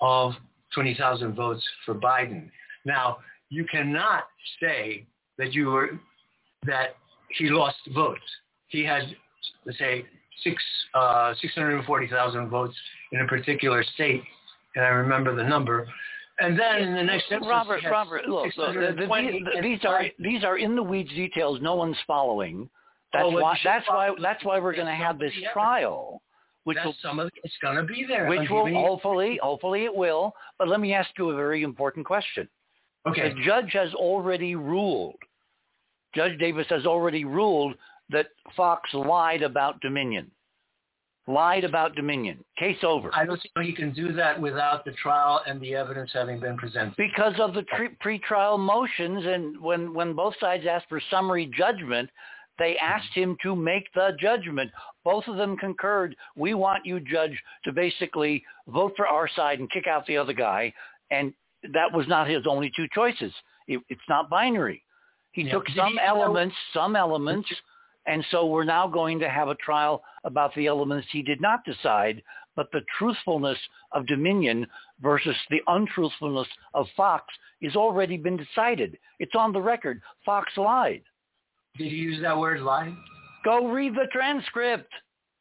[0.01, 0.32] of
[0.74, 2.51] 20,000 votes for Biden.
[2.85, 3.19] Now,
[3.51, 4.24] you cannot
[4.61, 5.06] say
[5.39, 5.98] that you were
[6.66, 6.97] that
[7.36, 8.20] he lost votes.
[8.69, 9.02] He had,
[9.66, 10.05] let's say,
[10.43, 10.62] six
[10.94, 12.74] uh, 640,000 votes
[13.12, 14.23] in a particular state,
[14.77, 15.86] and I remember the number.
[16.40, 20.05] And then in the next instance, Robert, Robert, look, look the, the, 620 these- are
[20.19, 21.61] these are in the weeds details.
[21.62, 22.69] No one's following.
[23.12, 23.59] That's well, why.
[23.62, 24.11] That's why.
[24.20, 26.20] That's why we're going to have this trial,
[26.65, 28.27] which will some of it's going to be there.
[28.27, 30.35] which will hopefully, hopefully it will.
[30.59, 32.48] But let me ask you a very important question.
[33.07, 33.35] Okay.
[33.35, 35.17] The judge has already ruled.
[36.15, 37.75] Judge Davis has already ruled
[38.11, 38.27] that
[38.57, 40.31] Fox lied about Dominion.
[41.27, 42.45] Lied about Dominion.
[42.59, 43.11] Case over.
[43.15, 46.39] I don't see how you can do that without the trial and the evidence having
[46.39, 46.95] been presented.
[46.97, 52.11] because of the tre- pretrial motions and when when both sides asked for summary judgment
[52.59, 54.71] they asked him to make the judgment
[55.03, 59.71] both of them concurred we want you judge to basically vote for our side and
[59.71, 60.73] kick out the other guy
[61.11, 61.33] and
[61.73, 63.32] that was not his only two choices
[63.69, 64.82] it, it's not binary
[65.32, 65.53] he Yeah.
[65.53, 67.49] took some elements some elements
[68.07, 71.65] and so we're now going to have a trial about the elements he did not
[71.65, 72.23] decide,
[72.55, 73.59] but the truthfulness
[73.93, 74.66] of Dominion
[75.01, 77.24] versus the untruthfulness of Fox
[77.62, 78.99] has already been decided.
[79.20, 80.03] It's on the record.
[80.24, 81.03] Fox lied.
[81.78, 82.95] Did you use that word lie?
[83.45, 84.93] Go read the transcript.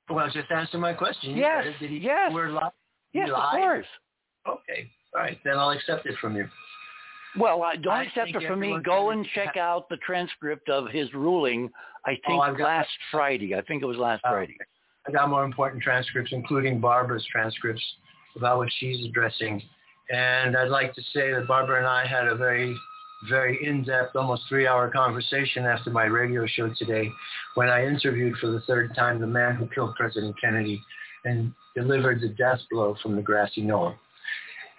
[0.09, 1.35] Well, just answer my question.
[1.37, 1.65] Yes.
[1.79, 2.33] Did he yes.
[2.33, 2.69] word lie?
[3.13, 3.85] Yes, of course.
[4.47, 4.89] Okay.
[5.15, 5.37] All right.
[5.43, 6.47] Then I'll accept it from you.
[7.37, 8.77] Well, I don't I accept it from me.
[8.83, 11.71] Go and check out the transcript of his ruling.
[12.05, 13.55] I Oh, think I've got last Friday.
[13.55, 14.31] I think it was last Oh.
[14.31, 14.57] Friday.
[15.07, 17.83] I got more important transcripts, including Barbara's transcripts
[18.35, 19.61] about what she's addressing.
[20.11, 22.75] And I'd like to say that Barbara and I had a very,
[23.29, 27.09] very in-depth, almost three-hour conversation after my radio show today
[27.55, 30.81] when I interviewed for the third time the man who killed President Kennedy
[31.25, 33.95] and delivered the death blow from the grassy knoll.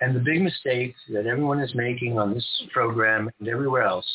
[0.01, 4.07] And the big mistake that everyone is making on this program and everywhere else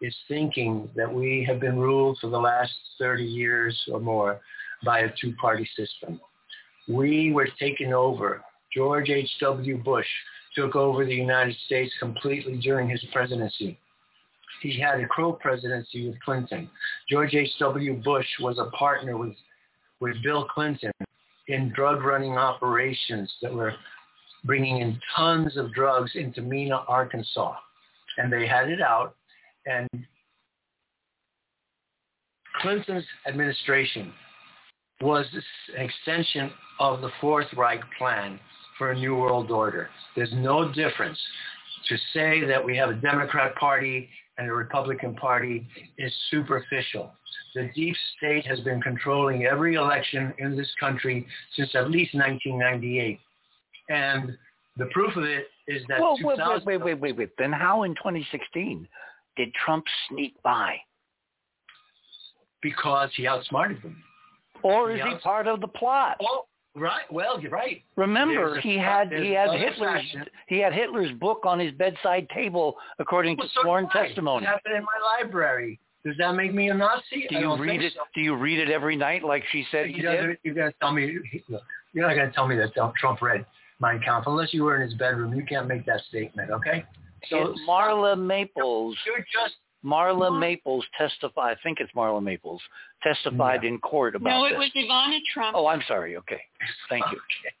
[0.00, 4.40] is thinking that we have been ruled for the last 30 years or more
[4.84, 6.20] by a two-party system.
[6.88, 8.42] We were taken over.
[8.74, 9.82] George H.W.
[9.82, 10.06] Bush
[10.54, 13.78] took over the United States completely during his presidency.
[14.62, 16.70] He had a crow presidency with Clinton.
[17.10, 18.02] George H.W.
[18.02, 19.34] Bush was a partner with,
[20.00, 20.92] with Bill Clinton
[21.48, 23.74] in drug running operations that were
[24.46, 27.54] bringing in tons of drugs into Mena, Arkansas.
[28.18, 29.16] And they had it out.
[29.66, 29.88] And
[32.60, 34.12] Clinton's administration
[35.00, 35.26] was
[35.76, 36.50] an extension
[36.80, 38.40] of the Fourth Reich plan
[38.78, 39.90] for a new world order.
[40.14, 41.18] There's no difference.
[41.88, 44.08] To say that we have a Democrat Party
[44.38, 45.66] and a Republican Party
[45.98, 47.12] is superficial.
[47.54, 53.20] The deep state has been controlling every election in this country since at least 1998.
[53.88, 54.36] And
[54.76, 57.30] the proof of it is that well, wait, wait, wait, wait, wait.
[57.38, 58.86] Then how in 2016
[59.36, 60.76] did Trump sneak by?
[62.62, 64.02] Because he outsmarted them.
[64.62, 66.16] Or is he, he part of the plot?
[66.20, 67.10] Oh, right.
[67.10, 67.82] Well, you're right.
[67.96, 70.24] Remember, There's he a, had he had Hitler's faction.
[70.48, 74.44] he had Hitler's book on his bedside table, according well, to so sworn testimony.
[74.44, 75.78] It happened in my library.
[76.04, 77.26] Does that make me a Nazi?
[77.28, 77.92] Do you read it?
[77.94, 78.02] So.
[78.14, 80.36] Do you read it every night, like she said you you?
[80.42, 81.18] You're going to tell me.
[81.48, 83.44] Look, you're not going to tell me that Trump read
[83.80, 85.34] Mein Kampf unless you were in his bedroom.
[85.34, 86.84] You can't make that statement, okay?
[87.28, 88.96] So Marla Maples.
[89.04, 91.56] You're just Marla Maples testified.
[91.56, 92.60] I think it's Marla Maples
[93.02, 93.70] testified yeah.
[93.70, 94.58] in court about No, it this.
[94.58, 95.56] was Ivana Trump.
[95.56, 96.16] Oh, I'm sorry.
[96.16, 96.40] Okay,
[96.88, 97.18] thank you.
[97.18, 97.54] okay.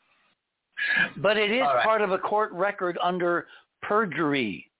[1.18, 1.84] But it is All right.
[1.84, 3.46] part of a court record under
[3.82, 4.70] perjury.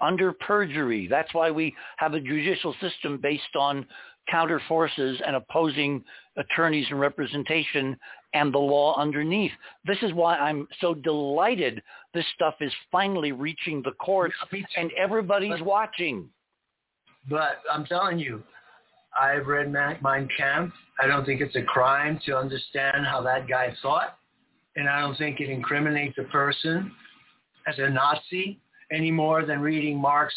[0.00, 1.06] Under perjury.
[1.08, 3.86] That's why we have a judicial system based on
[4.30, 6.04] counter forces and opposing
[6.36, 7.96] attorneys and representation
[8.34, 9.52] and the law underneath.
[9.84, 11.82] This is why I'm so delighted
[12.14, 14.34] this stuff is finally reaching the courts
[14.76, 16.28] and everybody's watching.
[17.28, 18.42] But I'm telling you,
[19.20, 20.74] I've read Mein Kampf.
[21.00, 24.18] I don't think it's a crime to understand how that guy thought.
[24.76, 26.92] And I don't think it incriminates a person
[27.66, 28.60] as a Nazi
[28.92, 30.34] any more than reading Marx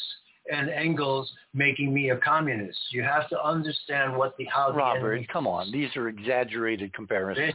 [0.51, 2.79] and Engels making me a communist.
[2.91, 5.71] You have to understand what the how Robert, enemy come on.
[5.71, 7.53] These are exaggerated comparisons.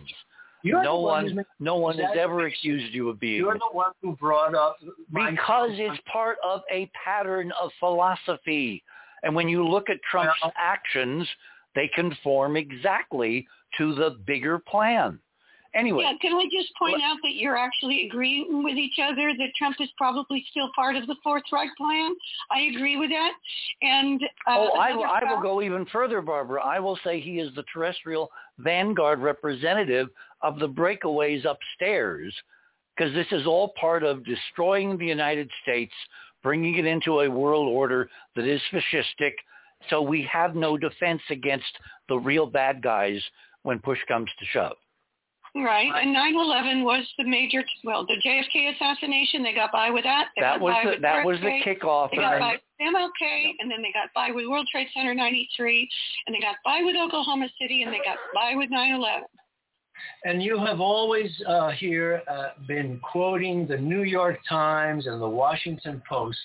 [0.63, 3.93] You're no one, one, no one has ever accused you of being You're the one
[4.03, 4.77] who brought up
[5.13, 8.83] because it's part of a pattern of philosophy.
[9.23, 11.29] And when you look at Trump's Well- actions,
[11.75, 13.47] they conform exactly
[13.79, 15.21] to the bigger plan.
[15.77, 19.49] Anyway, Yeah, can I just point out that you're actually agreeing with each other that
[19.59, 22.15] Trump is probably still part of the Fourth Reich plan?
[22.51, 23.33] I agree with that.
[23.83, 26.63] And uh, oh, I, another I will go even further, Barbara.
[26.63, 30.09] I will say he is the terrestrial vanguard representative
[30.41, 32.35] of the breakaways upstairs
[32.97, 35.93] because this is all part of destroying the United States,
[36.43, 39.33] bringing it into a world order that is fascistic.
[39.91, 41.67] So we have no defense against
[42.09, 43.21] the real bad guys
[43.63, 44.77] when push comes to shove.
[45.57, 47.65] Right, and 9/11 was the major.
[47.83, 50.29] Well, the JFK assassination, they got by with that.
[50.37, 51.81] They That was the with that was the Earthquake.
[51.81, 52.11] kickoff.
[52.11, 55.15] They got then- by with MLK, and then they got by with World Trade Center
[55.15, 55.89] 93,
[56.27, 59.23] and they got by with Oklahoma City, and they got by with 9/11.
[60.27, 65.29] And you have always uh, here uh, been quoting the New York Times and the
[65.29, 66.39] Washington Post.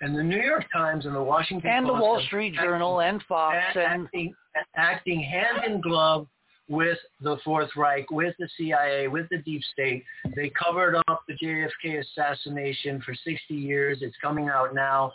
[0.00, 2.64] And the New York Times and the Washington Post and the Wall have Street acting-
[2.70, 4.34] Journal and Fox and acting,
[4.76, 6.26] acting hand in glove
[6.68, 10.04] with the Fourth Reich, with the CIA, with the deep state.
[10.34, 13.98] They covered up the JFK assassination for 60 years.
[14.00, 15.12] It's coming out now.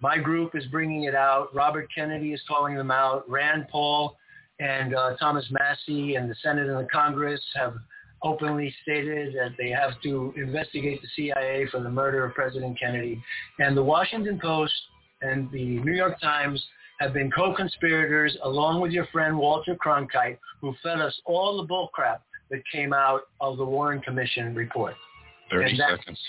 [0.00, 1.54] My group is bringing it out.
[1.54, 3.28] Robert Kennedy is calling them out.
[3.30, 4.16] Rand Paul
[4.60, 7.74] and uh, Thomas Massie and the Senate and the Congress have
[8.22, 13.22] openly stated that they have to investigate the CIA for the murder of President Kennedy.
[13.58, 14.74] And the Washington Post
[15.22, 16.62] and the New York Times
[17.04, 22.20] have been co-conspirators along with your friend Walter Cronkite, who fed us all the bullcrap
[22.50, 24.94] that came out of the Warren Commission report.
[25.50, 26.20] 30 that- seconds.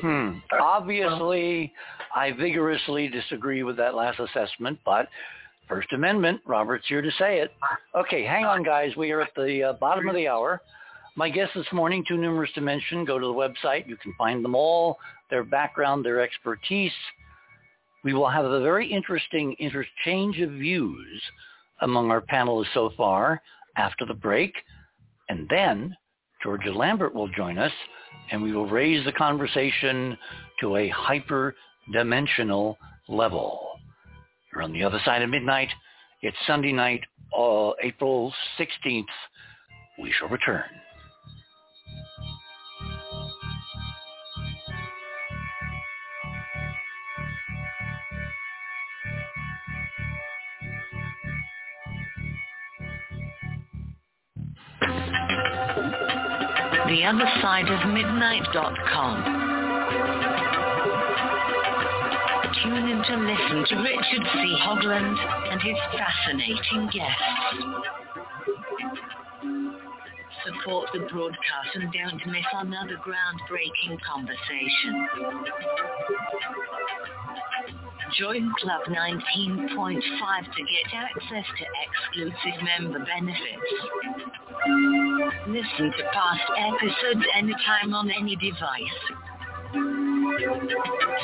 [0.00, 0.38] Hmm.
[0.58, 1.70] Obviously,
[2.14, 5.06] I vigorously disagree with that last assessment, but
[5.68, 7.52] First Amendment, Robert's here to say it.
[7.94, 8.96] Okay, hang on, guys.
[8.96, 10.62] We are at the uh, bottom of the hour.
[11.14, 13.86] My guests this morning, too numerous to mention, go to the website.
[13.86, 14.98] You can find them all,
[15.28, 16.92] their background, their expertise.
[18.04, 21.22] We will have a very interesting interchange of views
[21.80, 23.40] among our panelists so far
[23.76, 24.52] after the break.
[25.28, 25.96] And then
[26.42, 27.72] Georgia Lambert will join us
[28.30, 30.16] and we will raise the conversation
[30.60, 33.68] to a hyper-dimensional level.
[34.52, 35.68] You're on the other side of midnight.
[36.22, 37.00] It's Sunday night,
[37.36, 39.04] uh, April 16th.
[40.00, 40.64] We shall return.
[57.12, 59.16] theothersideofmidnight.com.
[62.62, 64.56] Tune in to listen to Richard C.
[64.62, 65.18] Hoagland
[65.50, 67.22] and his fascinating guests.
[70.46, 75.08] Support the broadcast and don't miss another groundbreaking conversation.
[78.18, 83.72] Join Club 19.5 to get access to exclusive member benefits.
[85.48, 89.00] Listen to past episodes anytime on any device.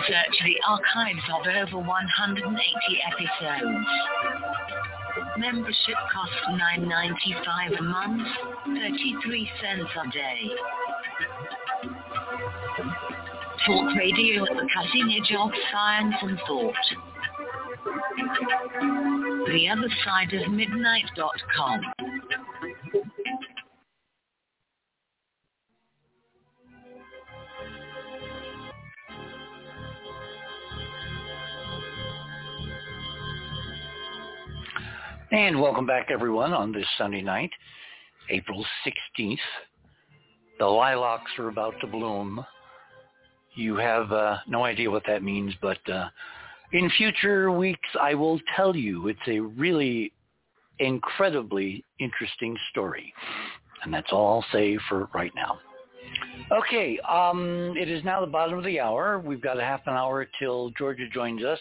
[0.08, 2.56] Search the archives of over 180
[3.12, 3.86] episodes.
[5.36, 8.28] Membership costs $9.95 a month,
[8.64, 10.50] 33 cents a day.
[13.66, 16.74] Talk radio at the cutting edge of science and thought.
[19.46, 21.80] The other side of midnight.com.
[35.30, 37.50] And welcome back, everyone, on this Sunday night,
[38.30, 39.36] April 16th.
[40.58, 42.44] The lilacs are about to bloom.
[43.58, 46.08] You have uh, no idea what that means, but uh,
[46.72, 49.08] in future weeks, I will tell you.
[49.08, 50.12] It's a really
[50.78, 53.12] incredibly interesting story.
[53.82, 55.58] And that's all I'll say for right now.
[56.52, 59.18] Okay, um, it is now the bottom of the hour.
[59.18, 61.58] We've got a half an hour till Georgia joins us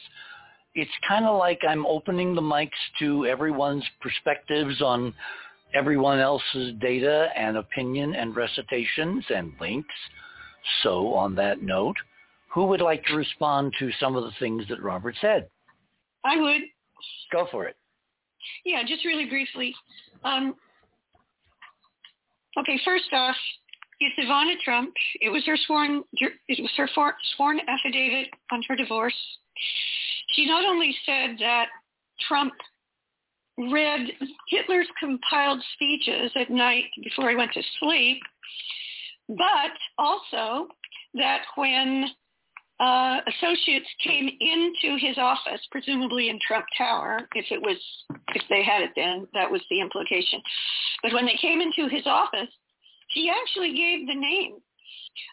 [0.78, 2.69] it's kind of like I'm opening the mics
[2.99, 5.11] to everyone's perspectives on
[5.74, 9.94] everyone else's data and opinion and recitations and links.
[10.84, 11.98] So on that note,
[12.53, 15.49] who would like to respond to some of the things that Robert said?
[16.23, 16.61] I would.
[17.31, 17.76] Go for it.
[18.65, 19.76] Yeah, just really briefly.
[20.23, 20.56] Um,
[22.60, 23.35] okay, first off,
[23.99, 24.94] it's Ivana Trump.
[25.22, 26.88] It was her sworn it was her
[27.35, 29.15] sworn affidavit on her divorce.
[30.34, 31.68] She not only said that
[32.27, 32.53] Trump
[33.57, 34.11] read
[34.49, 38.19] Hitler's compiled speeches at night before he went to sleep,
[39.30, 40.68] but also
[41.16, 42.06] that when
[42.80, 47.78] uh, associates came into his office, presumably in Trump Tower, if it was,
[48.36, 50.41] if they had it then, that was the implication.
[51.02, 52.49] But when they came into his office,
[53.10, 54.58] he actually gave the name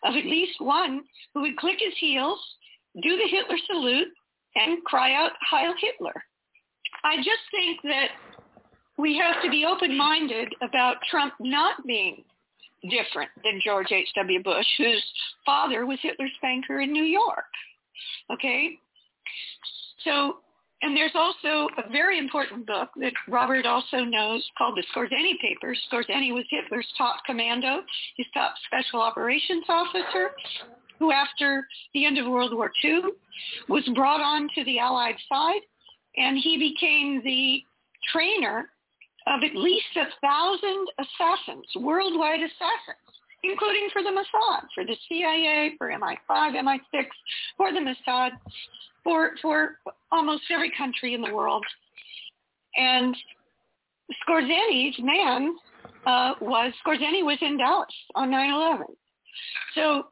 [0.05, 1.03] of at least one
[1.35, 2.41] who would click his heels,
[3.03, 4.09] do the Hitler salute,
[4.55, 6.15] and cry out Heil Hitler.
[7.03, 8.09] I just think that
[8.97, 12.25] we have to be open-minded about Trump not being
[12.90, 14.43] different than George H.W.
[14.43, 15.02] Bush, whose
[15.44, 17.44] father was Hitler's banker in New York.
[18.32, 18.78] Okay?
[20.05, 20.36] So,
[20.82, 25.81] and there's also a very important book that Robert also knows called the Skorzeny Papers.
[25.90, 27.81] Skorzeny was Hitler's top commando,
[28.16, 30.32] his top special operations officer,
[30.98, 33.02] who after the end of World War II
[33.69, 35.61] was brought on to the Allied side,
[36.16, 37.62] and he became the
[38.12, 38.69] trainer
[39.27, 43.09] of at least a thousand assassins, worldwide assassins,
[43.43, 47.07] including for the Mossad, for the CIA, for MI5, MI6,
[47.57, 48.31] for the Mossad,
[49.03, 49.79] for, for
[50.13, 51.65] almost every country in the world.
[52.77, 53.17] And
[54.27, 55.55] Skorzeny's man
[56.07, 58.83] uh, was, Skorzeny was in Dallas on 9-11.
[59.75, 60.05] So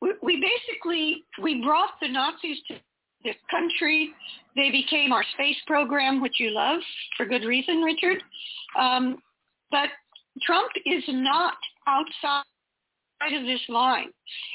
[0.00, 2.74] we basically, we brought the Nazis to
[3.24, 4.10] this country.
[4.56, 6.80] They became our space program, which you love
[7.16, 8.22] for good reason, Richard.
[8.78, 9.18] Um,
[9.70, 9.88] but
[10.42, 11.54] Trump is not
[11.86, 12.44] outside
[13.34, 14.10] of this line.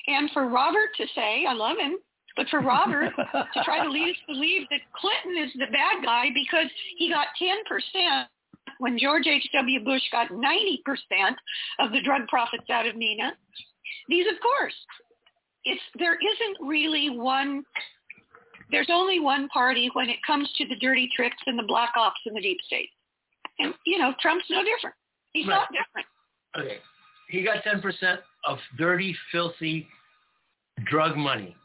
[0.07, 1.97] And for Robert to say, I love him,
[2.35, 6.03] but for Robert to try to lead us to believe that Clinton is the bad
[6.03, 6.67] guy because
[6.97, 8.25] he got 10%
[8.79, 9.83] when George H.W.
[9.83, 10.77] Bush got 90%
[11.79, 13.33] of the drug profits out of Mena.
[14.07, 14.73] These, of course,
[15.65, 17.63] it's there isn't really one
[18.73, 22.19] there's only one party when it comes to the dirty tricks and the black ops
[22.25, 22.89] and the deep state.
[23.59, 24.95] And you know, Trump's no different.
[25.31, 25.55] He's right.
[25.55, 26.07] not different.
[26.57, 26.79] Okay.
[27.29, 29.87] He got ten percent of dirty, filthy
[30.85, 31.55] drug money.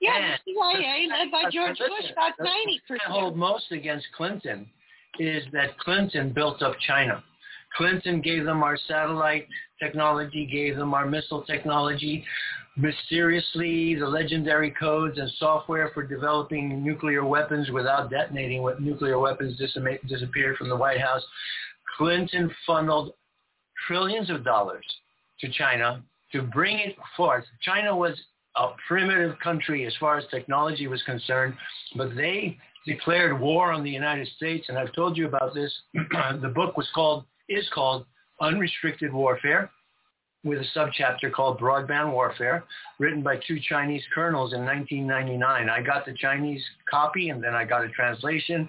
[0.00, 3.08] Yeah, the CIA led by George Bush got ninety percent.
[3.08, 4.68] I hold most against Clinton
[5.18, 7.24] is that Clinton built up China.
[7.76, 9.48] Clinton gave them our satellite
[9.82, 12.24] technology, gave them our missile technology
[12.76, 19.58] mysteriously the legendary codes and software for developing nuclear weapons without detonating what nuclear weapons
[19.58, 21.24] disappeared from the White House.
[21.96, 23.14] Clinton funneled
[23.86, 24.84] trillions of dollars
[25.40, 27.44] to China to bring it forth.
[27.62, 28.18] China was
[28.56, 31.54] a primitive country as far as technology was concerned,
[31.96, 35.72] but they declared war on the United States, and I've told you about this.
[35.94, 38.06] the book was called, is called
[38.40, 39.70] Unrestricted Warfare
[40.46, 42.64] with a subchapter called Broadband Warfare,
[43.00, 45.68] written by two Chinese colonels in 1999.
[45.68, 48.68] I got the Chinese copy and then I got a translation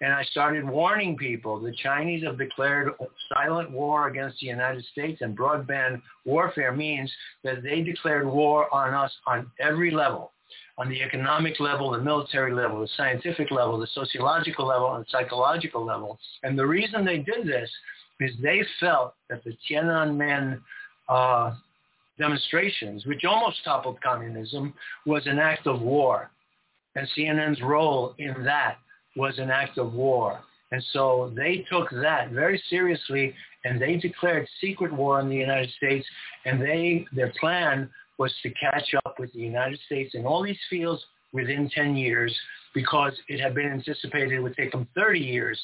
[0.00, 1.60] and I started warning people.
[1.60, 2.92] The Chinese have declared
[3.32, 7.12] silent war against the United States and broadband warfare means
[7.44, 10.32] that they declared war on us on every level
[10.78, 15.84] on the economic level, the military level, the scientific level, the sociological level, and psychological
[15.84, 16.18] level.
[16.44, 17.68] And the reason they did this
[18.20, 20.60] is they felt that the Tiananmen
[21.08, 21.54] uh,
[22.18, 24.74] demonstrations, which almost toppled communism,
[25.06, 26.30] was an act of war.
[26.94, 28.78] And CNN's role in that
[29.16, 30.40] was an act of war.
[30.70, 35.70] And so they took that very seriously and they declared secret war on the United
[35.70, 36.06] States
[36.44, 40.58] and they their plan was to catch up with the United States in all these
[40.68, 41.02] fields
[41.32, 42.36] within 10 years
[42.74, 45.60] because it had been anticipated it would take them 30 years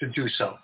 [0.00, 0.56] to do so.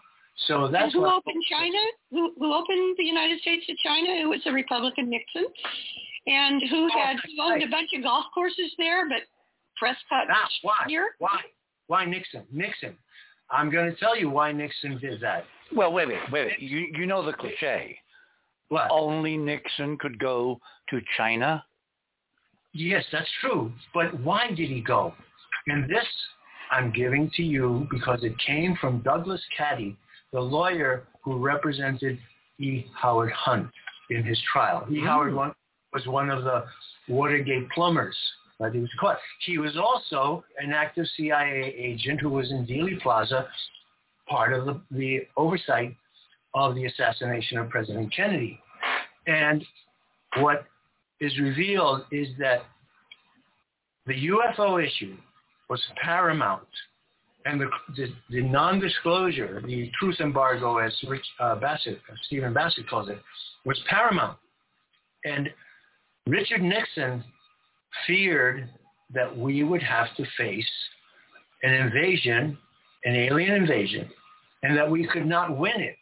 [0.47, 1.79] So that's and who what, opened China?
[2.11, 4.09] Who, who opened the United States to China?
[4.09, 5.47] It was the Republican Nixon,
[6.27, 9.19] and who Oh, had who owned a bunch of golf courses there, but
[9.77, 10.85] Prescott Ah, why?
[10.89, 11.11] here.
[11.19, 11.41] Why?
[11.87, 12.45] Why Nixon?
[12.53, 12.97] Nixon.
[13.51, 15.45] I'm going to tell you why Nixon did that.
[15.75, 16.63] Well, wait a minute, wait a minute.
[16.63, 17.99] You, you know the cliche.
[18.69, 18.89] What?
[18.91, 21.63] Only Nixon could go to China.
[22.73, 23.71] Yes, that's true.
[23.93, 25.13] But why did he go?
[25.67, 26.07] And this
[26.71, 29.95] I'm giving to you because it came from Douglas Caddy,
[30.33, 32.19] the lawyer who represented
[32.59, 32.87] E.
[32.95, 33.69] Howard Hunt
[34.11, 34.87] in his trial.
[34.91, 34.95] E.
[34.97, 35.07] Mm.
[35.07, 35.55] Howard Hunt
[35.93, 36.65] was one of the
[37.09, 38.17] Watergate plumbers
[38.61, 39.19] that he was caught.
[39.45, 43.49] He was also an active CIA agent who was in Dealey Plaza,
[44.29, 45.97] part of the, the oversight
[46.55, 48.61] of the assassination of President Kennedy.
[49.27, 49.65] And
[50.39, 50.65] what
[51.21, 52.65] is revealed is that
[54.07, 55.17] the UFO issue
[55.69, 56.67] was paramount,
[57.45, 57.67] and the,
[57.97, 63.19] the, the non-disclosure, the truth embargo, as Rich uh, Bassett, uh, Stephen Bassett calls it,
[63.65, 64.39] was paramount.
[65.25, 65.51] And
[66.27, 67.25] Richard Nixon
[68.07, 68.69] feared
[69.15, 70.71] that we would have to face
[71.63, 72.57] an invasion,
[73.05, 74.09] an alien invasion,
[74.63, 75.97] and that we could not win it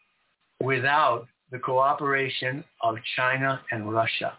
[0.62, 4.34] without the cooperation of China and Russia.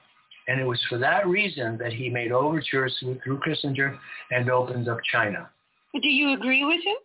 [0.48, 3.98] And it was for that reason that he made overtures through Kissinger
[4.32, 5.50] and opened up China.
[5.94, 6.96] Do you agree with him?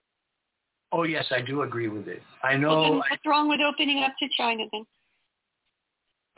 [0.93, 2.23] Oh yes, I do agree with it.
[2.43, 2.97] I Well, then know.
[3.11, 4.85] what's wrong with opening up to China then?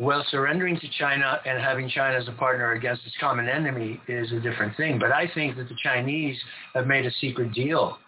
[0.01, 4.31] Well, surrendering to China and having China as a partner against its common enemy is
[4.33, 4.99] a different thing.
[4.99, 6.39] But I think that the Chinese
[6.75, 7.99] have made a secret deal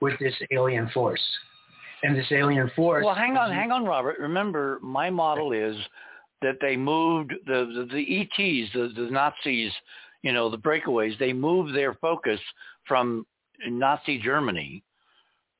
[0.00, 1.22] with this alien force.
[2.02, 3.04] And this alien force.
[3.04, 4.18] Well, hang on, hang on, Robert.
[4.18, 5.76] Remember, my model is
[6.42, 9.72] that they moved the the, the ETs, the, the Nazis,
[10.22, 11.18] you know, the breakaways.
[11.18, 12.40] They moved their focus
[12.86, 13.24] from
[13.68, 14.82] Nazi Germany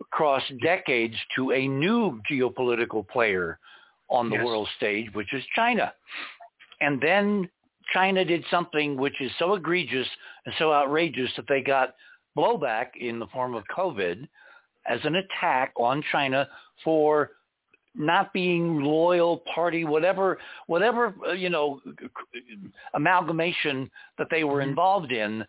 [0.00, 3.58] across decades to a new geopolitical player
[4.10, 4.44] on the Yes.
[4.44, 5.92] world stage, which is China.
[6.80, 7.48] And then
[7.92, 10.08] China did something which is so egregious
[10.44, 11.94] and so outrageous that they got
[12.36, 14.28] blowback in the form of COVID
[14.86, 16.48] as an attack on China
[16.82, 17.30] for
[17.94, 21.80] not being loyal party, whatever, whatever uh, you know,
[22.94, 25.44] amalgamation that they were involved in,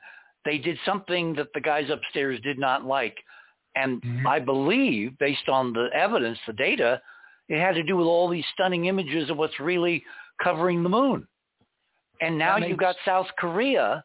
[0.45, 3.17] they did something that the guys upstairs did not like,
[3.75, 4.27] and mm-hmm.
[4.27, 7.01] I believe, based on the evidence, the data,
[7.49, 10.03] it had to do with all these stunning images of what's really
[10.41, 11.27] covering the moon.
[12.21, 14.03] And now That you've got South Korea,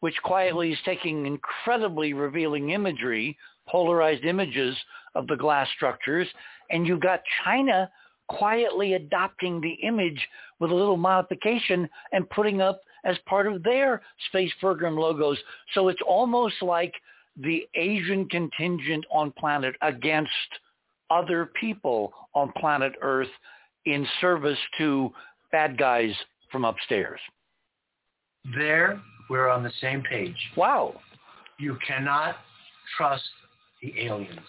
[0.00, 3.36] which quietly is taking incredibly revealing imagery,
[3.68, 4.76] polarized images
[5.14, 6.26] of the glass structures,
[6.70, 7.90] and you've got China
[8.28, 10.26] quietly adopting the image
[10.60, 15.38] with a little modification and putting up as part of their space program logos.
[15.74, 16.94] So it's almost like
[17.36, 20.30] the Asian contingent on planet against
[21.10, 23.28] other people on planet Earth
[23.86, 25.10] in service to
[25.50, 26.12] bad guys
[26.52, 27.20] from upstairs.
[28.56, 30.36] There, we're on the same page.
[30.56, 31.00] Wow.
[31.58, 32.36] You cannot
[32.96, 33.28] trust
[33.82, 34.40] the aliens.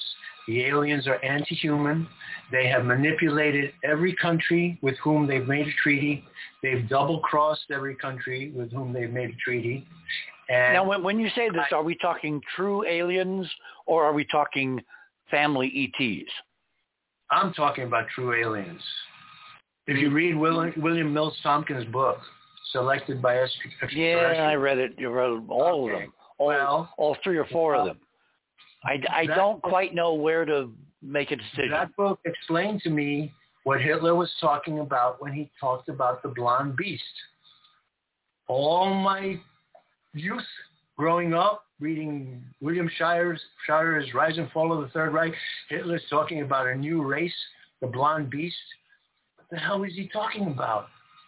[0.47, 2.07] The aliens are anti-human.
[2.51, 6.23] They have manipulated every country with whom they've made a treaty.
[6.63, 9.87] They've double-crossed every country with whom they've made a treaty.
[10.49, 13.47] And Now, when, when you say this, are we talking true aliens
[13.85, 14.81] or are we talking
[15.29, 16.29] family ETs?
[17.29, 18.81] I'm talking about true aliens.
[19.87, 22.19] If you read William, William Mills Tompkins' book,
[22.71, 24.93] Selected by Extra- Yeah, I read it.
[24.97, 25.93] You read all Okay.
[25.93, 26.13] of them.
[26.37, 27.99] All, Well, all three or four of them.
[28.83, 30.71] I, I don't quite know where to
[31.01, 31.71] make a decision.
[31.71, 33.31] that book explained to me
[33.63, 37.03] what Hitler was talking about when he talked about the blonde beast.
[38.47, 39.39] All my
[40.13, 40.41] youth
[40.97, 45.33] growing up, reading William Shirer's, Shirer's Rise and Fall of the Third Reich,
[45.69, 47.33] Hitler's talking about a new race,
[47.81, 48.55] the blonde beast.
[49.37, 50.87] What the hell is he talking about?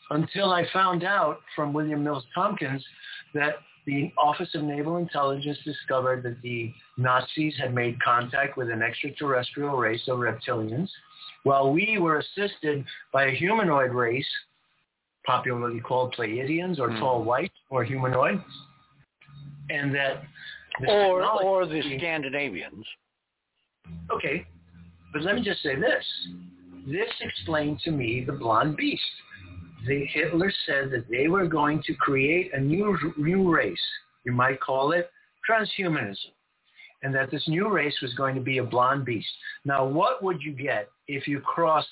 [0.10, 2.84] until I found out from William Mills Tompkins
[3.34, 3.56] that
[3.86, 9.78] the Office of Naval Intelligence discovered that the Nazis had made contact with an extraterrestrial
[9.78, 10.90] race of reptilians,
[11.44, 14.28] while we were assisted by a humanoid race,
[15.26, 17.00] popularly called Pleiadians or mm.
[17.00, 18.42] tall white or humanoid,
[19.70, 20.24] and that
[20.88, 22.86] or or the Scandinavians.
[24.12, 24.46] Okay,
[25.12, 26.06] but let me just say this.
[26.88, 29.02] This explained to me the blonde beast.
[29.86, 33.86] The Hitler said that they were going to create a new new race.
[34.26, 35.10] You might call it
[35.50, 36.32] transhumanism.
[37.02, 39.28] And that this new race was going to be a blonde beast.
[39.66, 41.90] Now, what would you get if you crossed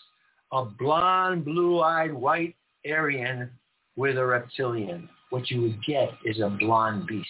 [0.54, 2.56] a blonde, blue-eyed, white
[2.90, 3.50] Aryan
[3.98, 5.10] with a reptilian?
[5.30, 7.28] What you would get is a blonde beast.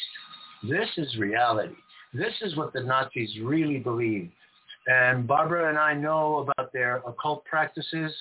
[0.62, 1.74] This is reality.
[2.14, 4.32] This is what the Nazis really believed.
[4.86, 8.14] And Barbara and I know about their occult practices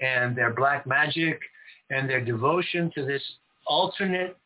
[0.00, 1.40] and their black magic
[1.92, 3.22] and their devotion to this
[3.66, 4.36] alternate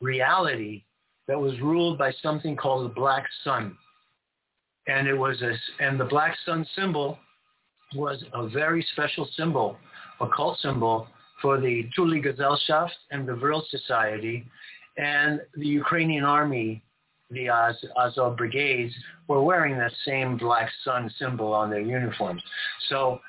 [0.00, 0.84] reality
[1.26, 3.76] that was ruled by something called the black sun.
[4.86, 5.52] And it was a,
[5.82, 7.18] and the black sun symbol
[7.94, 9.76] was a very special symbol,
[10.20, 11.08] a cult symbol
[11.42, 14.44] for the Thule Gesellschaft and the Vril Society
[14.96, 16.82] and the Ukrainian army
[17.30, 18.92] the Az- Azov brigades
[19.28, 22.42] were wearing that same black sun symbol on their uniforms.
[22.88, 23.20] So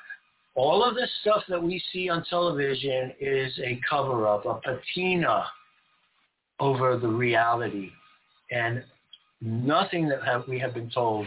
[0.54, 5.46] all of this stuff that we see on television is a cover-up, a patina
[6.60, 7.90] over the reality.
[8.50, 8.84] And
[9.40, 11.26] nothing that have, we have been told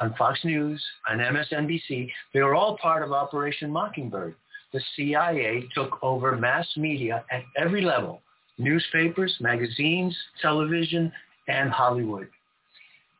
[0.00, 4.34] on Fox News, on MSNBC, they were all part of Operation Mockingbird.
[4.72, 8.22] The CIA took over mass media at every level,
[8.56, 11.12] newspapers, magazines, television,
[11.46, 12.28] and Hollywood.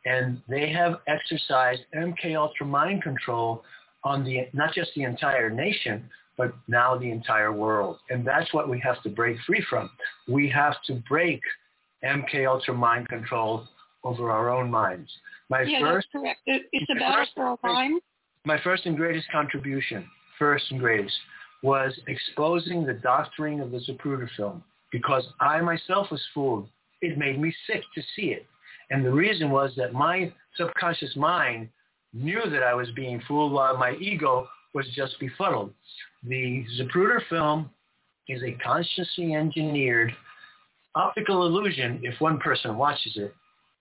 [0.05, 3.63] And they have exercised MK Ultra mind control
[4.03, 7.97] on the not just the entire nation, but now the entire world.
[8.09, 9.89] And that's what we have to break free from.
[10.27, 11.41] We have to break
[12.03, 13.67] MK Ultra mind control
[14.03, 15.09] over our own minds.
[15.49, 16.39] My yeah, first, that's correct.
[16.45, 18.01] It's a battle for our mind.
[18.45, 20.05] My first and greatest contribution,
[20.37, 21.15] first and greatest,
[21.61, 26.67] was exposing the doctoring of the Zapruder film because I myself was fooled
[27.03, 28.45] it made me sick to see it.
[28.89, 31.69] And the reason was that my subconscious mind
[32.13, 35.73] knew that I was being fooled while my ego was just befuddled.
[36.23, 37.69] The Zapruder film
[38.27, 40.13] is a consciously engineered
[40.95, 43.33] optical illusion if one person watches it,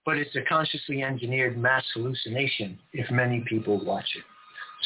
[0.04, 4.24] but it's a consciously engineered mass hallucination if many people watch it.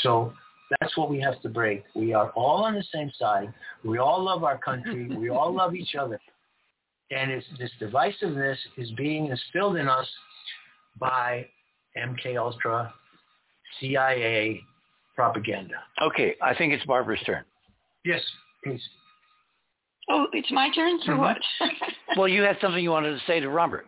[0.02, 0.32] So
[0.80, 1.84] that's what we have to break.
[1.94, 3.52] We are all on the same side.
[3.84, 5.08] We all love our country.
[5.16, 6.20] we all love each other.
[7.10, 10.08] And it's, this divisiveness is being instilled in us
[10.98, 11.46] by
[11.96, 12.92] MK Ultra,
[13.80, 14.60] CIA
[15.14, 15.76] propaganda.
[16.02, 17.44] Okay, I think it's Barbara's turn.
[18.04, 18.20] Yes,
[18.64, 18.82] please.
[20.08, 20.98] Oh, it's my turn.
[21.04, 21.20] So mm-hmm.
[21.20, 21.38] what?
[22.16, 23.86] well, you had something you wanted to say to Robert.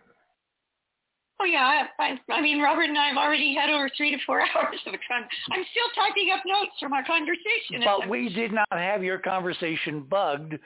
[1.41, 4.41] Oh yeah, I, I, mean Robert and I have already had over three to four
[4.57, 5.23] hours of a con.
[5.53, 7.85] I'm still typing up notes from our conversation.
[7.85, 10.59] But we did not have your conversation bugged,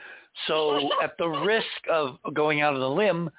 [0.47, 3.29] so at the risk of going out on a limb,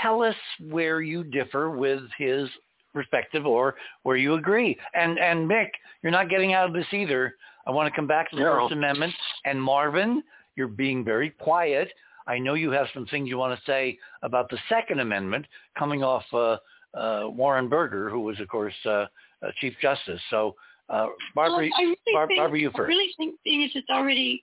[0.00, 0.36] tell us
[0.70, 2.48] where you differ with his
[2.92, 4.76] perspective or where you agree.
[4.94, 5.68] And and Mick,
[6.02, 7.34] you're not getting out of this either.
[7.66, 8.60] I want to come back to the no.
[8.60, 9.14] First Amendment.
[9.44, 10.22] And Marvin,
[10.56, 11.90] you're being very quiet.
[12.26, 15.46] I know you have some things you want to say about the Second Amendment
[15.78, 16.56] coming off uh,
[16.96, 19.06] uh, Warren Burger, who was, of course, uh, uh,
[19.60, 20.20] Chief Justice.
[20.30, 20.54] So,
[20.88, 22.80] uh, Barbara, well, really Bar- think, Barbara, you first.
[22.80, 24.42] I really think, being as it's already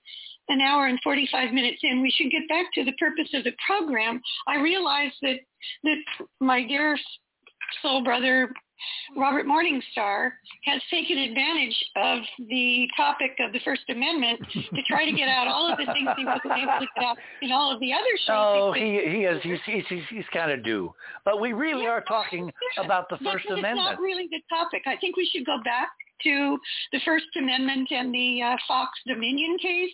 [0.49, 3.51] an hour and 45 minutes in, we should get back to the purpose of the
[3.65, 4.21] program.
[4.47, 5.39] I realize that
[5.83, 5.97] that
[6.39, 6.97] my dear
[7.81, 8.51] soul brother
[9.15, 10.31] Robert Morningstar
[10.65, 15.47] has taken advantage of the topic of the First Amendment to try to get out
[15.47, 18.17] all of the things he wasn't able to get out in all of the other
[18.25, 18.35] shows.
[18.35, 20.93] Oh, he he is he's he's he's, he's kind of due,
[21.25, 23.79] but we really yeah, are talking about the First Amendment.
[23.79, 24.83] It's not really the topic.
[24.85, 25.89] I think we should go back
[26.23, 26.57] to
[26.91, 29.93] the First Amendment and the uh, Fox Dominion case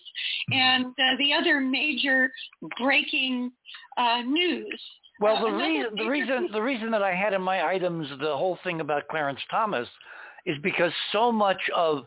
[0.51, 2.31] and uh, the other major
[2.77, 3.51] breaking
[3.97, 4.81] uh, news
[5.19, 8.57] well, the, re- the reason the reason that I had in my items the whole
[8.63, 9.87] thing about Clarence Thomas
[10.45, 12.05] is because so much of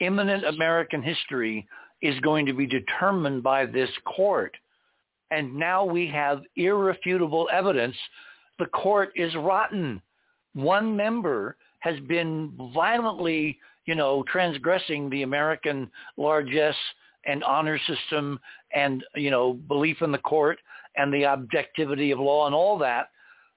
[0.00, 1.66] imminent American history
[2.00, 4.56] is going to be determined by this court.
[5.30, 7.96] And now we have irrefutable evidence
[8.58, 10.00] the court is rotten.
[10.54, 16.76] One member has been violently, you know, transgressing the American largesse
[17.26, 18.38] and honor system
[18.72, 20.58] and, you know, belief in the court
[20.96, 23.08] and the objectivity of law and all that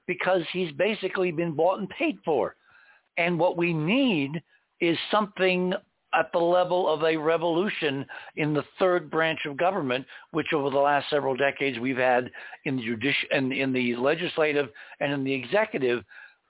[0.08, 2.56] because he's basically been bought and paid for.
[3.18, 4.42] And what we need
[4.80, 5.74] is something
[6.14, 8.06] at the level of a revolution
[8.38, 12.32] in the third branch of government, which over the last several decades we've had
[12.66, 14.70] in the judici- in, in the legislative
[15.00, 16.04] and in the executive.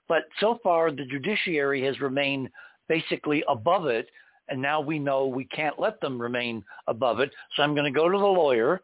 [0.07, 2.49] But so far, the judiciary has remained
[2.87, 4.07] basically above it,
[4.47, 7.31] and now we know we can't let them remain above it.
[7.55, 8.81] So I'm going to go to the lawyer.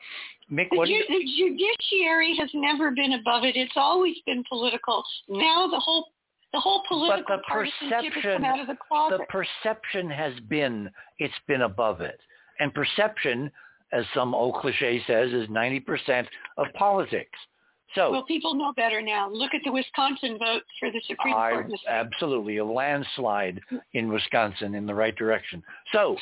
[0.51, 3.55] Mick, The, ju- the judiciary has never been above it.
[3.55, 5.03] It's always been political.
[5.29, 6.09] Now the whole
[6.53, 9.19] the whole political but the partisanship has perception, come out of the closet.
[9.19, 12.19] the perception has been it's been above it,
[12.59, 13.51] and perception,
[13.91, 17.39] as some old cliche says, is 90% of politics.
[17.95, 19.29] So well, people know better now.
[19.29, 21.71] Look at the Wisconsin vote for the Supreme I, Court.
[21.87, 23.61] Absolutely a landslide
[23.93, 25.63] in Wisconsin in the right direction.
[25.91, 26.17] So,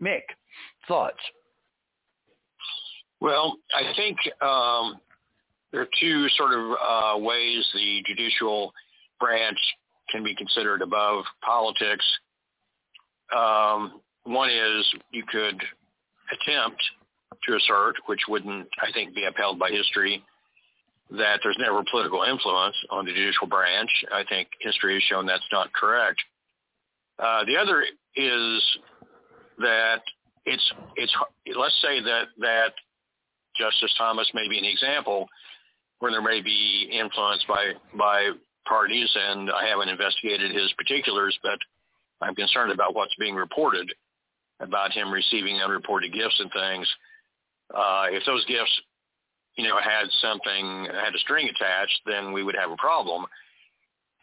[0.00, 0.22] Mick,
[0.86, 1.18] thoughts?
[3.26, 5.00] Well, I think um,
[5.72, 8.72] there are two sort of uh, ways the judicial
[9.18, 9.58] branch
[10.08, 12.04] can be considered above politics.
[13.36, 15.60] Um, one is you could
[16.30, 16.80] attempt
[17.48, 20.22] to assert, which wouldn't, I think, be upheld by history,
[21.10, 23.90] that there's never political influence on the judicial branch.
[24.12, 26.22] I think history has shown that's not correct.
[27.18, 27.82] Uh, the other
[28.14, 28.78] is
[29.58, 30.02] that
[30.44, 31.12] it's it's
[31.56, 32.70] let's say that that
[33.58, 35.28] Justice Thomas may be an example
[35.98, 38.30] where there may be influence by by
[38.66, 41.58] parties, and I haven't investigated his particulars, but
[42.20, 43.92] I'm concerned about what's being reported
[44.60, 46.88] about him receiving unreported gifts and things.
[47.74, 48.72] Uh, if those gifts,
[49.56, 53.26] you know, had something had a string attached, then we would have a problem.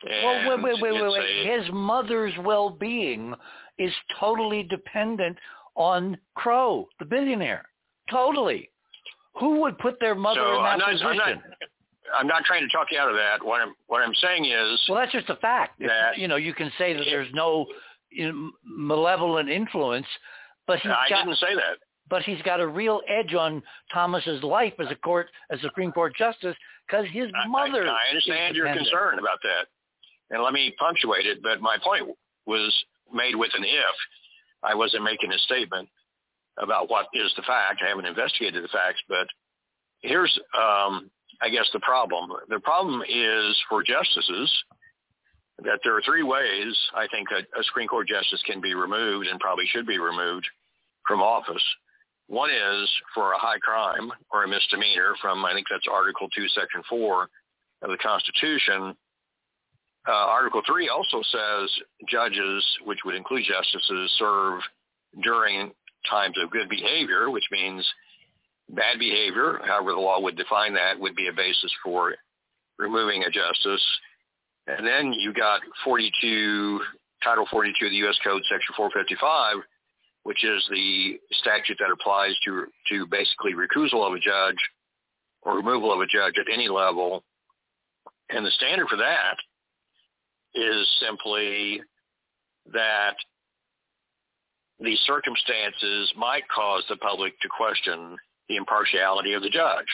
[0.03, 1.47] well, wait, wait, wait, wait, wait.
[1.47, 3.33] a- His mother's well-being
[3.77, 5.37] is totally dependent
[5.75, 7.65] on Crow, the billionaire.
[8.09, 8.69] Totally.
[9.39, 11.09] Who would put their mother so in that I'm not, position?
[11.09, 11.37] I'm not,
[12.19, 13.43] I'm not trying to talk you out of that.
[13.43, 15.79] What I'm, what I'm saying is, well, that's just a fact.
[15.79, 17.65] That- you know, you can say that there's no
[18.11, 20.05] you know, malevolent influence,
[20.67, 21.77] but he's I got didn't say that.
[22.09, 25.91] but he's got a real edge on Thomas's life as a court as a Supreme
[25.91, 26.55] Court justice
[26.87, 27.87] because his mother.
[27.87, 29.65] I understand is your concern about that,
[30.29, 31.41] and let me punctuate it.
[31.41, 32.15] But my point
[32.45, 32.71] was
[33.11, 33.95] made with an if.
[34.61, 35.89] I wasn't making a statement
[36.57, 37.81] about what is the fact.
[37.83, 39.27] I haven't investigated the facts, but
[40.01, 41.09] here's, um,
[41.41, 42.29] I guess, the problem.
[42.49, 44.51] The problem is for justices
[45.63, 49.27] that there are three ways I think a, a Supreme Court justice can be removed
[49.27, 50.45] and probably should be removed
[51.07, 51.63] from office.
[52.27, 56.47] One is for a high crime or a misdemeanor from, I think that's Article 2,
[56.49, 57.29] Section 4
[57.83, 58.95] of the Constitution.
[60.07, 61.69] Uh, Article 3 also says
[62.09, 64.61] judges, which would include justices, serve
[65.21, 65.71] during
[66.09, 67.85] times of good behavior, which means
[68.69, 72.15] bad behavior, however the law would define that, would be a basis for
[72.77, 73.83] removing a justice.
[74.67, 76.79] And then you got 42,
[77.23, 78.17] Title 42 of the U.S.
[78.23, 79.57] Code, Section 455,
[80.23, 84.59] which is the statute that applies to to basically recusal of a judge
[85.41, 87.23] or removal of a judge at any level.
[88.29, 89.35] And the standard for that
[90.55, 91.81] is simply
[92.71, 93.15] that
[94.79, 98.17] the circumstances might cause the public to question
[98.49, 99.87] the impartiality of the judge.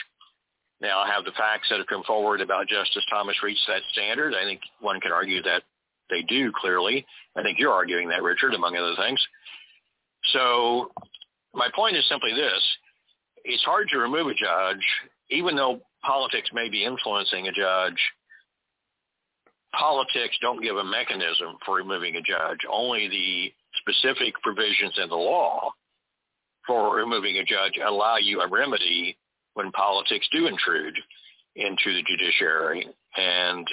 [0.80, 4.34] Now, I have the facts that have come forward about Justice Thomas reached that standard.
[4.34, 5.62] I think one can argue that
[6.08, 7.06] they do clearly.
[7.36, 9.20] I think you're arguing that, Richard, among other things.
[10.32, 10.90] So
[11.54, 12.62] my point is simply this.
[13.44, 14.84] It's hard to remove a judge,
[15.30, 17.98] even though politics may be influencing a judge.
[19.72, 22.58] Politics don't give a mechanism for removing a judge.
[22.70, 25.70] Only the specific provisions in the law
[26.66, 29.16] for removing a judge allow you a remedy
[29.54, 30.94] when politics do intrude
[31.56, 32.86] into the judiciary.
[33.16, 33.66] And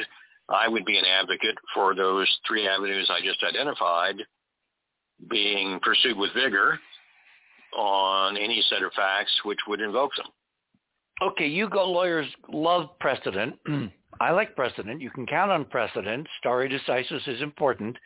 [0.49, 4.15] I would be an advocate for those three avenues I just identified
[5.29, 6.79] being pursued with vigor
[7.77, 10.27] on any set of facts which would invoke them.
[11.21, 13.55] Okay, you go lawyers love precedent.
[14.19, 15.01] I like precedent.
[15.01, 16.27] You can count on precedent.
[16.39, 17.97] Stare decisis is important.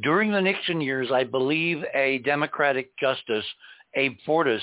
[0.00, 3.44] During the Nixon years, I believe a Democratic justice,
[3.94, 4.62] Abe Fortas,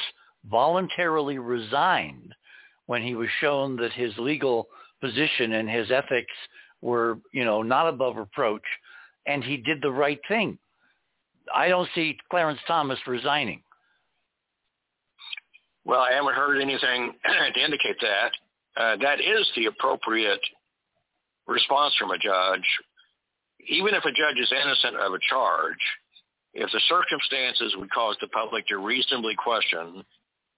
[0.49, 2.34] voluntarily resigned
[2.88, 4.68] when he was shown that his legal
[4.99, 6.34] position and his ethics
[6.82, 8.64] were, you know, not above reproach,
[9.26, 10.58] and he did the right thing.
[11.53, 13.62] I don't see Clarence Thomas resigning.
[15.86, 17.14] Well, I haven't heard anything
[17.53, 18.32] to indicate that.
[18.78, 20.41] Uh, that is the appropriate
[21.48, 22.66] response from a judge.
[23.68, 25.80] Even if a judge is innocent of a charge,
[26.54, 30.04] if the circumstances would cause the public to reasonably question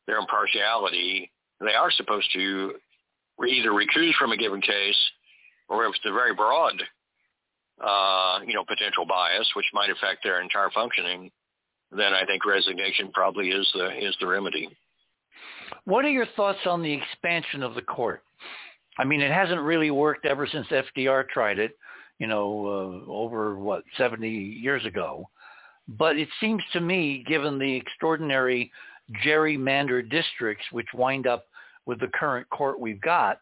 [0.08, 2.74] their impartiality, they are supposed to
[3.48, 4.98] either recuse from a given case,
[5.70, 6.82] or if it's a very broad,
[7.82, 11.32] uh, you know, potential bias, which might affect their entire functioning,
[11.92, 14.70] then I think resignation probably is the is the remedy.
[15.86, 18.24] What are your thoughts on the expansion of the court?
[18.98, 21.78] I mean, it hasn't really worked ever since FDR tried it,
[22.24, 25.30] you know, uh, over what 70 years ago.
[25.90, 28.72] But it seems to me, given the extraordinary
[29.26, 31.48] gerrymandered districts which wind up
[31.86, 33.42] with the current court we've got,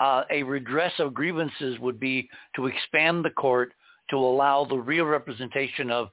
[0.00, 3.72] uh, a redress of grievances would be to expand the court
[4.10, 6.08] to allow the real representation of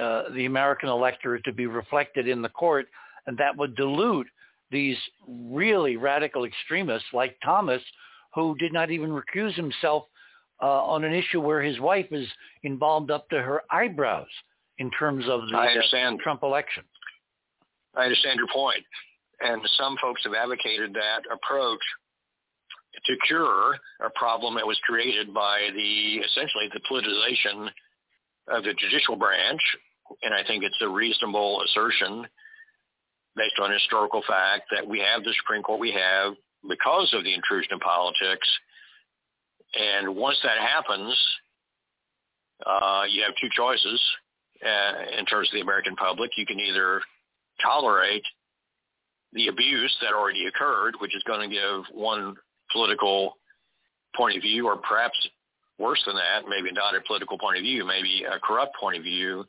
[0.00, 2.86] uh, the American electorate to be reflected in the court,
[3.26, 4.28] and that would dilute
[4.70, 7.82] these really radical extremists like Thomas,
[8.36, 10.04] who did not even recuse himself
[10.62, 12.26] uh, on an issue where his wife is
[12.62, 14.26] involved up to her eyebrows
[14.78, 16.84] in terms of the uh, Trump election.
[17.94, 18.84] I understand your point.
[19.40, 21.80] point, and some folks have advocated that approach
[23.04, 27.68] to cure a problem that was created by the essentially the politicization
[28.48, 29.60] of the judicial branch,
[30.22, 32.26] and I think it's a reasonable assertion
[33.34, 36.34] based on historical fact that we have the Supreme Court we have
[36.68, 38.48] because of the intrusion of politics.
[39.74, 41.14] And once that happens,
[42.64, 44.00] uh, you have two choices
[44.64, 46.30] uh, in terms of the American public.
[46.36, 47.00] You can either
[47.62, 48.24] tolerate
[49.32, 52.36] the abuse that already occurred, which is going to give one
[52.72, 53.36] political
[54.16, 55.16] point of view, or perhaps
[55.78, 59.02] worse than that, maybe not a political point of view, maybe a corrupt point of
[59.02, 59.44] view,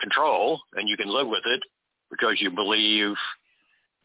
[0.00, 1.62] control, and you can live with it
[2.10, 3.14] because you believe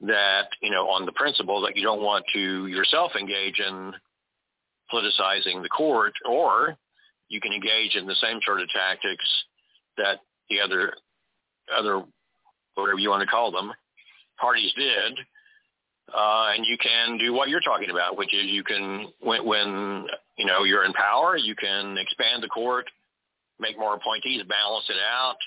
[0.01, 3.93] that, you know, on the principle that you don't want to yourself engage in
[4.91, 6.76] politicizing the court, or
[7.30, 9.26] you can engage in the same sort of tactics
[9.97, 10.19] that
[10.49, 10.93] the other,
[11.76, 12.03] other,
[12.76, 13.72] whatever you want to call them,
[14.39, 15.18] parties did,
[16.13, 20.05] uh, and you can do what you're talking about, which is you can, when, when
[20.38, 22.85] you know you're in power, you can expand the court,
[23.59, 25.38] make more appointees, balance it out.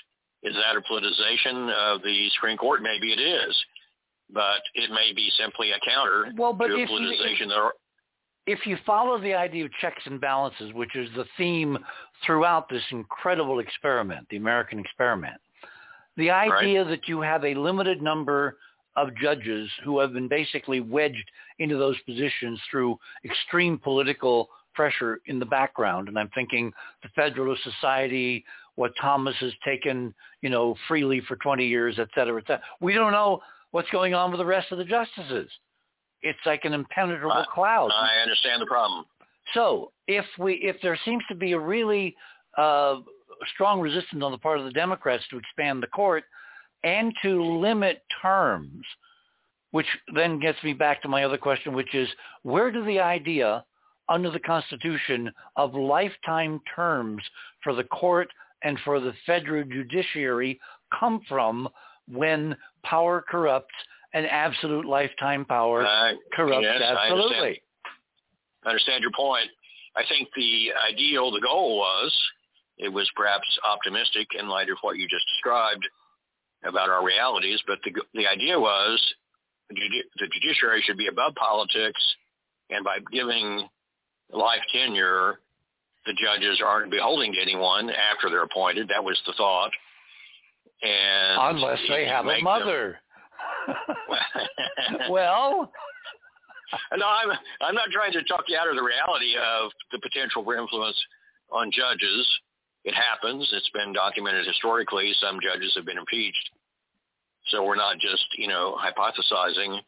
[0.41, 2.81] Is that a politicization of the Supreme Court?
[2.81, 3.55] Maybe it is,
[4.31, 7.51] but it may be simply a counter well, but to if, politicization.
[7.51, 7.73] If,
[8.47, 11.77] if you follow the idea of checks and balances, which is the theme
[12.25, 15.39] throughout this incredible experiment, the American experiment,
[16.17, 16.89] the idea right.
[16.89, 18.57] that you have a limited number
[18.95, 25.39] of judges who have been basically wedged into those positions through extreme political pressure in
[25.39, 26.07] the background.
[26.07, 26.71] And I'm thinking
[27.03, 28.45] the Federalist Society,
[28.75, 32.63] what Thomas has taken, you know, freely for 20 years, et cetera, et cetera.
[32.79, 33.41] We don't know
[33.71, 35.49] what's going on with the rest of the justices.
[36.21, 37.91] It's like an impenetrable I, cloud.
[37.91, 39.05] I understand the problem.
[39.53, 42.15] So if we, if there seems to be a really
[42.57, 42.97] uh,
[43.53, 46.23] strong resistance on the part of the Democrats to expand the court,
[46.83, 48.85] and to limit terms,
[49.71, 52.07] which then gets me back to my other question, which is
[52.43, 53.65] where do the idea
[54.07, 57.23] under the Constitution of lifetime terms
[57.63, 58.29] for the court
[58.63, 60.59] and for the federal judiciary
[60.97, 61.67] come from
[62.07, 63.73] when power corrupts
[64.15, 67.35] and absolute lifetime power uh, corrupts yes, absolutely?
[67.35, 67.59] I understand.
[68.63, 69.49] I understand your point.
[69.95, 72.11] I think the ideal, the goal was,
[72.77, 75.85] it was perhaps optimistic in light of what you just described,
[76.67, 78.99] about our realities, but the, the idea was
[79.69, 82.01] the judiciary should be above politics,
[82.69, 83.67] and by giving
[84.31, 85.39] life tenure,
[86.05, 88.87] the judges aren't beholden to anyone after they're appointed.
[88.87, 89.71] That was the thought.
[90.81, 92.91] And unless they have a mother.
[92.91, 92.99] Them...
[95.09, 95.71] well,
[96.97, 97.29] no, I'm
[97.61, 100.99] I'm not trying to talk you out of the reality of the potential for influence
[101.51, 102.27] on judges.
[102.83, 103.49] It happens.
[103.51, 105.11] It's been documented historically.
[105.19, 106.49] Some judges have been impeached.
[107.47, 109.81] So we're not just, you know, hypothesizing.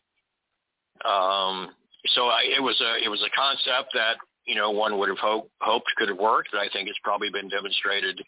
[1.05, 1.69] Um,
[2.13, 5.17] so I, it was a it was a concept that you know one would have
[5.19, 8.21] hope, hoped could have worked, but I think it's probably been demonstrated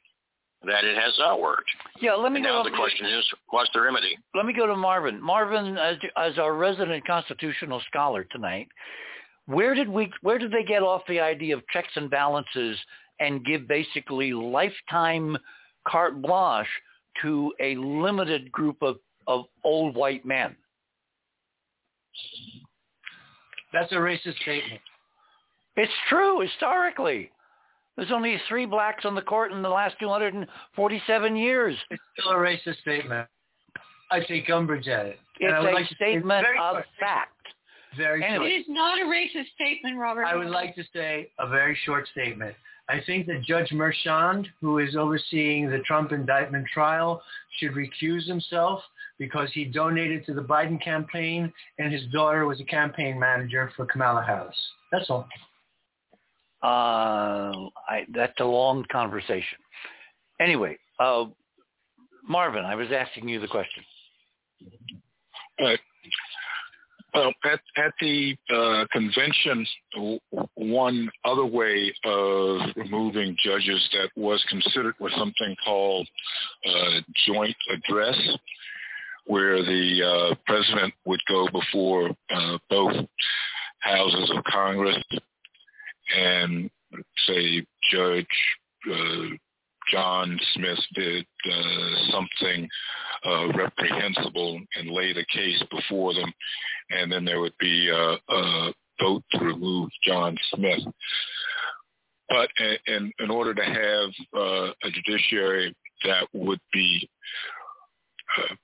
[0.66, 1.70] that it has not worked.
[2.02, 2.58] Yeah, let me and go.
[2.58, 4.18] Now the question is, what's the remedy?
[4.36, 5.22] Let me go to Marvin.
[5.22, 8.68] Marvin, as, as our resident constitutional scholar tonight,
[9.46, 12.78] where did we where did they get off the idea of checks and balances
[13.20, 15.38] and give basically lifetime
[15.88, 16.68] carte blanche
[17.22, 20.56] to a limited group of, of old white men.
[23.74, 24.82] That's a racist statement.
[25.76, 27.32] It's true historically.
[28.00, 31.76] There's only three blacks on the court in the last 247 years.
[31.92, 33.28] It's still a racist statement.
[34.10, 35.20] I take umbrage at it.
[35.42, 36.86] It's a like statement of quick.
[36.98, 37.34] fact.
[37.98, 38.38] Very Anyway.
[38.38, 38.52] short.
[38.52, 40.24] It is not a racist statement, Robert.
[40.24, 42.56] I would like to say a very short statement.
[42.88, 47.22] I think that Judge Merchan, who is overseeing the Trump indictment trial,
[47.60, 48.82] should recuse himself
[49.18, 53.86] because he donated to the Biden campaign and his daughter was a campaign manager for
[53.86, 54.56] Kamala Harris.
[54.90, 55.28] That's all.
[56.62, 59.58] Uh, I, that's a long conversation.
[60.42, 61.26] Anyway, uh,
[62.28, 63.84] Marvin, I was asking you the question.
[65.60, 65.80] Right.
[67.14, 69.66] Well, at, at the uh, convention,
[70.54, 76.08] one other way of removing judges that was considered was something called
[76.68, 78.16] uh, joint address,
[79.26, 82.94] where the uh, president would go before uh, both
[83.80, 85.04] houses of Congress
[86.16, 86.70] and
[87.28, 88.26] say Judge
[88.92, 89.36] uh,
[89.92, 92.70] John Smith did uh, something
[93.26, 96.32] uh, reprehensible and laid a case before them,
[96.92, 100.82] and then there would be a, a vote to remove John Smith.
[102.30, 102.50] But
[102.86, 105.76] in, in order to have uh, a judiciary
[106.06, 107.10] that would be
[108.38, 108.56] uh,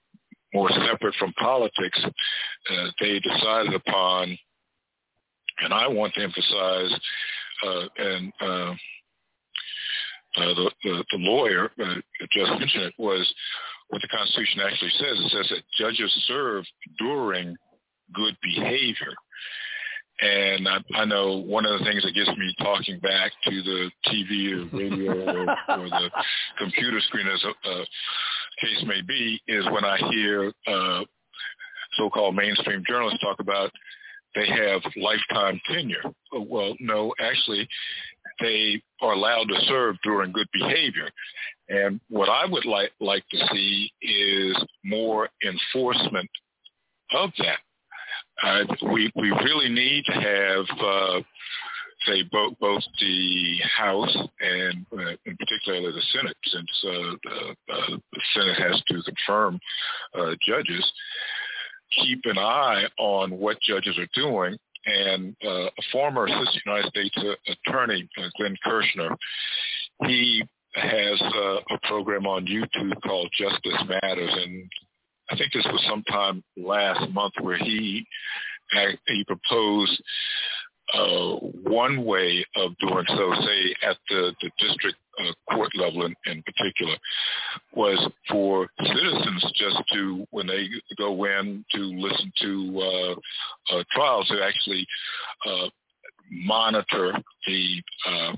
[0.53, 4.37] more separate from politics, uh, they decided upon,
[5.59, 6.99] and I want to emphasize,
[7.65, 8.73] uh, and uh,
[10.37, 11.95] uh, the, the, the lawyer uh,
[12.31, 13.33] just mentioned it, was
[13.89, 15.17] what the Constitution actually says.
[15.17, 16.65] It says that judges serve
[16.99, 17.55] during
[18.13, 19.13] good behavior.
[20.21, 23.91] And I, I know one of the things that gets me talking back to the
[24.07, 26.09] TV or radio or, or the
[26.57, 27.85] computer screen, as a, a
[28.61, 31.01] case may be, is when I hear uh,
[31.97, 33.71] so-called mainstream journalists talk about
[34.35, 36.03] they have lifetime tenure.
[36.33, 37.67] Well, no, actually,
[38.39, 41.09] they are allowed to serve during good behavior.
[41.69, 46.29] And what I would like like to see is more enforcement
[47.13, 47.59] of that.
[48.43, 51.21] Uh, we we really need to have uh,
[52.05, 57.33] say both both the House and uh, in particularly the Senate, since uh,
[57.73, 59.59] uh, the Senate has to confirm
[60.13, 60.91] uh, judges,
[61.91, 64.57] keep an eye on what judges are doing.
[64.85, 69.15] And uh, a former assistant United States uh, attorney, uh, Glenn Kirshner,
[70.05, 70.43] he
[70.75, 74.69] has uh, a program on YouTube called Justice Matters, and
[75.31, 78.05] I think this was sometime last month where he
[79.07, 80.01] he proposed
[80.93, 86.13] uh, one way of doing so, say at the, the district uh, court level in,
[86.25, 86.95] in particular,
[87.73, 90.67] was for citizens just to, when they
[90.97, 94.85] go in to listen to uh, uh, trials, to actually
[95.47, 95.67] uh,
[96.29, 97.13] monitor
[97.47, 98.33] the uh,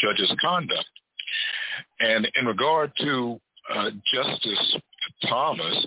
[0.00, 0.88] judge's conduct.
[2.00, 3.40] And in regard to
[4.12, 4.76] Justice
[5.28, 5.86] Thomas,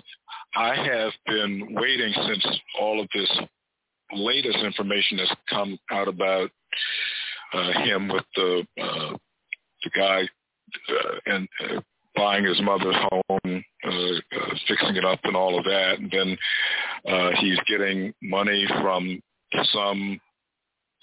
[0.56, 2.46] I have been waiting since
[2.80, 3.30] all of this
[4.14, 6.50] latest information that's come out about
[7.52, 9.16] uh, him with the uh,
[9.84, 10.22] the guy
[10.88, 11.80] uh, and uh,
[12.16, 16.36] buying his mother's home, uh, uh, fixing it up, and all of that, and then
[17.08, 19.20] uh, he's getting money from
[19.72, 20.20] some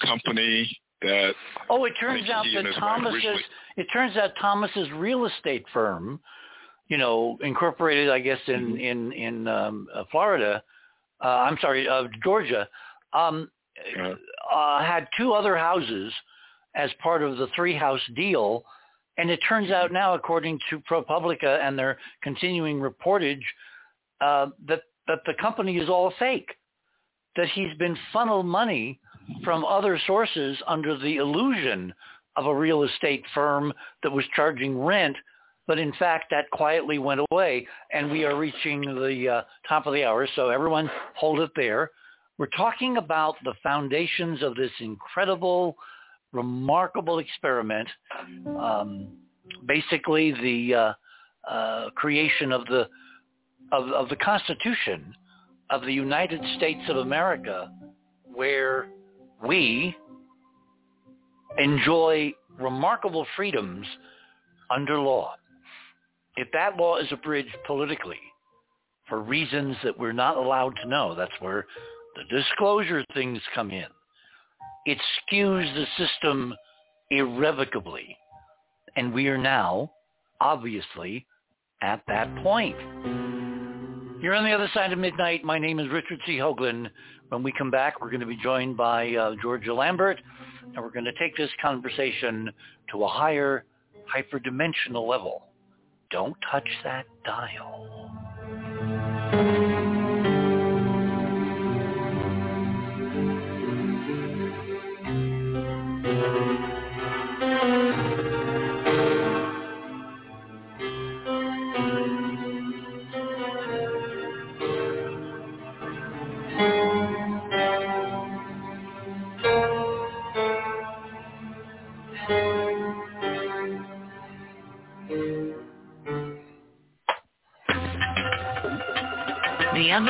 [0.04, 0.70] company
[1.02, 1.34] that.
[1.70, 3.42] Oh, it turns out that Thomas's
[3.78, 6.20] it turns out Thomas's real estate firm,
[6.88, 8.78] you know, incorporated, I guess, in mm-hmm.
[8.78, 10.64] in in um, uh, Florida.
[11.24, 12.68] Uh, I'm sorry, uh, Georgia
[13.14, 13.50] um,
[14.54, 16.14] uh, had two other houses
[16.76, 18.64] as part of the three-house deal,
[19.18, 23.44] and it turns out now, according to ProPublica and their continuing reportage,
[24.22, 26.50] uh, that that the company is all fake.
[27.36, 29.00] That he's been funneled money
[29.44, 31.94] from other sources under the illusion
[32.36, 33.74] of a real estate firm
[34.04, 35.16] that was charging rent,
[35.68, 37.68] but in fact that quietly went away.
[37.94, 41.90] And we are reaching the uh, top of the hour, so everyone hold it there.
[42.41, 45.76] We're talking about the foundations of this incredible,
[46.31, 47.88] remarkable experiment.
[48.59, 49.09] Um,
[49.68, 50.93] basically, the uh,
[51.47, 52.88] uh, creation of the
[53.72, 55.13] of, of the Constitution
[55.69, 57.72] of the United States of America,
[58.23, 58.88] where
[59.47, 59.95] we
[61.59, 63.85] enjoy remarkable freedoms
[64.72, 65.35] under law.
[66.38, 68.18] If that law is abridged politically
[69.07, 71.68] for reasons that we're not allowed to know, that's where
[72.16, 73.88] the disclosure things come in.
[74.86, 76.54] It skews the system
[77.10, 78.18] irrevocably.
[78.96, 79.92] And we are now,
[80.40, 81.26] obviously,
[81.82, 82.76] at that point.
[84.22, 85.44] You're on the other side of midnight.
[85.44, 86.38] My name is Richard C.
[86.38, 86.90] Hoagland.
[87.30, 90.20] When we come back, we're going to be joined by uh, Georgia Lambert,
[90.64, 92.52] and we're going to take this conversation
[92.92, 93.66] to a higher
[94.14, 95.44] hyperdimensional level.
[96.12, 98.12] Don't touch that dial.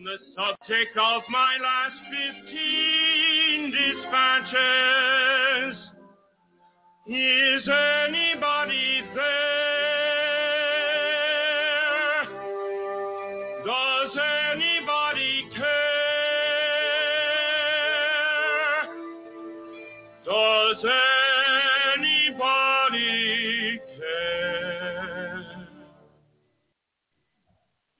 [0.00, 1.96] On the subject of my last
[2.46, 4.56] 15 dispatches,
[7.06, 9.44] is anybody there?
[13.66, 14.16] Does
[14.52, 15.68] anybody care?
[20.24, 20.84] Does
[21.94, 25.44] anybody care?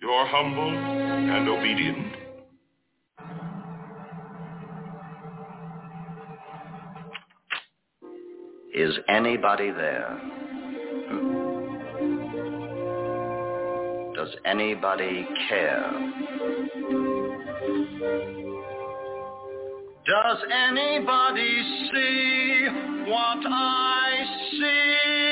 [0.01, 1.00] Your humble
[1.31, 2.17] and obedient.
[8.75, 10.19] Is anybody there?
[11.09, 11.41] Hmm.
[14.15, 15.91] Does anybody care?
[20.07, 20.39] Does
[20.69, 21.63] anybody
[21.93, 22.67] see
[23.07, 25.30] what I see?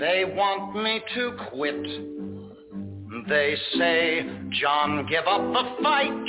[0.00, 1.84] They want me to quit.
[3.28, 4.26] They say,
[4.58, 6.26] John, give up the fight.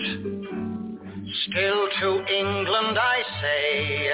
[1.48, 4.12] Still to England I say,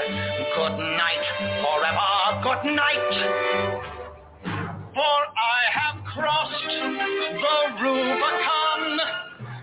[0.55, 1.25] good night,
[1.65, 2.13] forever,
[2.43, 3.11] good night.
[4.93, 8.99] For I have crossed the Rubicon.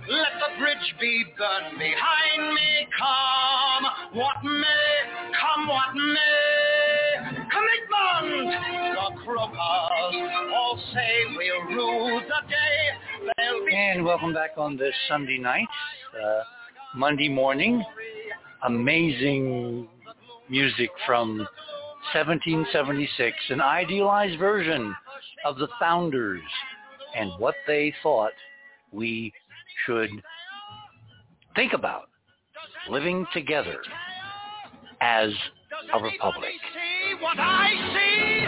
[0.08, 2.88] Let the bridge be burned behind me.
[2.98, 6.83] Come what may, come what may.
[8.04, 9.10] The
[10.54, 13.64] all say we'll rule the day.
[13.66, 15.66] Be And welcome back on this Sunday night,
[16.14, 16.42] uh,
[16.94, 17.82] Monday morning.
[18.64, 19.88] Amazing
[20.50, 21.38] music from
[22.12, 24.94] 1776, an idealized version
[25.46, 26.42] of the founders
[27.16, 28.32] and what they thought
[28.92, 29.32] we
[29.86, 30.10] should
[31.56, 32.10] think about
[32.90, 33.78] living together
[35.00, 35.30] as
[35.94, 36.52] a republic.
[37.24, 38.44] What I see.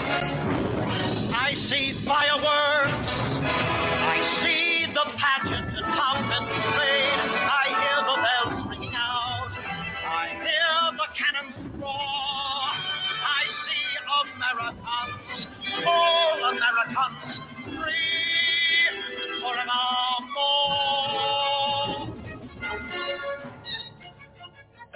[1.33, 3.09] I see fireworks.
[3.09, 7.21] I see the pageant and pomp and parade.
[7.57, 9.49] I hear the bells ringing out.
[10.05, 12.69] I hear the cannons roar.
[13.25, 13.97] I see
[14.37, 15.49] Americans,
[15.87, 17.33] all Americans,
[17.81, 18.29] free
[19.41, 20.37] forevermore.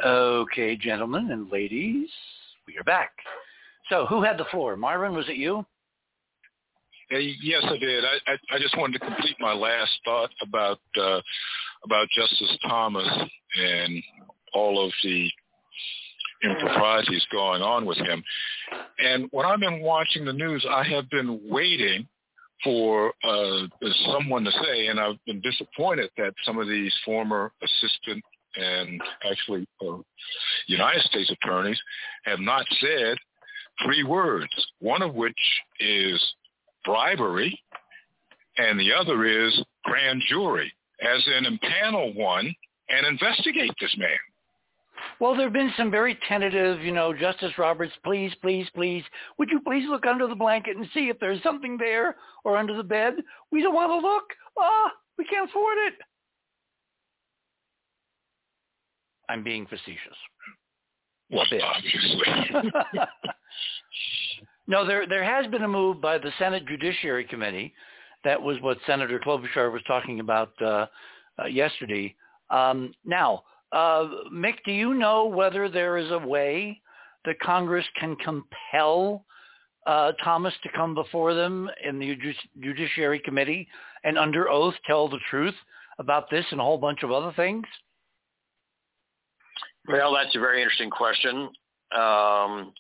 [0.05, 2.11] Okay, gentlemen and ladies,
[2.67, 3.13] we are back.
[3.91, 4.77] So who had the floor?
[4.77, 5.67] Marvin, was it you?
[7.11, 8.05] Yes, I did.
[8.05, 11.21] I, I, I just wanted to complete my last thought about uh,
[11.85, 13.09] about Justice Thomas
[13.61, 14.03] and
[14.55, 15.29] all of the
[16.45, 18.23] improprieties going on with him.
[19.01, 22.07] And when I've been watching the news, I have been waiting
[22.63, 23.67] for uh,
[24.13, 28.23] someone to say, and I've been disappointed that some of these former assistant
[28.57, 29.97] and actually uh,
[30.67, 31.81] United States attorneys
[32.25, 33.17] have not said
[33.85, 35.39] three words, one of which
[35.79, 36.23] is
[36.85, 37.59] bribery,
[38.59, 42.53] and the other is grand jury, as in impanel one
[42.89, 44.19] and investigate this man.
[45.19, 49.05] Well, there have been some very tentative, you know, Justice Roberts, please, please, please,
[49.39, 52.77] would you please look under the blanket and see if there's something there or under
[52.77, 53.15] the bed?
[53.51, 54.25] We don't want to look.
[54.59, 55.95] Ah, we can't afford it.
[59.29, 60.17] I'm being facetious.
[61.31, 61.63] Well, bit.
[61.63, 62.73] obviously.
[64.67, 67.73] no, there there has been a move by the Senate Judiciary Committee.
[68.25, 70.87] That was what Senator Klobuchar was talking about uh,
[71.39, 72.15] uh, yesterday.
[72.51, 76.81] Um, now, uh, Mick, do you know whether there is a way
[77.25, 79.25] that Congress can compel
[79.87, 83.69] uh, Thomas to come before them in the Judici- Judiciary Committee
[84.05, 85.55] and under oath tell the truth
[85.99, 87.65] about this and a whole bunch of other things?
[89.91, 91.49] Well, that's a very interesting question.
[91.93, 92.73] Um,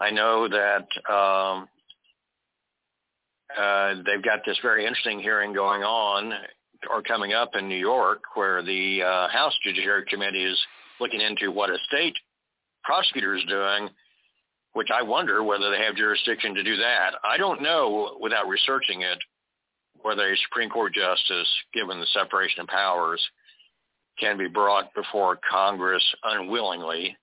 [0.00, 1.68] I know that um,
[3.56, 6.32] uh, they've got this very interesting hearing going on
[6.90, 10.58] or coming up in New York where the uh, House Judiciary Committee is
[10.98, 12.16] looking into what a state
[12.82, 13.88] prosecutor is doing,
[14.72, 17.12] which I wonder whether they have jurisdiction to do that.
[17.22, 19.18] I don't know without researching it
[20.02, 23.22] whether a Supreme Court justice, given the separation of powers,
[24.18, 27.16] can be brought before Congress unwillingly.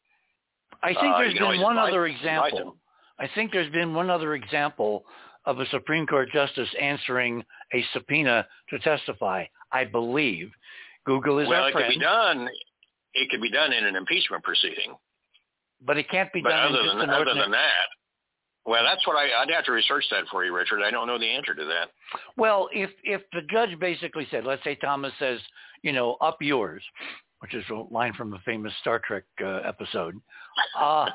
[0.81, 2.77] I think Uh, there's been one other example.
[3.19, 5.05] I think there's been one other example
[5.45, 7.43] of a Supreme Court justice answering
[7.73, 9.45] a subpoena to testify.
[9.71, 10.51] I believe.
[11.05, 12.49] Google is well, our it friend, could be done.
[13.13, 14.95] It could be done in an impeachment proceeding.
[15.81, 17.87] but it can't be but done other than other than that,
[18.65, 20.81] well, that's what I, I'd have to research that for you, Richard.
[20.81, 21.89] I don't know the answer to that.
[22.37, 25.39] Well, if if the judge basically said, let's say Thomas says,
[25.83, 26.83] you know, up yours,
[27.39, 30.19] which is a line from a famous Star Trek uh, episode,
[30.79, 31.07] uh,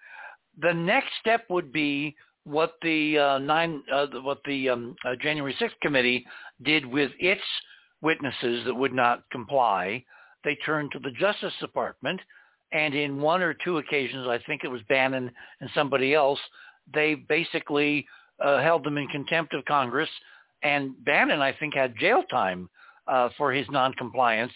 [0.60, 2.14] the next step would be
[2.44, 6.26] what the uh, nine, uh, what the um, uh, January sixth committee
[6.62, 7.42] did with its
[8.02, 10.04] witnesses that would not comply.
[10.44, 12.20] They turned to the Justice Department,
[12.72, 15.30] and in one or two occasions, I think it was Bannon
[15.60, 16.40] and somebody else,
[16.92, 18.06] they basically
[18.44, 20.08] uh, held them in contempt of Congress.
[20.62, 22.68] And Bannon, I think, had jail time
[23.08, 24.52] uh, for his noncompliance.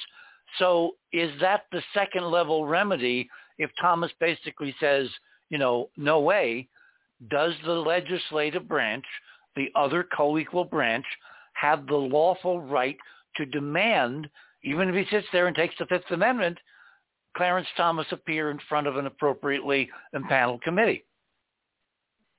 [0.59, 5.09] So is that the second level remedy if Thomas basically says,
[5.51, 6.69] you know, no way,
[7.31, 9.05] does the legislative branch,
[9.57, 11.05] the other co-equal branch,
[11.55, 12.97] have the lawful right
[13.37, 14.29] to demand,
[14.65, 16.59] even if he sits there and takes the Fifth Amendment,
[17.37, 21.05] Clarence Thomas appear in front of an appropriately impaneled committee?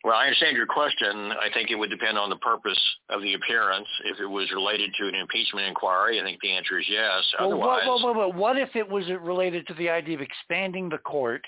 [0.04, 1.32] Well, I understand your question.
[1.32, 3.88] I think it would depend on the purpose of the appearance.
[4.04, 7.24] If it was related to an impeachment inquiry, I think the answer is yes.
[7.40, 10.90] Well, Otherwise, what, what, what, what if it was related to the idea of expanding
[10.90, 11.42] the court,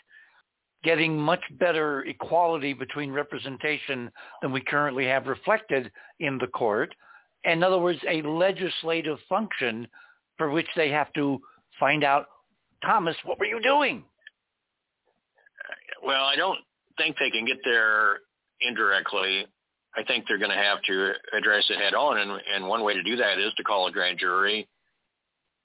[0.85, 4.09] getting much better equality between representation
[4.41, 5.91] than we currently have reflected
[6.21, 6.95] in the court?
[7.43, 9.85] In other words, a legislative function
[10.37, 11.39] for which they have to
[11.77, 12.27] find out,
[12.85, 14.05] Thomas, what were you doing?
[16.05, 16.59] well, I don't
[16.97, 18.19] think they can get there
[18.61, 19.45] indirectly.
[19.97, 22.93] I think they're going to have to address it head on, and, and one way
[22.93, 24.67] to do that is to call a grand jury.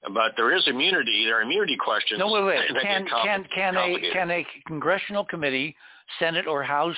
[0.03, 1.25] But there is immunity.
[1.27, 2.21] There are immunity questions.
[2.21, 2.61] No, wait, wait.
[2.75, 5.77] that Can get compli- can can a can a congressional committee,
[6.19, 6.97] Senate or House,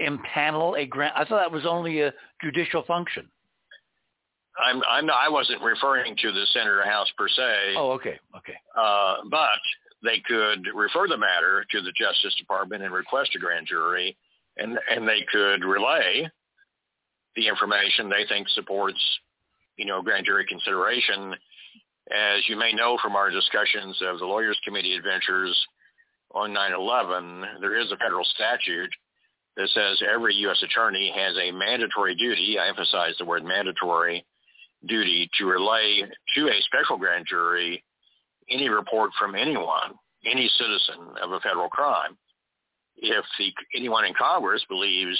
[0.00, 1.12] impanel a grand?
[1.14, 3.28] I thought that was only a judicial function.
[4.58, 7.74] I'm, I'm not, I wasn't referring to the Senate or House per se.
[7.76, 8.54] Oh, okay, okay.
[8.74, 9.60] Uh, but
[10.02, 14.16] they could refer the matter to the Justice Department and request a grand jury,
[14.56, 16.28] and and they could relay
[17.34, 19.00] the information they think supports,
[19.76, 21.34] you know, grand jury consideration.
[22.10, 25.54] As you may know from our discussions of the Lawyers Committee adventures
[26.32, 28.90] on 9/11, there is a federal statute
[29.56, 30.62] that says every U.S.
[30.62, 32.58] attorney has a mandatory duty.
[32.58, 34.24] I emphasize the word mandatory
[34.86, 36.02] duty to relay
[36.34, 37.82] to a special grand jury
[38.50, 42.16] any report from anyone, any citizen of a federal crime.
[42.96, 45.18] If the, anyone in Congress believes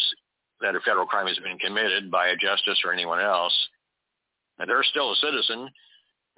[0.61, 3.53] that a federal crime has been committed by a justice or anyone else,
[4.59, 5.69] and they're still a citizen,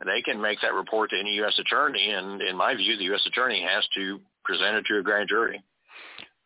[0.05, 1.59] they can make that report to any U.S.
[1.59, 2.11] attorney.
[2.11, 3.25] And in my view, the U.S.
[3.27, 5.63] attorney has to present it to a grand jury.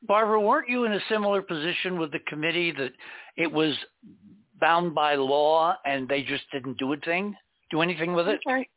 [0.06, 2.92] Barbara, weren't you in a similar position with the committee that
[3.36, 3.74] it was
[4.60, 7.34] bound by law and they just didn't do a thing,
[7.70, 8.40] do anything with it?
[8.44, 8.68] sorry.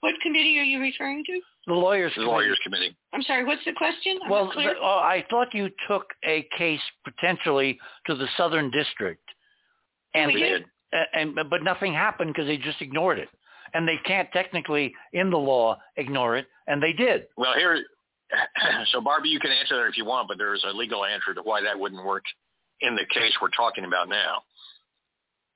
[0.00, 1.40] What committee are you referring to?
[1.66, 2.12] The lawyers.
[2.12, 2.30] The committee.
[2.32, 2.96] Lawyers Committee.
[3.12, 3.44] I'm sorry.
[3.44, 4.18] What's the question?
[4.24, 9.22] I'm Well, the- oh, I thought you took a case potentially to the Southern District,
[10.14, 10.64] and We did.
[10.92, 13.28] uh, and but nothing happened because they just ignored it,
[13.72, 17.26] and they can't technically in the law ignore it, and they did.
[17.36, 17.84] Well, here,
[18.92, 21.42] so Barbie, you can answer that if you want, but there's a legal answer to
[21.42, 22.24] why that wouldn't work
[22.80, 24.42] in the case we're talking about now.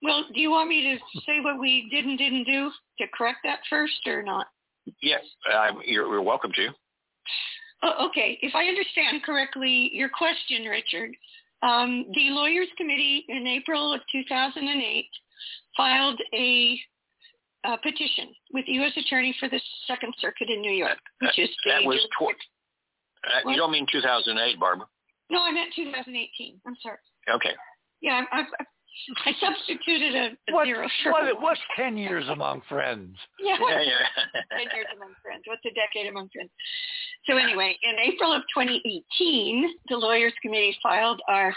[0.00, 3.38] Well, do you want me to say what we did and didn't do to correct
[3.44, 4.46] that first or not?
[5.02, 5.22] Yes,
[5.84, 6.68] you're, you're welcome to.
[7.82, 8.38] Oh, okay.
[8.42, 11.10] If I understand correctly, your question, Richard,
[11.62, 15.06] um, the Lawyers Committee in April of 2008
[15.76, 16.78] filed a,
[17.64, 18.92] uh petition with the U.S.
[18.96, 22.34] Attorney for the Second Circuit in New York, which is that was tw-
[23.26, 24.86] uh, you don't mean 2008, Barbara?
[25.30, 26.60] no, I meant 2018.
[26.66, 26.98] I'm sorry.
[27.34, 27.50] Okay.
[28.00, 28.64] Yeah, I, I,
[29.26, 30.86] I substituted a, a What, zero.
[31.02, 31.42] for what, one.
[31.42, 33.16] what's ten years among friends?
[33.40, 33.56] Yeah.
[33.60, 34.40] Yeah, yeah.
[34.58, 35.42] Ten years among friends.
[35.46, 36.50] What's a decade among friends?
[37.26, 41.54] So anyway, in April of 2018, the Lawyers Committee filed our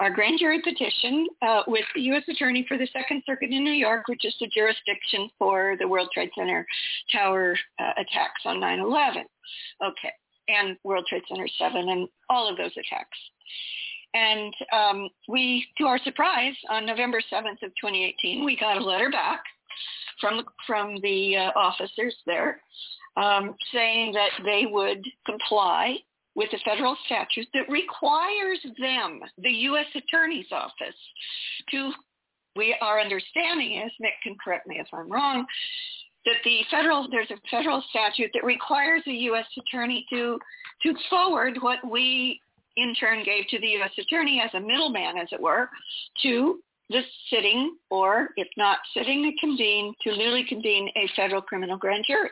[0.00, 2.22] our grand jury petition uh, with the U.S.
[2.28, 6.08] Attorney for the Second Circuit in New York, which is the jurisdiction for the World
[6.14, 6.66] Trade Center
[7.12, 9.22] tower uh, attacks on 9/11.
[9.84, 10.12] Okay,
[10.48, 13.18] and World Trade Center 7 and all of those attacks.
[14.14, 19.10] And um, we, to our surprise, on November 7th of 2018, we got a letter
[19.10, 19.42] back
[20.20, 22.60] from from the uh, officers there
[23.16, 25.96] um, saying that they would comply
[26.34, 29.86] with the federal statute that requires them, the U.S.
[29.94, 30.94] Attorney's Office,
[31.72, 31.90] to,
[32.54, 35.44] we, our understanding is, Nick can correct me if I'm wrong,
[36.24, 39.46] that the federal, there's a federal statute that requires a U.S.
[39.58, 40.38] Attorney to,
[40.84, 42.40] to forward what we
[42.82, 43.92] in turn gave to the U.S.
[43.98, 45.68] Attorney as a middleman, as it were,
[46.22, 46.60] to
[46.90, 52.04] the sitting, or if not sitting, to convene, to newly convene a federal criminal grand
[52.06, 52.30] jury.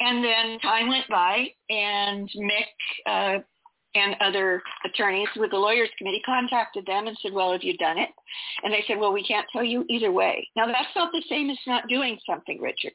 [0.00, 2.66] And then time went by, and Mick
[3.06, 3.42] uh,
[3.94, 7.98] and other attorneys with the lawyers committee contacted them and said, well, have you done
[7.98, 8.08] it?
[8.62, 10.48] And they said, well, we can't tell you either way.
[10.56, 12.92] Now, that's not the same as not doing something, Richard.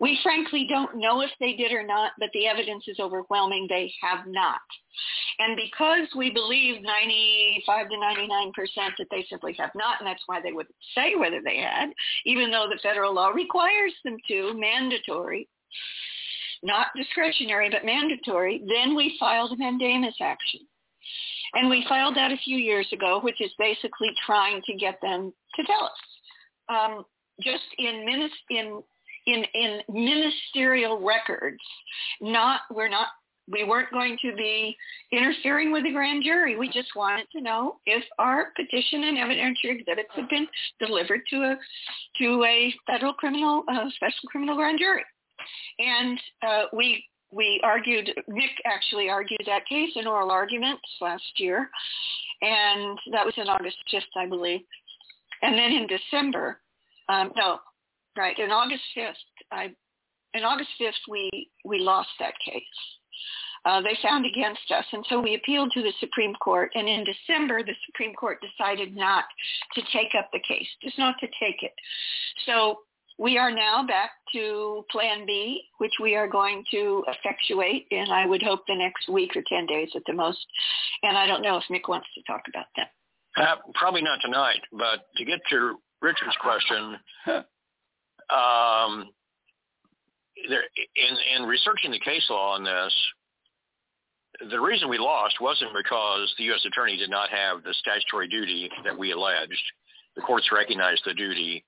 [0.00, 3.66] We frankly don't know if they did or not, but the evidence is overwhelming.
[3.68, 4.60] They have not.
[5.38, 8.52] And because we believe 95 to 99%
[8.98, 11.90] that they simply have not, and that's why they wouldn't say whether they had,
[12.26, 15.48] even though the federal law requires them to, mandatory,
[16.62, 20.60] not discretionary, but mandatory, then we filed a mandamus action.
[21.54, 25.32] And we filed that a few years ago, which is basically trying to get them
[25.56, 25.90] to tell us.
[26.68, 27.04] Um,
[27.40, 28.82] just in, minis- in,
[29.26, 31.58] in, in ministerial records,
[32.20, 33.08] not, we're not
[33.50, 34.76] we weren't going to be
[35.12, 36.56] interfering with the grand jury.
[36.56, 40.46] We just wanted to know if our petition and evidentiary exhibits had been
[40.78, 41.56] delivered to a
[42.18, 45.02] to a federal criminal uh, special criminal grand jury.
[45.78, 51.70] And uh, we we argued, Nick actually argued that case in oral arguments last year,
[52.42, 54.60] and that was in August 5th, I believe.
[55.42, 56.60] And then in December,
[57.08, 57.58] um, no,
[58.16, 59.12] right, in August 5th,
[59.52, 59.70] I,
[60.34, 62.62] in August 5th, we, we lost that case.
[63.64, 66.70] Uh, they found against us, and so we appealed to the Supreme Court.
[66.74, 69.24] And in December, the Supreme Court decided not
[69.74, 71.74] to take up the case, just not to take it.
[72.46, 72.80] So
[73.20, 78.24] we are now back to Plan B, which we are going to effectuate in, I
[78.24, 80.38] would hope, the next week or 10 days at the most.
[81.02, 82.88] And I don't know if Nick wants to talk about that.
[83.36, 86.96] Uh, probably not tonight, but to get to Richard's question,
[88.30, 89.10] um,
[90.48, 90.64] there,
[90.96, 92.94] in, in researching the case law on this,
[94.50, 96.64] the reason we lost wasn't because the U.S.
[96.64, 99.62] attorney did not have the statutory duty that we alleged.
[100.16, 101.66] The courts recognized the duty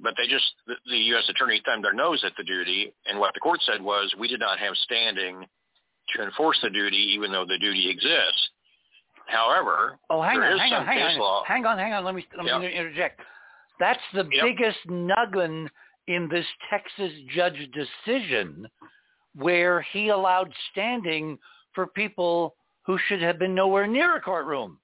[0.00, 1.28] but they just the, the U.S.
[1.28, 4.40] attorney thumbed their nose at the duty, and what the court said was we did
[4.40, 5.46] not have standing
[6.14, 8.50] to enforce the duty, even though the duty exists.
[9.26, 11.42] However, oh, hang on, hang on, hang on, law.
[11.46, 12.04] hang on, hang on.
[12.04, 13.20] Let me let me interject.
[13.80, 14.44] That's the Yep.
[14.44, 15.68] biggest nuggin
[16.06, 18.68] in this Texas judge decision,
[19.34, 21.38] where he allowed standing
[21.74, 24.78] for people who should have been nowhere near a courtroom,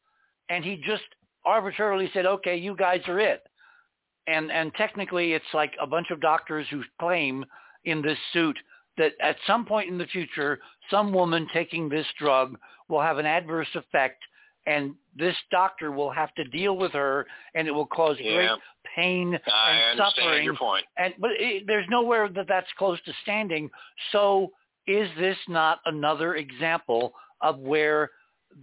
[0.48, 1.04] and he just
[1.44, 3.46] arbitrarily said, "Okay, you guys are it."
[4.26, 7.44] And and technically it's like a bunch of doctors who claim
[7.84, 8.56] in this suit
[8.98, 12.56] that at some point in the future some woman taking this drug
[12.88, 14.22] will have an adverse effect
[14.66, 18.56] and this doctor will have to deal with her and it will cause great Yeah.
[18.94, 20.84] pain I and suffering your point.
[20.98, 23.70] and but it, there's nowhere that that's close to standing
[24.12, 24.52] so
[24.86, 28.10] is this not another example of where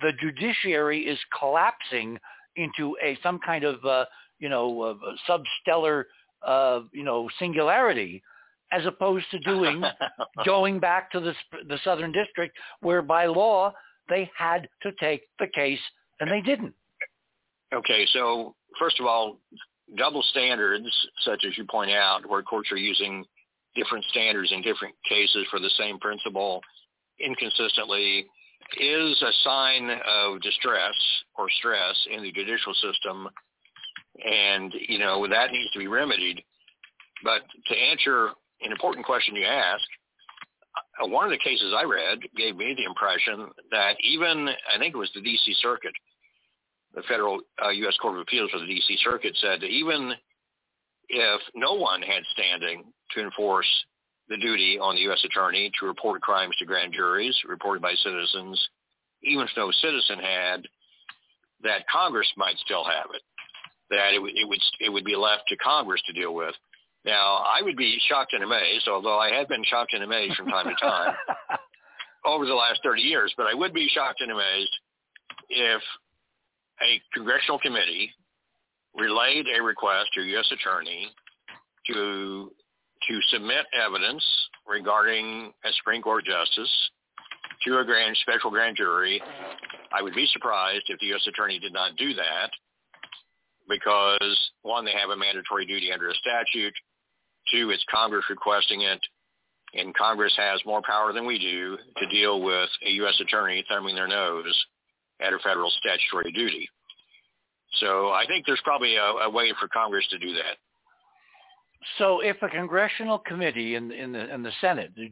[0.01, 2.19] the judiciary is collapsing
[2.55, 4.05] into a some kind of uh,
[4.39, 4.93] you know uh,
[5.29, 6.05] substellar
[6.45, 8.21] uh, you know singularity
[8.71, 9.83] as opposed to doing
[10.45, 11.33] going back to the
[11.67, 13.73] the southern district where by law
[14.09, 15.79] they had to take the case
[16.19, 16.73] and they didn't.
[17.73, 19.37] Okay, so first of all,
[19.97, 20.87] double standards,
[21.21, 23.23] such as you point out, where courts are using
[23.75, 26.61] different standards in different cases for the same principle
[27.19, 28.25] inconsistently,
[28.79, 30.93] is a sign of distress
[31.37, 33.27] or stress in the judicial system,
[34.25, 36.41] and you know that needs to be remedied.
[37.23, 38.29] But to answer
[38.61, 39.89] an important question you asked,
[41.01, 44.95] uh, one of the cases I read gave me the impression that even I think
[44.95, 45.55] it was the D.C.
[45.61, 45.93] Circuit
[46.95, 47.95] the federal uh, U.S.
[48.01, 48.97] Court of Appeals for the D.C.
[49.03, 50.13] Circuit said that even
[51.09, 52.83] if no one had standing
[53.15, 53.67] to enforce
[54.27, 55.23] the duty on the U.S.
[55.25, 58.59] attorney to report crimes to grand juries reported by citizens,
[59.23, 60.67] even if no citizen had,
[61.63, 63.21] that Congress might still have it,
[63.89, 66.55] that it, would- it would it would be left to Congress to deal with.
[67.05, 70.47] Now, I would be shocked and amazed, although I have been shocked and amazed from
[70.47, 71.15] time to time
[72.25, 74.75] over the last 30 years, but I would be shocked and amazed
[75.49, 75.81] if
[76.81, 78.11] a congressional committee
[78.95, 80.51] relayed a request to a U.S.
[80.51, 81.09] attorney
[81.87, 82.51] to
[83.07, 84.23] to submit evidence
[84.67, 86.89] regarding a Supreme Court justice
[87.63, 89.21] to a grand special grand jury
[89.93, 91.25] I would be surprised if the U.S.
[91.27, 92.51] Attorney did not do that
[93.69, 96.73] because, one, they have a mandatory duty under a statute.
[97.51, 98.99] Two, it's Congress requesting it,
[99.73, 103.19] and Congress has more power than we do to deal with a U.S.
[103.21, 104.65] Attorney thumbing their nose
[105.21, 106.67] at a federal statutory duty.
[107.79, 110.57] So I think there's probably a, a way for Congress to do that.
[111.97, 115.09] So if a congressional committee in, in, the, in the Senate, the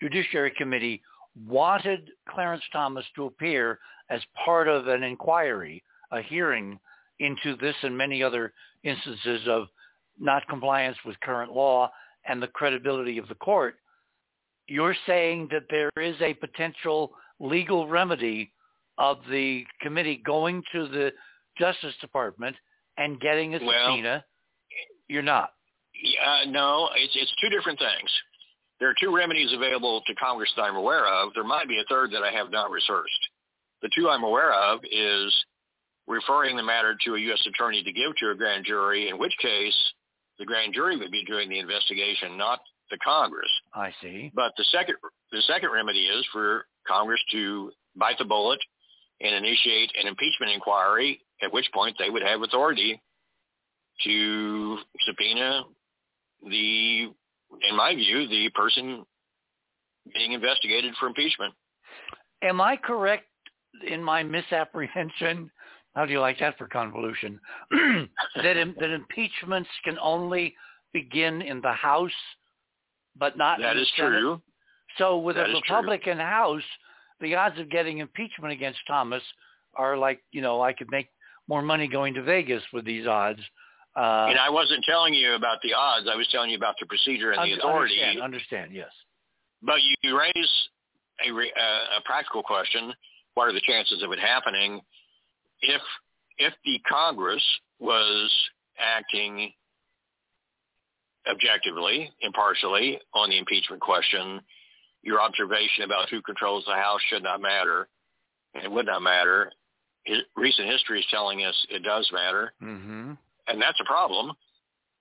[0.00, 1.02] Judiciary Committee,
[1.46, 3.78] wanted Clarence Thomas to appear
[4.08, 5.82] as part of an inquiry,
[6.12, 6.78] a hearing
[7.20, 8.52] into this and many other
[8.82, 9.68] instances of
[10.18, 11.90] not compliance with current law
[12.26, 13.76] and the credibility of the court,
[14.66, 18.52] you're saying that there is a potential legal remedy
[18.98, 21.12] of the committee going to the
[21.58, 22.56] Justice Department
[22.96, 24.24] and getting a Well- subpoena.
[25.08, 25.52] You're not.
[25.94, 28.22] Yeah, uh, no, it's it's two different things.
[28.78, 31.34] There are two remedies available to Congress that I'm aware of.
[31.34, 33.28] There might be a third that I have not researched.
[33.82, 35.44] The two I'm aware of is
[36.10, 37.46] referring the matter to a U.S.
[37.46, 39.76] attorney to give to a grand jury, in which case
[40.38, 42.60] the grand jury would be doing the investigation, not
[42.90, 43.50] the Congress.
[43.74, 44.32] I see.
[44.34, 44.96] But the second
[45.30, 48.58] the second remedy is for Congress to bite the bullet
[49.20, 53.00] and initiate an impeachment inquiry, at which point they would have authority
[54.04, 55.62] to subpoena
[56.42, 57.02] the,
[57.68, 59.04] in my view, the person
[60.14, 61.52] being investigated for impeachment.
[62.42, 63.26] Am I correct
[63.86, 65.50] in my misapprehension?
[66.00, 67.38] How do you like that for convolution?
[67.70, 70.54] that, im- that impeachments can only
[70.94, 72.10] begin in the House,
[73.18, 74.08] but not That in the is Senate?
[74.20, 74.40] true.
[74.96, 75.76] So with That a is true.
[75.76, 76.62] Republican House,
[77.20, 79.22] the odds of getting impeachment against Thomas
[79.74, 81.08] are like, you know, I could make
[81.48, 83.40] more money going to Vegas with these odds.
[83.94, 86.08] Uh, and I wasn't telling you about the odds.
[86.10, 87.96] I was telling you about the procedure and the authority.
[88.00, 88.90] Understand, understand, yes.
[89.60, 90.68] But you raise
[91.28, 92.90] a, re- uh, a practical question.
[93.34, 94.80] What are the chances of it happening?
[95.62, 95.82] If
[96.38, 97.42] if the Congress
[97.78, 98.30] was
[98.78, 99.52] acting
[101.30, 104.40] objectively, impartially on the impeachment question,
[105.02, 107.88] your observation about who controls the House should not matter
[108.54, 109.52] and would not matter.
[110.36, 113.12] Recent history is telling us it does matter, Mm-hmm.
[113.48, 114.32] and that's a problem.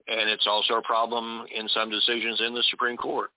[0.08, 3.30] And it's also a problem in some decisions in the Supreme Court.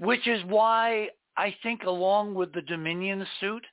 [0.00, 3.64] Which is why I think along with the Dominion suit,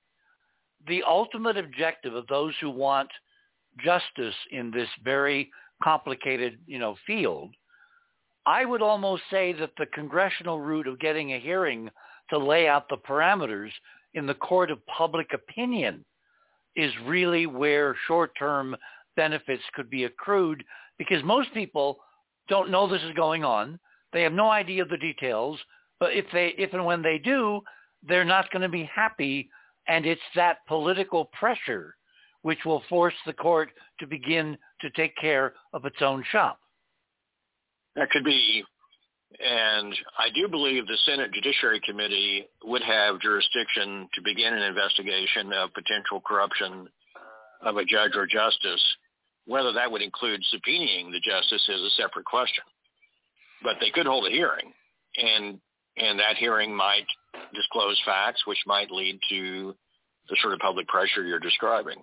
[0.88, 3.10] the ultimate objective of those who want
[3.84, 5.50] justice in this very
[5.84, 7.54] complicated, you know, field,
[8.46, 11.90] I would almost say that the congressional route of getting a hearing
[12.30, 13.70] to lay out the parameters
[14.14, 16.04] in the court of public opinion
[16.76, 18.76] is really where short-term
[19.16, 20.64] benefits could be accrued
[20.98, 21.98] because most people
[22.48, 23.80] don't know this is going on.
[24.14, 25.60] They have no idea of the details,
[26.00, 27.62] but if they if and when they do,
[28.08, 29.50] they're not going to be happy
[29.88, 31.96] and it's that political pressure
[32.42, 36.60] which will force the court to begin to take care of its own shop.
[37.96, 38.64] That could be.
[39.44, 45.52] And I do believe the Senate Judiciary Committee would have jurisdiction to begin an investigation
[45.52, 46.88] of potential corruption
[47.62, 48.82] of a judge or justice.
[49.46, 52.64] Whether that would include subpoenaing the justice is a separate question.
[53.64, 54.72] But they could hold a hearing,
[55.18, 55.60] and
[55.98, 57.06] and that hearing might
[57.54, 59.76] disclose facts, which might lead to
[60.30, 61.98] the sort of public pressure you're describing.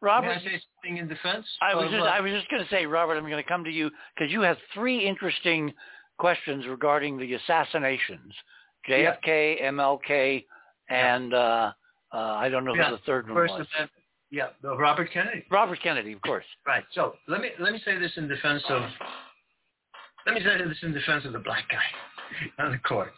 [0.00, 1.46] Robert, May I say something in defense?
[1.62, 3.64] I was just uh, I was just going to say, Robert, I'm going to come
[3.64, 5.72] to you because you have three interesting
[6.18, 8.34] questions regarding the assassinations:
[8.88, 10.44] JFK, MLK,
[10.90, 11.72] and uh,
[12.12, 13.66] uh, I don't know yeah, who the third one First was.
[13.76, 13.90] Amendment-
[14.32, 15.44] yeah, Robert Kennedy.
[15.50, 16.46] Robert Kennedy, of course.
[16.66, 16.84] Right.
[16.94, 18.82] So let me let me say this in defense of
[20.26, 21.84] let me say this in defense of the black guy
[22.58, 23.12] on the court.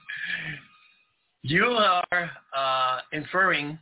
[1.42, 3.78] You are uh, inferring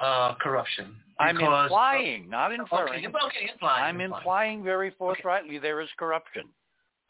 [0.00, 0.96] uh, corruption.
[1.20, 3.06] I'm implying, not inferring.
[3.06, 3.84] Okay, okay, implying.
[3.84, 6.44] I'm implying very forthrightly there is corruption.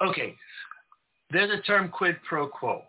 [0.02, 0.34] Okay.
[1.30, 2.82] There's a term quid pro quo.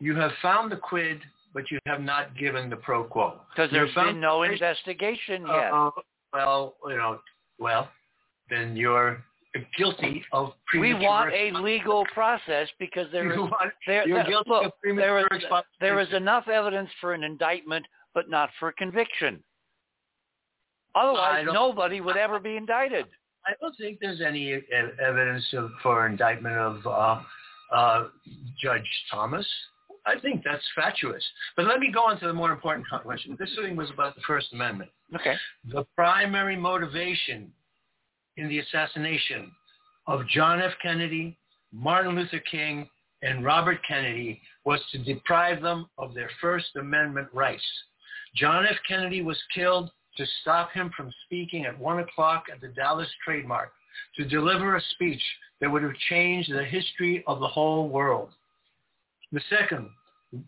[0.00, 1.20] You have found the quid,
[1.54, 3.40] but you have not given the pro quo.
[3.54, 5.72] Because there's been no investigation yet.
[5.72, 5.90] Uh,
[6.32, 7.20] well, you know,
[7.58, 7.88] well,
[8.48, 9.22] then you're
[9.76, 14.50] guilty of we want a legal process because there is want, there, you're there, guilty
[14.50, 15.44] look, of premature there is,
[15.80, 19.42] there is enough evidence for an indictment, but not for conviction.
[20.94, 23.06] Otherwise, nobody would ever be indicted.
[23.46, 24.60] I don't think there's any
[25.02, 27.22] evidence of, for indictment of uh,
[27.74, 28.08] uh,
[28.60, 29.46] Judge Thomas.
[30.06, 31.24] I think that's fatuous.
[31.56, 33.36] But let me go on to the more important question.
[33.38, 34.90] This thing was about the First Amendment.
[35.14, 35.34] Okay.
[35.70, 37.52] The primary motivation
[38.36, 39.50] in the assassination
[40.06, 40.72] of John F.
[40.82, 41.38] Kennedy,
[41.72, 42.88] Martin Luther King,
[43.22, 47.62] and Robert Kennedy was to deprive them of their First Amendment rights.
[48.34, 48.76] John F.
[48.88, 53.46] Kennedy was killed to stop him from speaking at 1 o'clock at the Dallas Trade
[53.46, 53.72] Mart
[54.16, 55.22] to deliver a speech
[55.60, 58.30] that would have changed the history of the whole world.
[59.32, 59.90] The second,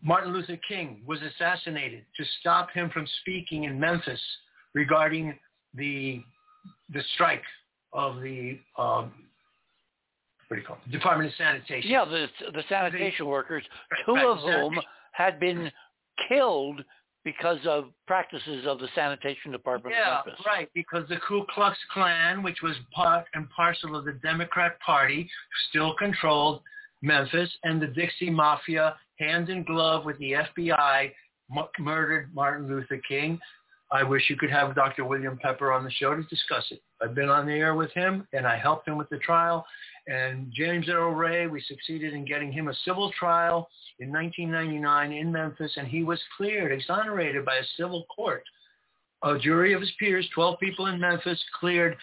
[0.03, 4.21] Martin Luther King was assassinated to stop him from speaking in Memphis
[4.75, 5.39] regarding
[5.75, 6.23] the
[6.91, 7.43] the strike
[7.93, 9.13] of the um,
[10.49, 10.93] what do you call it?
[10.93, 11.91] Department of Sanitation.
[11.91, 13.65] Yeah, the the sanitation workers,
[14.05, 14.79] two right, of whom
[15.13, 15.71] had been
[16.29, 16.83] killed
[17.25, 20.69] because of practices of the sanitation department Yeah, right.
[20.75, 25.29] Because the Ku Klux Klan, which was part and parcel of the Democrat Party,
[25.69, 26.63] still controlled
[27.01, 31.13] Memphis, and the Dixie Mafia, hand in glove with the FBI,
[31.51, 33.39] mu- murdered Martin Luther King.
[33.91, 35.05] I wish you could have Dr.
[35.05, 36.83] William Pepper on the show to discuss it.
[37.03, 39.67] I've been on the air with him, and I helped him with the trial.
[40.07, 43.69] And James Earl Ray, we succeeded in getting him a civil trial
[44.01, 48.43] in 1999 in Memphis, and he was cleared, exonerated by a civil court.
[49.25, 51.97] A jury of his peers, 12 people in Memphis, cleared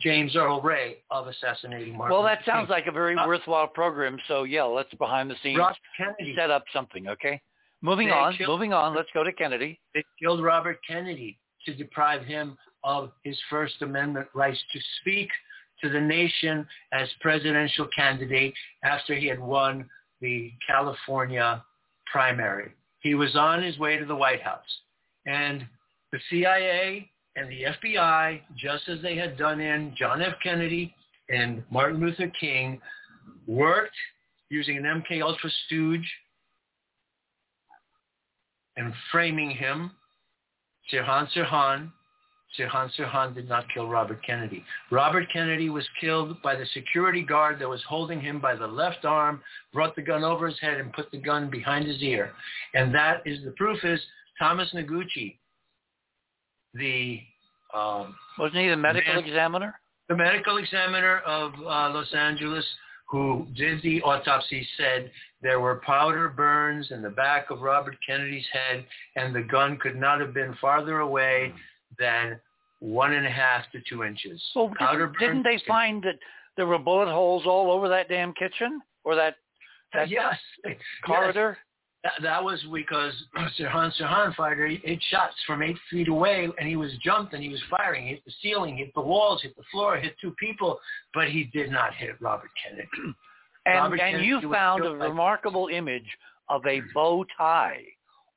[0.00, 3.68] James Earl Ray of assassinating Martin Well, that Luther sounds like a very uh, worthwhile
[3.68, 4.18] program.
[4.26, 6.34] So yeah, let's behind the scenes Robert Kennedy.
[6.36, 7.08] set up something.
[7.08, 7.40] Okay.
[7.80, 8.36] Moving They on.
[8.36, 8.94] killed- Moving on.
[8.96, 9.78] Let's go to Kennedy.
[9.94, 15.28] They killed Robert Kennedy to deprive him of his First Amendment rights to speak
[15.82, 18.54] to the nation as presidential candidate
[18.84, 19.88] after he had won
[20.20, 21.64] the California
[22.10, 22.70] primary.
[23.00, 24.60] He was on his way to the White House.
[25.26, 25.66] And
[26.12, 30.34] the CIA and the FBI, just as they had done in John F.
[30.42, 30.94] Kennedy
[31.28, 32.80] and Martin Luther King,
[33.46, 33.96] worked
[34.50, 36.08] using an MK Ultra stooge
[38.76, 39.90] and framing him,
[40.92, 41.90] Sirhan Sirhan.
[42.58, 44.64] Sirhan Sirhan did not kill Robert Kennedy.
[44.90, 49.04] Robert Kennedy was killed by the security guard that was holding him by the left
[49.04, 49.40] arm,
[49.72, 52.32] brought the gun over his head and put the gun behind his ear.
[52.74, 54.00] And that is the proof is
[54.38, 55.36] Thomas Noguchi,
[56.74, 57.20] the
[57.72, 59.74] um, Wasn't he the medical Man- examiner?
[60.08, 62.64] the medical examiner of uh, Los Angeles
[63.08, 65.10] who did the autopsy said
[65.42, 68.84] there were powder burns in the back of Robert Kennedy's head
[69.16, 71.52] and the gun could not have been farther away
[71.98, 72.40] than
[72.84, 74.42] one and a half to two inches.
[74.54, 76.18] Well, powder didn't, didn't they find that
[76.56, 79.36] there were bullet holes all over that damn kitchen or that
[79.94, 80.34] that uh, yes.
[81.04, 81.56] corridor?
[82.02, 83.14] That, that was because
[83.58, 87.48] Sirhan Sirhan fired eight, shots from eight feet away, and he was jumped and he
[87.48, 88.04] was firing.
[88.04, 90.78] He hit the ceiling, hit the walls, hit the floor, hit two people,
[91.14, 92.88] but he did not hit Robert Kennedy.
[93.66, 96.04] And Robert and Kennedy you found a remarkable image
[96.50, 97.80] of a bow tie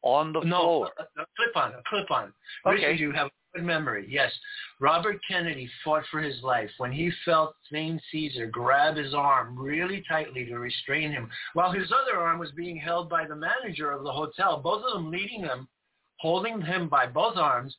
[0.01, 0.91] on the no, floor.
[0.97, 2.31] a, a clip-on, a clip-on.
[2.65, 2.75] Okay.
[2.75, 4.05] Richard, you have good memory.
[4.09, 4.31] Yes,
[4.79, 10.03] Robert Kennedy fought for his life when he felt Thane Cesar grab his arm really
[10.07, 14.03] tightly to restrain him, while his other arm was being held by the manager of
[14.03, 14.61] the hotel.
[14.61, 15.67] Both of them leading him,
[16.19, 17.75] holding him by both arms.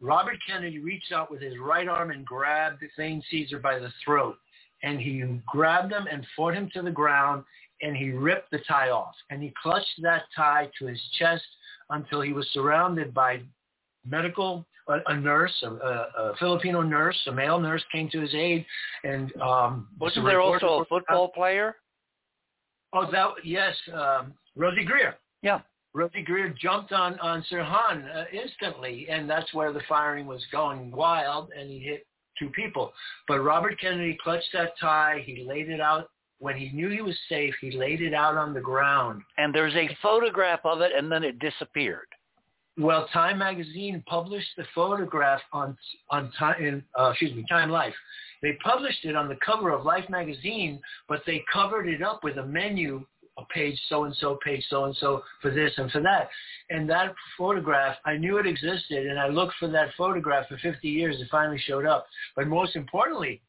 [0.00, 4.36] Robert Kennedy reached out with his right arm and grabbed Thane Cesar by the throat,
[4.82, 7.44] and he grabbed him and fought him to the ground,
[7.82, 11.44] and he ripped the tie off, and he clutched that tie to his chest
[11.90, 13.42] until he was surrounded by
[14.06, 18.64] medical a, a nurse, a, a, Filipino nurse, a male nurse came to his aid,
[19.04, 21.76] and um, Wasn't there also a football player?
[22.92, 25.16] Oh, that yes, um, Rosey Grier.
[25.42, 25.60] Yeah.
[25.94, 30.90] Rosey Grier jumped on on Sirhan uh, instantly, and that's where the firing was going
[30.90, 32.06] wild, and he hit
[32.38, 32.92] two people.
[33.28, 35.22] But Robert Kennedy clutched that tie.
[35.24, 37.54] He laid it out when he knew he was safe.
[37.60, 39.22] He laid it out on the ground.
[39.36, 42.08] And there's a photograph of it, and then it disappeared.
[42.80, 45.76] Well, Time Magazine published the photograph on
[46.08, 47.92] on time, in, uh, excuse me, Time Life.
[48.40, 52.38] They published it on the cover of Life magazine, but they covered it up with
[52.38, 53.04] a menu,
[53.36, 56.30] a page so and so, page so and so for this and for that.
[56.70, 60.88] And that photograph, I knew it existed, and I looked for that photograph for 50
[60.88, 61.20] years.
[61.20, 62.06] It finally showed up.
[62.34, 63.42] But most importantly,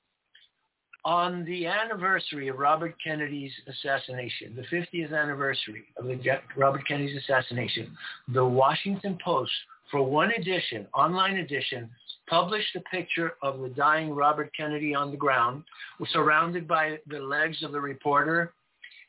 [1.03, 6.19] on the anniversary of Robert Kennedy's assassination, the 50th anniversary of the
[6.55, 7.95] Robert Kennedy's assassination,
[8.27, 9.51] the Washington Post,
[9.89, 11.89] for one edition, online edition,
[12.29, 15.63] published a picture of the dying Robert Kennedy on the ground,
[16.11, 18.53] surrounded by the legs of the reporter,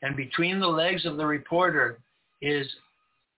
[0.01, 1.99] and between the legs of the reporter
[2.41, 2.67] is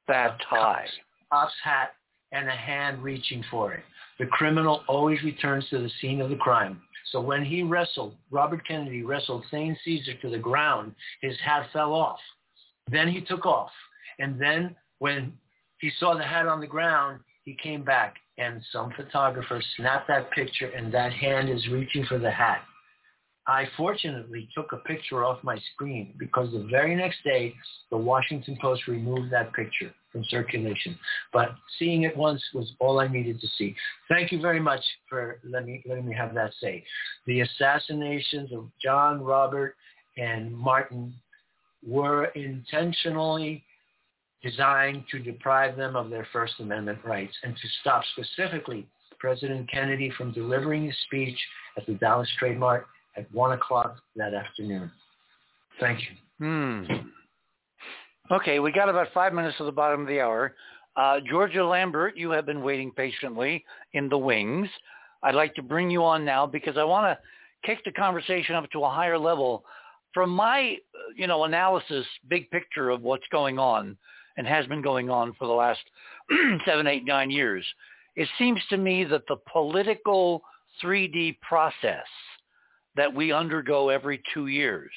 [0.08, 0.88] that tie,
[1.32, 1.94] cop's hat,
[2.32, 3.84] and a hand reaching for it.
[4.18, 6.82] The criminal always returns to the scene of the crime.
[7.12, 11.94] So when he wrestled, Robert Kennedy wrestled Thane Cesar to the ground, his hat fell
[11.94, 12.20] off.
[12.90, 13.72] Then he took off.
[14.20, 15.34] And then when
[15.80, 20.32] he saw the hat on the ground, he came back and some photographer snapped that
[20.32, 22.62] picture and that hand is reaching for the hat.
[23.48, 27.54] I fortunately took a picture off my screen because the very next day,
[27.92, 30.98] the Washington Post removed that picture from circulation.
[31.32, 33.76] But seeing it once was all I needed to see.
[34.10, 36.84] Thank you very much for letting me, letting me have that say.
[37.28, 39.76] The assassinations of John, Robert,
[40.18, 41.14] and Martin
[41.86, 43.64] were intentionally
[44.42, 48.88] designed to deprive them of their First Amendment rights and to stop specifically
[49.20, 51.38] President Kennedy from delivering his speech
[51.78, 52.88] at the Dallas Trade Mart
[53.18, 54.92] at 1 o'clock that afternoon.
[55.80, 56.08] Thank you.
[56.40, 56.84] Hmm.
[58.32, 60.56] Okay, we got about five minutes to the bottom of the hour.
[60.96, 63.64] Uh, Georgia Lambert, you have been waiting patiently
[63.94, 64.70] in the wings.
[65.24, 68.70] I'd like to bring you on now because I want to kick the conversation up
[68.72, 69.66] to a higher level.
[70.14, 70.78] From my,
[71.16, 73.98] you know, analysis, big picture of what's going on
[74.38, 75.82] and has been going on for the last
[76.66, 77.66] seven, eight, nine years,
[78.16, 80.42] it seems to me that the political
[80.82, 82.06] 3D process
[82.96, 84.92] that we undergo every two years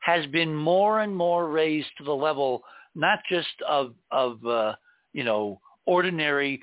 [0.00, 2.62] has been more and more raised to the level
[2.94, 4.74] not just of of uh,
[5.12, 6.62] you know ordinary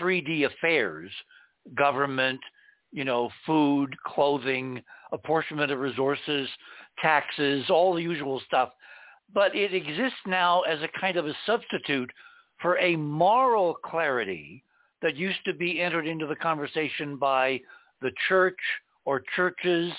[0.00, 1.10] 3D affairs,
[1.74, 2.40] government,
[2.92, 6.48] you know, food, clothing, apportionment of resources,
[7.00, 8.70] taxes, all the usual stuff,
[9.34, 12.10] but it exists now as a kind of a substitute
[12.60, 14.62] for a moral clarity
[15.02, 17.60] that used to be entered into the conversation by
[18.00, 18.56] the church
[19.06, 19.92] or churches,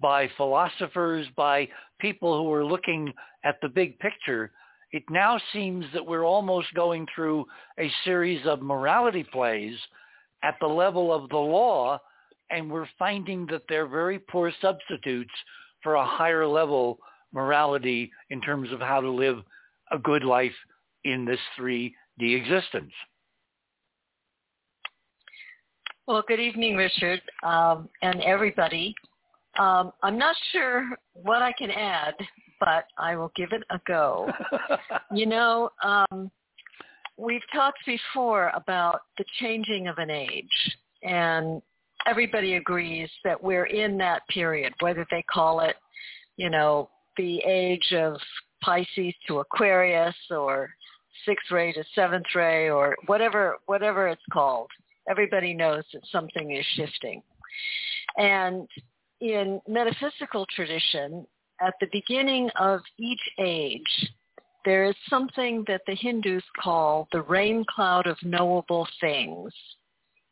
[0.00, 1.68] by philosophers, by
[2.00, 3.12] people who are looking
[3.44, 4.52] at the big picture,
[4.92, 7.44] it now seems that we're almost going through
[7.78, 9.76] a series of morality plays
[10.42, 11.98] at the level of the law,
[12.50, 15.32] and we're finding that they're very poor substitutes
[15.82, 16.98] for a higher level
[17.32, 19.38] morality in terms of how to live
[19.90, 20.52] a good life
[21.04, 22.92] in this 3D existence.
[26.08, 28.92] Well, good evening, Richard, um, and everybody.
[29.56, 32.14] Um, I'm not sure what I can add,
[32.58, 34.28] but I will give it a go.
[35.14, 36.28] you know, um,
[37.16, 41.62] we've talked before about the changing of an age, and
[42.04, 45.76] everybody agrees that we're in that period, whether they call it,
[46.36, 48.16] you know, the age of
[48.60, 50.68] Pisces to Aquarius or
[51.24, 54.68] sixth ray to seventh ray or whatever whatever it's called
[55.08, 57.22] everybody knows that something is shifting.
[58.16, 58.68] And
[59.20, 61.26] in metaphysical tradition,
[61.60, 64.10] at the beginning of each age,
[64.64, 69.52] there is something that the Hindus call the rain cloud of knowable things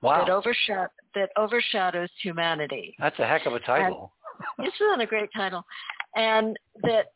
[0.03, 0.25] wow.
[0.25, 2.95] that, overshadow, that overshadows humanity.
[2.99, 4.13] That's a heck of a title.
[4.59, 5.65] And, isn't that a great title?
[6.15, 7.13] And that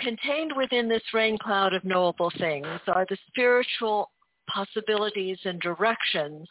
[0.00, 4.10] contained within this rain cloud of knowable things are the spiritual
[4.52, 6.48] possibilities and directions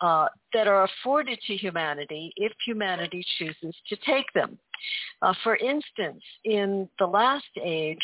[0.00, 4.58] uh, that are afforded to humanity if humanity chooses to take them.
[5.22, 7.98] Uh, for instance, in the last age,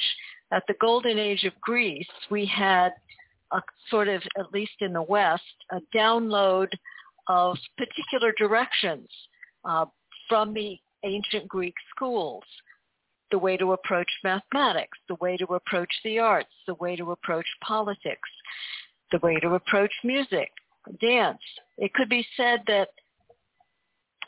[0.53, 2.93] at the golden age of Greece, we had
[3.53, 3.61] a
[3.91, 6.69] sort of, at least in the West, a download
[7.29, 9.09] of particular directions
[9.65, 9.85] uh,
[10.29, 12.45] from the ancient Greek schools
[13.31, 17.47] the way to approach mathematics, the way to approach the arts, the way to approach
[17.65, 18.29] politics,
[19.13, 20.51] the way to approach music,
[21.01, 21.39] dance.
[21.79, 22.89] It could be said that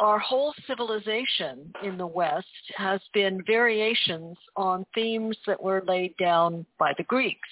[0.00, 2.46] our whole civilization in the West
[2.76, 7.48] has been variations on themes that were laid down by the Greeks.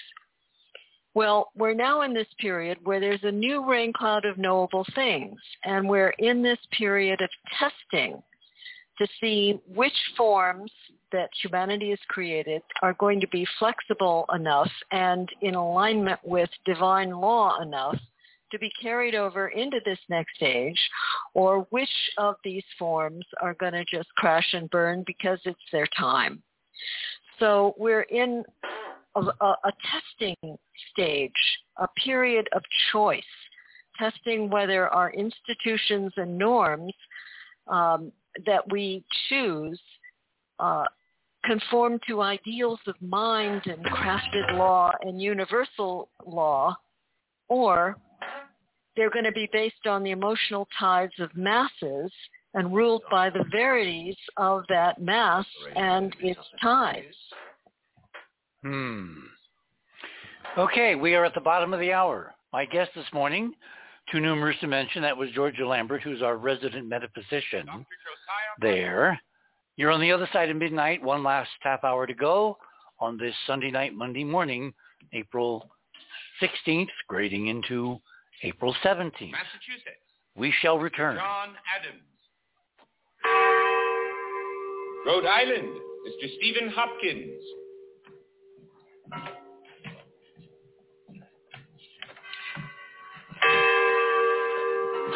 [1.14, 5.38] Well, we're now in this period where there's a new rain cloud of knowable things,
[5.64, 7.28] and we're in this period of
[7.58, 8.22] testing
[8.98, 10.70] to see which forms
[11.12, 17.10] that humanity has created are going to be flexible enough and in alignment with divine
[17.10, 17.98] law enough
[18.50, 20.78] to be carried over into this next stage
[21.34, 21.88] or which
[22.18, 26.42] of these forms are going to just crash and burn because it's their time.
[27.38, 28.44] So we're in
[29.16, 30.56] a, a, testing
[30.92, 31.32] stage,
[31.78, 32.62] a period of
[32.92, 33.22] choice,
[33.98, 36.94] testing whether our institutions and norms
[37.68, 38.12] um,
[38.46, 39.80] that we choose
[40.58, 40.84] uh,
[41.44, 46.76] conform to ideals of mind and crafted law and universal law,
[47.48, 47.96] or
[48.96, 52.12] they're going to be based on the emotional tides of masses
[52.54, 57.16] and ruled by the verities of that mass and its tides.
[58.62, 59.14] Hmm.
[60.58, 62.34] Okay, we are at the bottom of the hour.
[62.52, 63.54] My guest this morning,
[64.10, 67.66] too numerous to mention, that was Georgia Lambert, who's our resident metaphysician
[68.60, 69.20] there.
[69.76, 72.58] You're on the other side of midnight, one last half hour to go
[73.00, 74.74] on this Sunday night, Monday morning,
[75.12, 75.70] April
[76.40, 77.98] 16th, grading into
[78.42, 79.30] April 17th.
[79.30, 80.02] Massachusetts.
[80.36, 81.16] We shall return.
[81.16, 82.02] John Adams.
[85.06, 85.68] Rhode Island,
[86.06, 86.36] Mr.
[86.38, 87.42] Stephen Hopkins.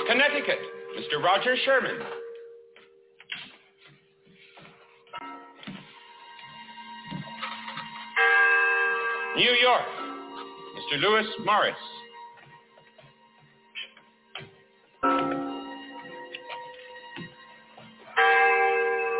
[0.07, 0.59] Connecticut,
[0.97, 1.23] Mr.
[1.23, 1.99] Roger Sherman.
[9.37, 9.83] New York,
[10.77, 11.01] Mr.
[11.01, 11.75] Lewis Morris.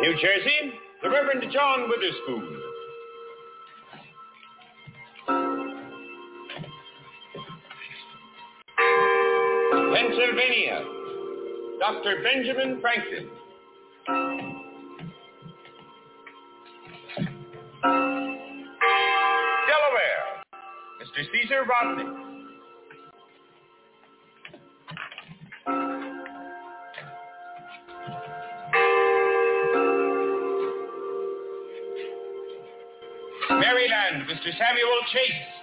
[0.01, 2.56] New Jersey, the Reverend John Witherspoon.
[10.37, 10.83] Pennsylvania,
[11.79, 12.21] Dr.
[12.21, 13.27] Benjamin Franklin.
[19.67, 20.25] Delaware,
[21.01, 21.25] Mr.
[21.31, 22.05] Caesar Rodney.
[33.49, 34.51] Maryland, Mr.
[34.57, 35.56] Samuel Chase.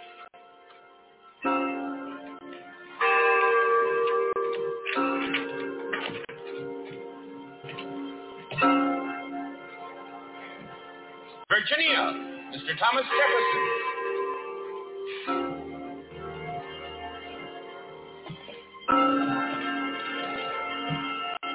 [12.64, 12.78] Mr.
[12.78, 13.64] Thomas Jefferson.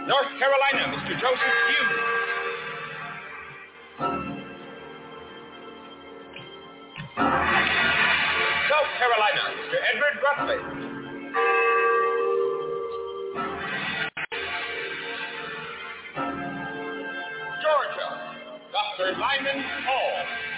[0.06, 1.14] North Carolina, Mr.
[1.20, 2.00] Joseph Hewes.
[8.70, 9.78] South Carolina, Mr.
[9.90, 10.68] Edward Rutledge.
[17.64, 18.10] Georgia,
[18.72, 19.08] Dr.
[19.18, 20.49] Lyman Hall.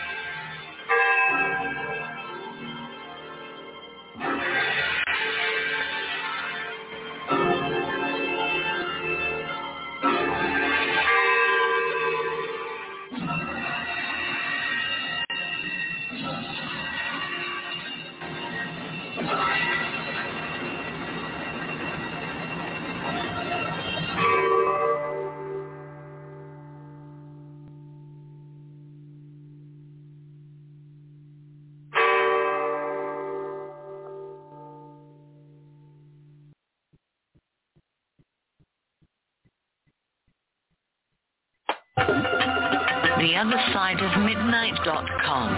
[43.41, 45.49] On the other side of midnight.com.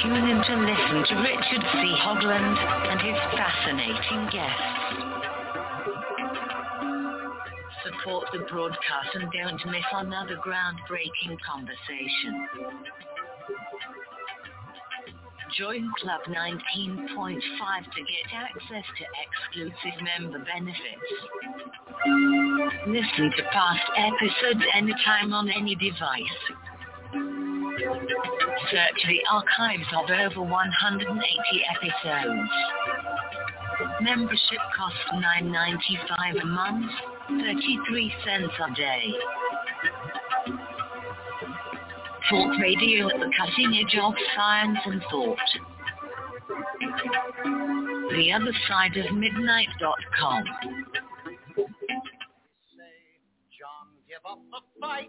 [0.00, 1.94] Tune in to listen to Richard C.
[2.00, 2.56] Hoagland
[2.88, 4.78] and his fascinating guests.
[7.84, 12.48] Support the broadcast and don't miss another groundbreaking conversation.
[15.56, 17.40] Join Club 19.5 to
[18.02, 21.08] get access to exclusive member benefits.
[22.86, 26.20] Listen to past episodes anytime on any device.
[28.70, 32.50] Search the archives of over 180 episodes.
[34.02, 36.90] Membership costs $9.95 a month,
[37.28, 39.14] 33 cents a day.
[42.30, 45.38] Talk radio at the cutting edge of science and thought.
[48.10, 50.44] The other side of midnight.com.
[54.08, 55.08] give up the fight.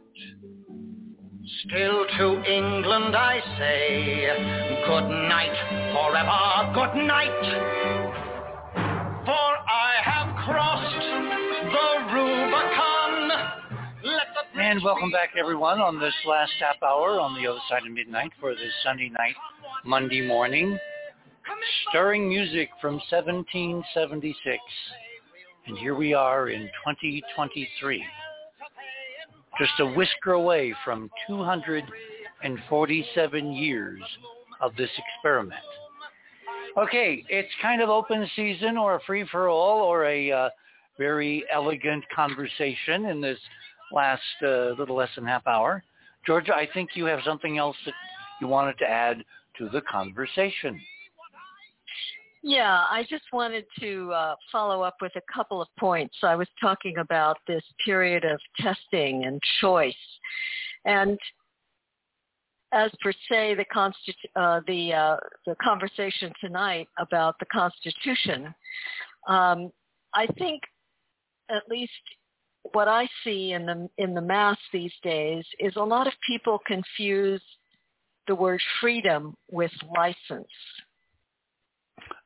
[1.65, 4.27] Still to England I say,
[4.85, 5.55] good night,
[5.93, 7.98] forever good night.
[14.69, 18.31] And welcome back, everyone, on this last half hour on the other side of midnight
[18.39, 19.33] for this Sunday night,
[19.83, 20.77] Monday morning.
[21.89, 24.59] Stirring music from 1776.
[25.65, 28.05] And here we are in 2023.
[29.57, 34.03] Just a whisker away from 247 years
[34.61, 35.63] of this experiment.
[36.77, 40.49] Okay, it's kind of open season or a free-for-all or a uh,
[40.99, 43.39] very elegant conversation in this
[43.91, 45.83] last uh, little less than half hour.
[46.25, 47.93] Georgia, I think you have something else that
[48.41, 49.23] you wanted to add
[49.57, 50.79] to the conversation.
[52.41, 56.15] Yeah, I just wanted to uh, follow up with a couple of points.
[56.23, 59.93] I was talking about this period of testing and choice,
[60.85, 61.19] and
[62.71, 68.53] as per se, the constitu- uh, the uh, the conversation tonight about the Constitution,
[69.27, 69.71] um,
[70.13, 70.61] I think
[71.49, 71.91] at least
[72.73, 76.59] what I see in the in the mass these days is a lot of people
[76.65, 77.41] confuse
[78.27, 80.47] the word freedom with license.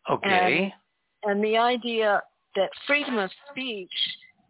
[0.09, 0.73] Okay.
[1.23, 2.21] And, and the idea
[2.55, 3.89] that freedom of speech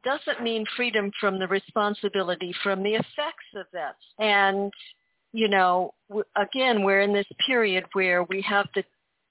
[0.04, 3.96] doesn't mean freedom from the responsibility from the effects of that.
[4.20, 4.72] And,
[5.32, 5.94] you know,
[6.36, 8.84] again, we're in this period where we have the,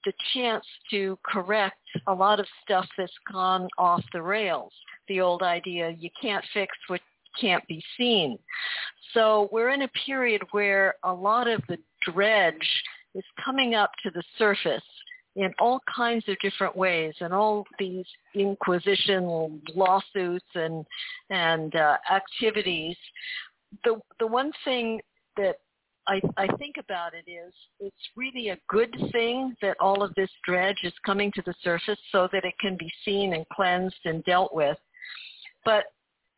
[0.05, 4.71] the chance to correct a lot of stuff that's gone off the rails.
[5.07, 7.01] The old idea, you can't fix what
[7.39, 8.37] can't be seen.
[9.13, 12.83] So we're in a period where a lot of the dredge
[13.15, 14.83] is coming up to the surface
[15.35, 20.85] in all kinds of different ways and all these inquisition lawsuits and
[21.31, 22.95] and uh, activities
[23.83, 25.01] the the one thing
[25.37, 25.57] that
[26.07, 30.29] I, I think about it is it's really a good thing that all of this
[30.45, 34.23] dredge is coming to the surface so that it can be seen and cleansed and
[34.25, 34.77] dealt with.
[35.63, 35.85] But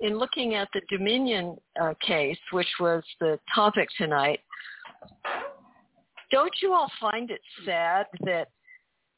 [0.01, 4.39] in looking at the Dominion uh, case, which was the topic tonight,
[6.31, 8.49] don't you all find it sad that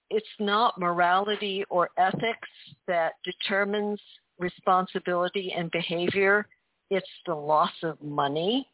[0.09, 2.49] it's not morality or ethics
[2.87, 3.99] that determines
[4.39, 6.47] responsibility and behavior.
[6.89, 8.69] It's the loss of money.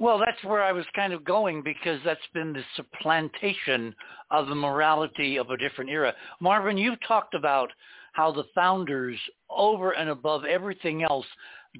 [0.00, 3.94] Well, that's where I was kind of going because that's been the supplantation
[4.30, 6.14] of the morality of a different era.
[6.40, 7.70] Marvin, you've talked about
[8.14, 9.18] how the founders,
[9.50, 11.26] over and above everything else,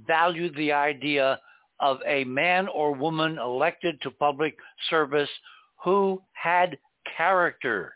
[0.06, 1.40] valued the idea
[1.80, 4.54] of a man or woman elected to public
[4.90, 5.30] service
[5.82, 6.76] who had
[7.16, 7.94] character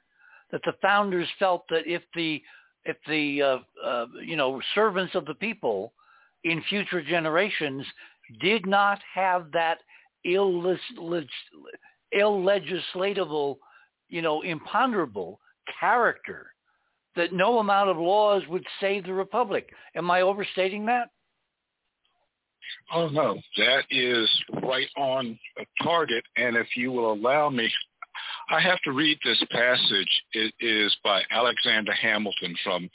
[0.50, 2.40] that the founders felt that if the
[2.86, 5.92] if the uh, uh, you know servants of the people
[6.44, 7.84] in future generations
[8.40, 9.78] did not have that
[10.24, 10.76] ill
[12.14, 13.56] illegislatable,
[14.08, 15.40] you know, imponderable
[15.80, 16.46] character,
[17.16, 19.70] that no amount of laws would save the republic.
[19.96, 21.10] Am I overstating that?
[22.92, 24.28] Oh no, that is
[24.62, 25.38] right on
[25.82, 26.24] target.
[26.36, 27.70] And if you will allow me,
[28.50, 30.22] I have to read this passage.
[30.32, 32.90] It is by Alexander Hamilton from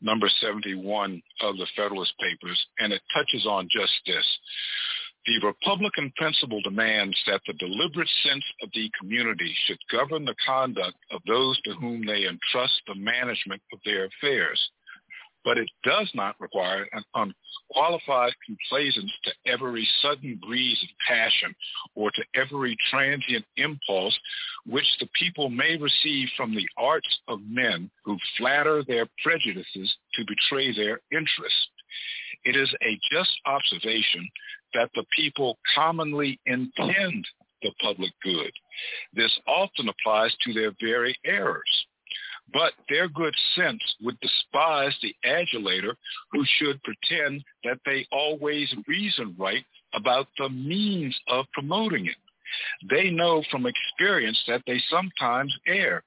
[0.00, 4.24] number 71 of the Federalist Papers, and it touches on just this.
[5.26, 10.96] The Republican principle demands that the deliberate sense of the community should govern the conduct
[11.10, 14.60] of those to whom they entrust the management of their affairs
[15.44, 21.54] but it does not require an unqualified complaisance to every sudden breeze of passion
[21.94, 24.18] or to every transient impulse
[24.66, 30.24] which the people may receive from the arts of men who flatter their prejudices to
[30.26, 31.68] betray their interests.
[32.44, 34.28] It is a just observation
[34.74, 37.26] that the people commonly intend
[37.62, 38.52] the public good.
[39.14, 41.86] This often applies to their very errors.
[42.52, 45.94] But their good sense would despise the adulator
[46.30, 52.16] who should pretend that they always reason right about the means of promoting it.
[52.90, 56.04] They know from experience that they sometimes err.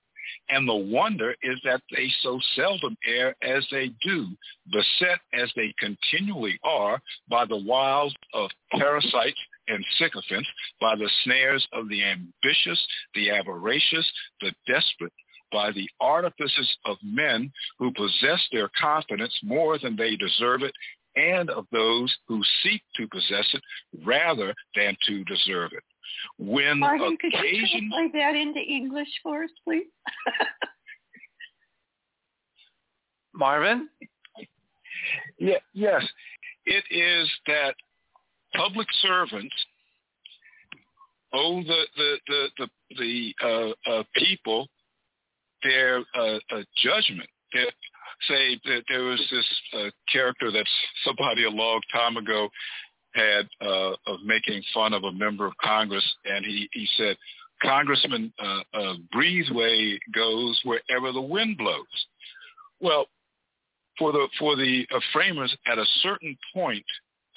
[0.50, 4.28] And the wonder is that they so seldom err as they do,
[4.72, 10.50] beset as they continually are by the wiles of parasites and sycophants,
[10.80, 12.80] by the snares of the ambitious,
[13.14, 14.10] the avaricious,
[14.42, 15.14] the desperate,
[15.52, 20.74] by the artifices of men who possess their confidence more than they deserve it
[21.16, 23.62] and of those who seek to possess it
[24.06, 25.84] rather than to deserve it.
[26.38, 27.40] When Martin, occasion...
[27.42, 29.88] could you translate that into English for us, please?
[33.34, 33.90] Marvin?
[35.38, 36.04] Yeah, yes.
[36.66, 37.76] It is that
[38.56, 39.56] public servants
[41.34, 44.68] owe the the the the, the uh, uh, people
[45.64, 47.30] their uh, uh, judgment.
[47.54, 47.72] That
[48.28, 50.66] say that there was this uh, character that
[51.06, 52.50] somebody a long time ago
[53.18, 57.18] had uh, of making fun of a member of Congress, and he he said,
[57.62, 62.06] Congressman uh, uh, Breezeway goes wherever the wind blows.
[62.80, 63.08] Well,
[63.98, 66.86] for the for the uh, framers, at a certain point,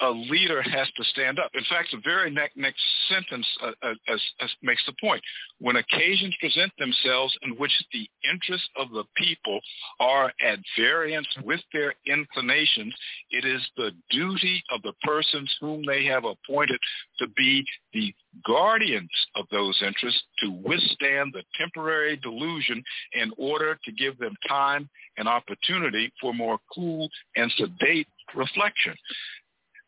[0.01, 1.51] a leader has to stand up.
[1.53, 5.21] In fact, the very next, next sentence uh, uh, uh, makes the point.
[5.59, 9.59] When occasions present themselves in which the interests of the people
[9.99, 12.93] are at variance with their inclinations,
[13.29, 16.79] it is the duty of the persons whom they have appointed
[17.19, 17.63] to be
[17.93, 18.13] the
[18.45, 24.89] guardians of those interests to withstand the temporary delusion in order to give them time
[25.17, 28.95] and opportunity for more cool and sedate reflection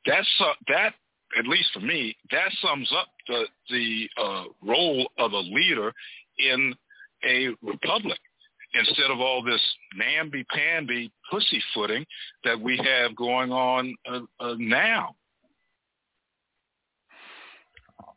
[0.06, 0.94] that's uh, that
[1.38, 5.94] at least for me that sums up the the uh, role of a leader
[6.40, 6.74] in
[7.28, 8.20] a republic
[8.74, 9.62] instead of all this
[9.96, 12.06] namby-pamby pussyfooting
[12.44, 15.16] that we have going on uh, uh, now.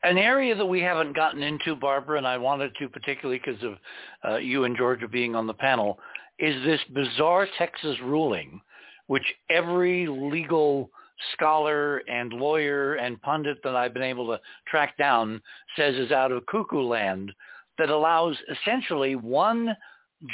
[0.03, 3.75] An area that we haven't gotten into, Barbara, and I wanted to particularly because of
[4.27, 5.99] uh, you and Georgia being on the panel,
[6.39, 8.61] is this bizarre Texas ruling
[9.09, 10.91] which every legal
[11.33, 15.41] scholar and lawyer and pundit that I've been able to track down
[15.77, 17.33] says is out of cuckoo land
[17.79, 19.75] that allows essentially one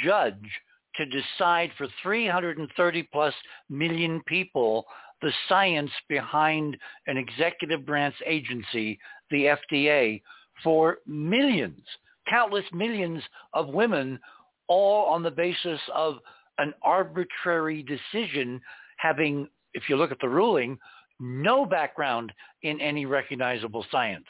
[0.03, 0.49] judge
[0.95, 3.33] to decide for 330 plus
[3.69, 4.85] million people
[5.21, 8.99] the science behind an executive branch agency,
[9.31, 10.21] the FDA,
[10.63, 11.81] for millions,
[12.29, 14.19] countless millions of women,
[14.67, 16.17] all on the basis of
[16.57, 18.61] an arbitrary decision
[18.97, 20.77] having, if you look at the ruling,
[21.19, 22.31] no background
[22.63, 24.25] in any recognizable science.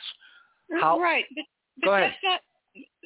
[0.80, 1.44] How, right, but,
[1.82, 2.14] but go ahead.
[2.24, 2.42] Not,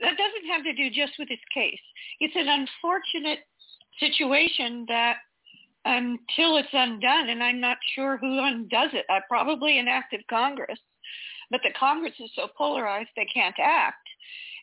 [0.02, 1.80] that doesn't have to do just with this case.
[2.20, 3.40] It's an unfortunate
[4.00, 5.18] situation that
[5.86, 9.06] until it's undone, and I'm not sure who undoes it.
[9.10, 10.80] Uh, probably an active Congress,
[11.50, 14.08] but the Congress is so polarized they can't act.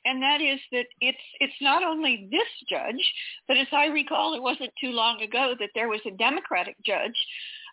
[0.07, 3.13] And that is that it's it's not only this judge,
[3.49, 7.17] but as I recall, it wasn't too long ago that there was a Democratic judge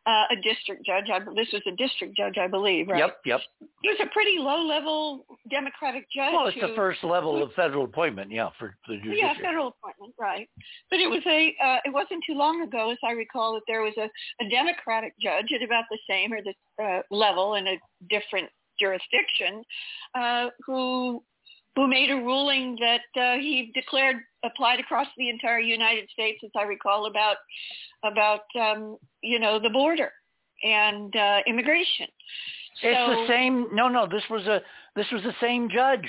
[0.06, 1.06] uh, a district judge.
[1.12, 3.00] I, this was a district judge, I believe, right?
[3.00, 3.42] Yep, yep.
[3.82, 6.34] He was a pretty low-level Democratic judge.
[6.34, 9.20] Well, it's who, the first level of federal appointment, yeah, for the judiciary.
[9.20, 10.50] Yeah, federal appointment, right.
[10.90, 11.56] But it was a.
[11.64, 14.10] Uh, it wasn't too long ago, as I recall, that there was a,
[14.44, 18.50] a Democratic judge at about the same or the uh, level in a different
[18.80, 19.64] jurisdiction
[20.16, 21.24] uh, who
[21.76, 26.52] who made a ruling that uh, he declared applied across the entire United States, as
[26.58, 27.38] I recall, about
[28.04, 30.12] about um, you know the border
[30.64, 32.08] and uh, immigration.
[32.84, 33.68] It's so, the same.
[33.74, 34.08] No, no.
[34.08, 34.62] This was a
[34.96, 36.08] this was the same judge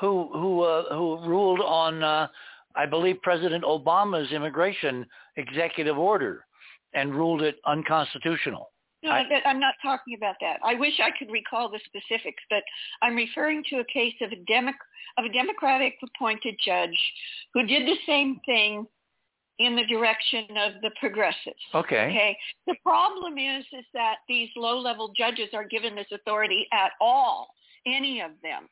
[0.00, 2.26] who who uh, who ruled on uh,
[2.74, 6.44] I believe President Obama's immigration executive order
[6.94, 8.71] and ruled it unconstitutional.
[9.02, 10.60] No, I, am not talking about that.
[10.62, 12.62] I wish I could recall the specifics, but
[13.02, 14.72] I'm referring to a case of a, Demo-
[15.18, 16.96] of a Democratic appointed judge
[17.52, 18.86] who did the same thing
[19.58, 21.60] in the direction of the progressives.
[21.74, 22.06] Okay.
[22.06, 22.38] Okay.
[22.66, 27.48] The problem is is that these low-level judges are given this authority at all,
[27.86, 28.68] any of them,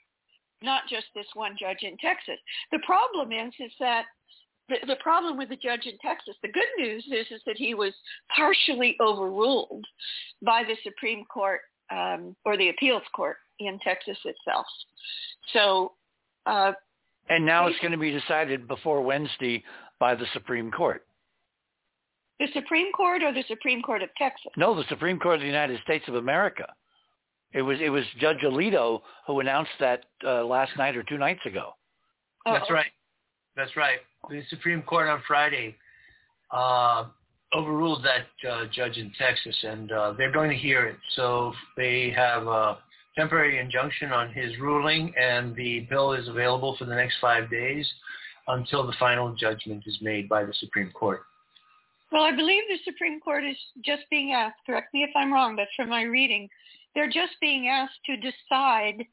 [0.62, 2.39] not just this one judge in Texas.
[2.73, 4.05] The problem is is that
[4.70, 7.74] the, the problem with the judge in Texas, the good news is, is that he
[7.74, 7.92] was
[8.34, 9.84] partially overruled
[10.42, 14.66] by the Supreme Court um, or the appeals court in Texas itself.
[15.52, 15.92] So,
[16.47, 16.73] uh,
[17.28, 19.62] and now it's going to be decided before Wednesday
[19.99, 21.05] by the Supreme Court.
[22.39, 24.50] The Supreme Court or the Supreme Court of Texas?
[24.57, 26.66] No, the Supreme Court of the United States of America.
[27.52, 31.40] It was it was Judge Alito who announced that uh, last night or two nights
[31.44, 31.73] ago.
[32.47, 32.86] Oh, That's right.
[33.57, 33.99] That's right.
[34.29, 35.75] The Supreme Court on Friday
[36.51, 37.07] uh,
[37.55, 40.97] overruled that uh, judge in Texas, and uh, they're going to hear it.
[41.17, 42.79] So they have a
[43.17, 47.87] temporary injunction on his ruling, and the bill is available for the next five days
[48.49, 51.23] until the final judgment is made by the Supreme Court.
[52.12, 55.55] Well, I believe the Supreme Court is just being asked, correct me if I'm wrong,
[55.55, 56.49] but from my reading,
[56.95, 59.05] they're just being asked to decide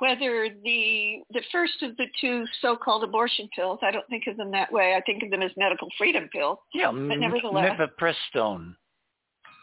[0.00, 4.50] whether the the first of the two so-called abortion pills, I don't think of them
[4.50, 4.94] that way.
[4.96, 6.58] I think of them as medical freedom pills.
[6.74, 8.74] Yeah, but nevertheless, mifepristone.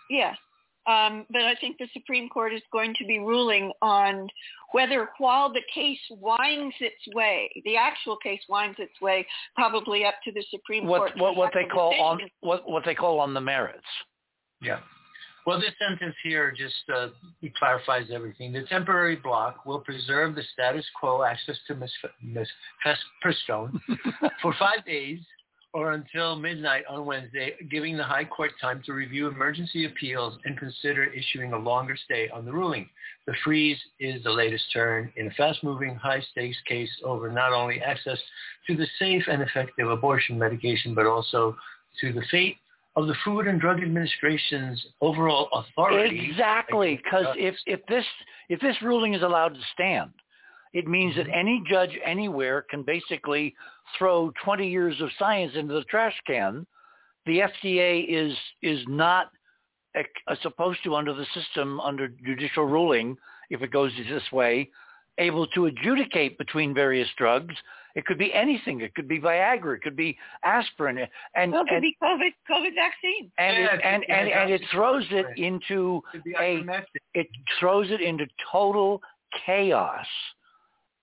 [0.09, 0.37] Yes,
[0.87, 4.27] um, but I think the Supreme Court is going to be ruling on
[4.71, 10.15] whether, while the case winds its way, the actual case winds its way, probably up
[10.23, 11.11] to the Supreme what, Court.
[11.17, 13.83] What what they call on what what they call on the merits.
[14.61, 14.79] Yeah.
[15.47, 17.07] Well, this sentence here just uh,
[17.57, 18.51] clarifies everything.
[18.51, 23.79] The temporary block will preserve the status quo access to mifepristone
[24.41, 25.19] for five days
[25.73, 30.57] or until midnight on Wednesday, giving the High Court time to review emergency appeals and
[30.57, 32.89] consider issuing a longer stay on the ruling.
[33.25, 38.19] The freeze is the latest turn in a fast-moving, high-stakes case over not only access
[38.67, 41.55] to the safe and effective abortion medication, but also
[42.01, 42.57] to the fate
[42.97, 46.27] of the Food and Drug Administration's overall authority.
[46.29, 48.03] Exactly, because if, if this
[48.49, 50.09] if this ruling is allowed to stand,
[50.73, 51.39] it means that mm-hmm.
[51.39, 53.53] any judge anywhere can basically
[53.97, 56.65] throw 20 years of science into the trash can.
[57.27, 59.31] The FDA is is not
[59.95, 63.15] a, a supposed to, under the system, under judicial ruling,
[63.51, 64.71] if it goes this way,
[65.17, 67.55] able to adjudicate between various drugs
[67.97, 68.81] it could be anything.
[68.81, 69.75] It could be Viagra.
[69.75, 70.15] It could be
[70.45, 70.99] aspirin.
[71.33, 73.31] And well, it could and, be COVID COVID vaccine.
[73.39, 76.03] And yeah, it, and, and, and it throws it into
[76.39, 76.63] a
[77.15, 77.27] it
[77.59, 79.01] throws it into total
[79.47, 80.05] chaos.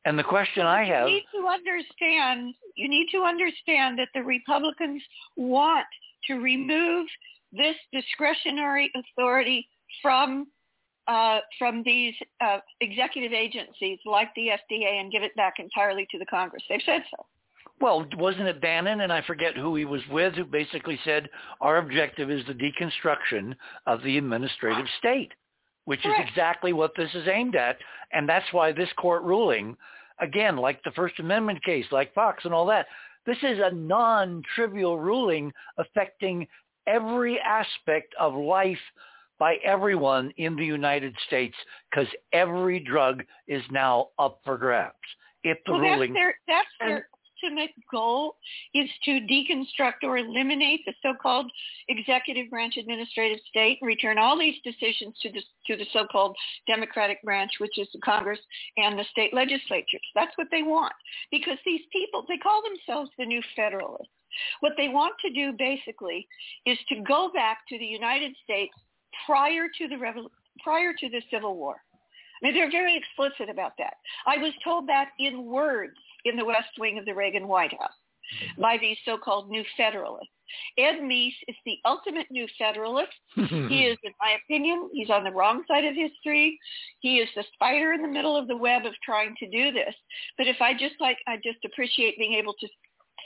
[0.04, 4.22] And the question I have You need to understand you need to understand that the
[4.22, 5.02] Republicans
[5.36, 5.86] want
[6.28, 7.08] to remove
[7.50, 9.66] this discretionary authority
[10.00, 10.46] from
[11.06, 16.18] uh, from these uh, executive agencies like the FDA and give it back entirely to
[16.18, 16.62] the Congress.
[16.68, 17.26] They've said so.
[17.80, 21.28] Well, wasn't it Bannon, and I forget who he was with, who basically said
[21.60, 23.54] our objective is the deconstruction
[23.86, 25.32] of the administrative state,
[25.84, 26.20] which Correct.
[26.20, 27.76] is exactly what this is aimed at,
[28.12, 29.76] and that's why this court ruling,
[30.20, 32.86] again, like the First Amendment case, like Fox and all that,
[33.26, 36.46] this is a non-trivial ruling affecting
[36.86, 38.78] every aspect of life
[39.38, 41.56] by everyone in the United States
[41.90, 44.94] because every drug is now up for grabs.
[45.42, 47.08] If the well, ruling that's their that's their
[47.44, 48.36] ultimate goal
[48.74, 51.50] is to deconstruct or eliminate the so-called
[51.88, 57.22] executive branch administrative state and return all these decisions to the to the so-called democratic
[57.22, 58.38] branch which is the congress
[58.76, 60.00] and the state legislatures.
[60.14, 60.94] That's what they want.
[61.30, 64.08] Because these people they call themselves the new federalists.
[64.60, 66.26] What they want to do basically
[66.66, 68.74] is to go back to the united states
[69.26, 70.30] prior to the revol-
[70.62, 71.76] prior to the civil war
[72.42, 73.94] I mean, they're very explicit about that.
[74.26, 77.92] I was told that in words in the West Wing of the Reagan White House
[78.42, 78.60] mm-hmm.
[78.60, 80.28] by these so-called New Federalists.
[80.76, 83.12] Ed Meese is the ultimate New Federalist.
[83.34, 86.58] he is, in my opinion, he's on the wrong side of history.
[87.00, 89.94] He is the spider in the middle of the web of trying to do this.
[90.36, 92.68] But if I just like, I just appreciate being able to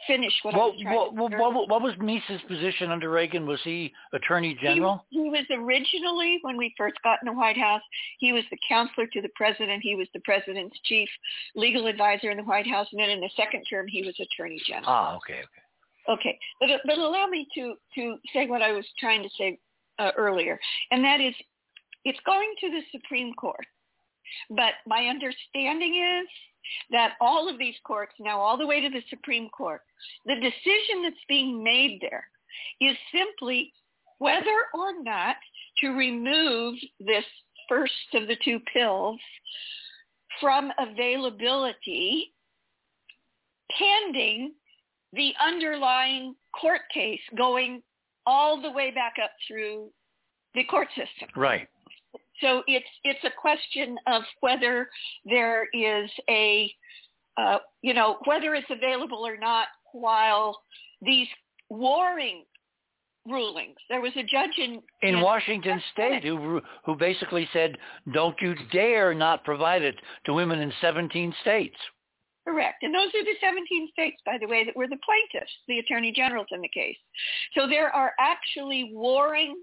[0.08, 1.40] finish what I was trying what, to say.
[1.40, 3.46] what, what was Meese's position under Reagan?
[3.46, 5.04] Was he Attorney General?
[5.10, 7.82] He, he was originally, when we first got in the White House,
[8.18, 9.82] he was the counselor to the president.
[9.82, 11.08] He was the president's chief
[11.54, 12.88] legal advisor in the White House.
[12.90, 14.86] And then in the second term, he was attorney general.
[14.88, 15.62] Ah, okay, okay.
[16.08, 19.58] Okay, but, but allow me to, to say what I was trying to say
[19.98, 20.58] uh, earlier,
[20.90, 21.34] and that is
[22.04, 23.66] it's going to the Supreme Court.
[24.50, 26.28] But my understanding is
[26.90, 29.80] that all of these courts, now all the way to the Supreme Court,
[30.26, 32.24] the decision that's being made there
[32.80, 33.72] is simply
[34.18, 35.36] whether or not
[35.78, 37.24] to remove this
[37.68, 39.18] first of the two pills
[40.40, 42.32] from availability
[43.76, 44.52] pending
[45.12, 47.82] the underlying court case going
[48.26, 49.88] all the way back up through
[50.54, 51.28] the court system.
[51.36, 51.68] Right.
[52.40, 54.88] So it's it's a question of whether
[55.24, 56.72] there is a
[57.36, 60.60] uh, you know whether it's available or not while
[61.02, 61.28] these
[61.70, 62.44] warring
[63.26, 63.76] rulings.
[63.88, 67.76] There was a judge in In Washington State, who who basically said,
[68.12, 71.76] "Don't you dare not provide it to women in 17 states."
[72.46, 72.82] Correct.
[72.82, 76.10] And those are the 17 states, by the way, that were the plaintiffs, the attorney
[76.12, 76.96] generals in the case.
[77.54, 79.54] So there are actually warring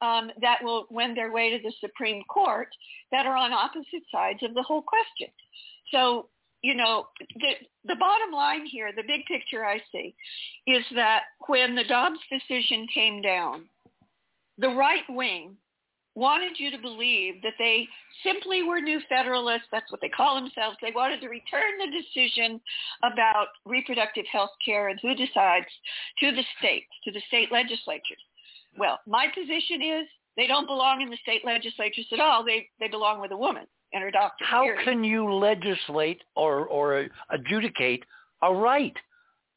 [0.00, 2.68] um, that will wend their way to the Supreme Court
[3.12, 5.28] that are on opposite sides of the whole question.
[5.92, 6.28] So,
[6.62, 7.52] you know, the,
[7.84, 10.14] the bottom line here, the big picture I see,
[10.66, 13.64] is that when the Dobbs decision came down,
[14.58, 15.56] the right wing
[16.18, 17.86] wanted you to believe that they
[18.24, 19.68] simply were new federalists.
[19.70, 20.76] That's what they call themselves.
[20.82, 22.60] They wanted to return the decision
[23.04, 25.66] about reproductive health care and who decides
[26.18, 28.18] to the states, to the state legislatures.
[28.78, 32.44] Well, my position is they don't belong in the state legislatures at all.
[32.44, 34.44] They they belong with a woman and her doctor.
[34.44, 34.84] How period.
[34.84, 38.04] can you legislate or or adjudicate
[38.42, 38.94] a right?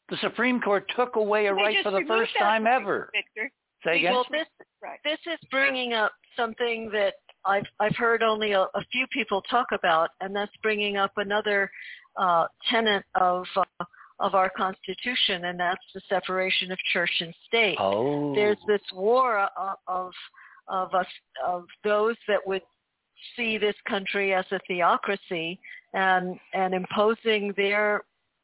[0.10, 3.10] The Supreme Court took away a They right for the first that time right, ever.
[3.14, 3.52] Victor.
[3.86, 4.14] Say again.
[4.14, 4.48] Well, this
[4.82, 5.00] Right.
[5.04, 7.14] this is bringing up something that
[7.46, 11.70] I've I've heard only a, a few people talk about, and that's bringing up another
[12.18, 13.86] uh, tenet of uh,
[14.22, 17.78] of our Constitution, and that's the separation of church and state.
[17.80, 18.34] Oh.
[18.36, 20.12] There's this war of of
[20.68, 21.08] of us
[21.46, 22.62] of those that would
[23.36, 25.60] see this country as a theocracy
[25.94, 28.02] and and imposing their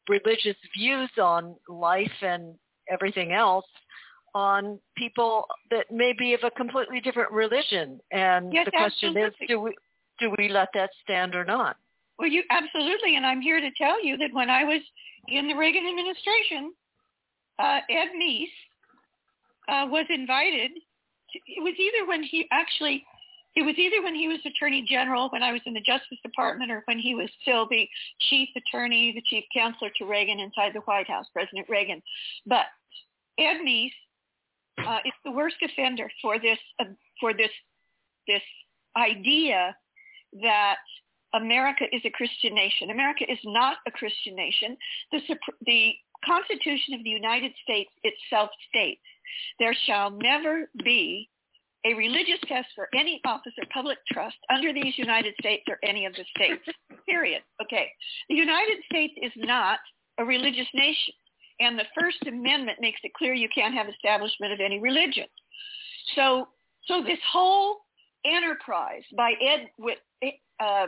[0.08, 2.54] religious views on life and
[2.90, 3.66] everything else
[4.34, 8.00] on people that may be of a completely different religion.
[8.10, 9.44] And Yes, the question absolutely.
[9.44, 9.76] is, do we
[10.18, 11.76] do we let that stand or not?
[12.18, 14.80] Well, you absolutely, and I'm here to tell you that when I was
[15.30, 16.72] in the Reagan administration,
[17.58, 18.46] uh, Ed Meese
[19.68, 20.70] uh, was invited.
[20.72, 23.04] To, it was either when he actually,
[23.54, 26.70] it was either when he was Attorney General, when I was in the Justice Department,
[26.70, 27.88] or when he was still the
[28.30, 32.02] Chief Attorney, the Chief Counselor to Reagan inside the White House, President Reagan.
[32.46, 32.66] But
[33.38, 33.92] Ed Meese
[34.86, 36.84] uh, is the worst offender for this uh,
[37.20, 37.50] for this
[38.26, 38.42] this
[38.96, 39.76] idea
[40.42, 40.76] that
[41.34, 42.90] America is a Christian nation.
[42.90, 44.76] America is not a Christian nation.
[45.12, 45.20] The,
[45.66, 45.92] the
[46.24, 49.02] Constitution of the United States itself states
[49.58, 51.28] there shall never be
[51.84, 56.06] a religious test for any office or public trust under these United States or any
[56.06, 56.62] of the states.
[57.08, 57.42] Period.
[57.62, 57.88] Okay.
[58.28, 59.78] The United States is not
[60.18, 61.14] a religious nation.
[61.60, 65.26] And the First Amendment makes it clear you can't have establishment of any religion.
[66.14, 66.48] So,
[66.86, 67.78] so this whole
[68.24, 69.68] enterprise by Ed,
[70.60, 70.86] uh,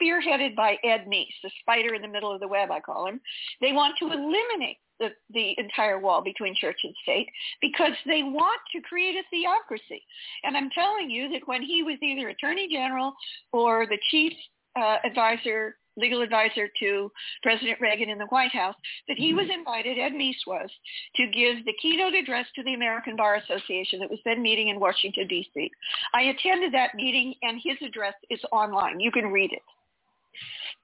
[0.00, 3.20] spearheaded by Ed Meese, the spider in the middle of the web, I call him.
[3.60, 7.28] They want to eliminate the, the entire wall between church and state
[7.60, 10.02] because they want to create a theocracy.
[10.42, 13.14] And I'm telling you that when he was either attorney general
[13.52, 14.32] or the chief
[14.76, 17.10] uh, advisor legal advisor to
[17.42, 18.76] President Reagan in the White House,
[19.08, 20.70] that he was invited, Ed Meese was,
[21.16, 24.80] to give the keynote address to the American Bar Association that was then meeting in
[24.80, 25.70] Washington, D.C.
[26.14, 29.00] I attended that meeting, and his address is online.
[29.00, 29.62] You can read it.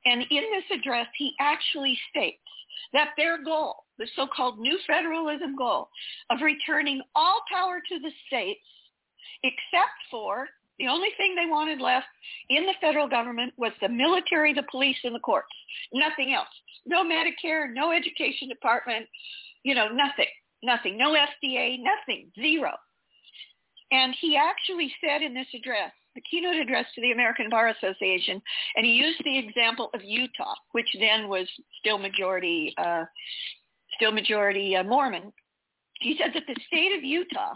[0.05, 2.39] And in this address, he actually states
[2.93, 5.89] that their goal, the so-called new federalism goal
[6.31, 8.61] of returning all power to the states,
[9.43, 10.49] except for
[10.79, 12.07] the only thing they wanted left
[12.51, 15.55] in the federal government was the military, the police, and the courts.
[15.93, 16.49] Nothing else.
[16.87, 19.07] No Medicare, no education department,
[19.63, 20.27] you know, nothing,
[20.63, 20.99] nothing.
[20.99, 22.73] No FDA, nothing, zero.
[23.93, 28.41] And he actually said in this address, the keynote address to the American Bar Association,
[28.77, 33.05] and he used the example of Utah, which then was still majority, uh,
[33.97, 35.33] still majority uh, Mormon.
[36.01, 37.55] He said that the state of Utah,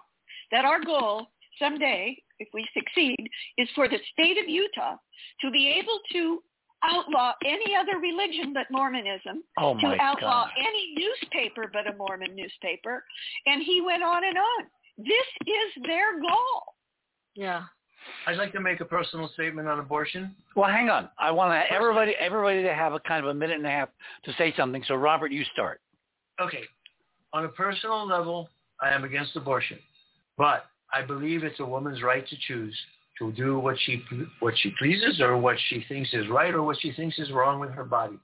[0.51, 1.27] that our goal
[1.59, 4.97] someday if we succeed, is for the state of Utah
[5.41, 6.43] to be able to
[6.85, 10.51] outlaw any other religion but Mormonism, oh to outlaw God.
[10.59, 13.05] any newspaper but a Mormon newspaper.
[13.47, 14.67] And he went on and on.
[14.97, 16.63] This is their goal.
[17.35, 17.63] Yeah.
[18.27, 20.35] I'd like to make a personal statement on abortion.
[20.55, 21.09] Well, hang on.
[21.19, 23.89] I want to everybody everybody to have a kind of a minute and a half
[24.25, 24.83] to say something.
[24.87, 25.81] So, Robert, you start.
[26.41, 26.63] Okay.
[27.33, 28.49] On a personal level,
[28.81, 29.79] I am against abortion.
[30.37, 32.77] But I believe it's a woman's right to choose
[33.19, 34.03] to do what she
[34.41, 37.61] what she pleases or what she thinks is right or what she thinks is wrong
[37.61, 38.19] with her body.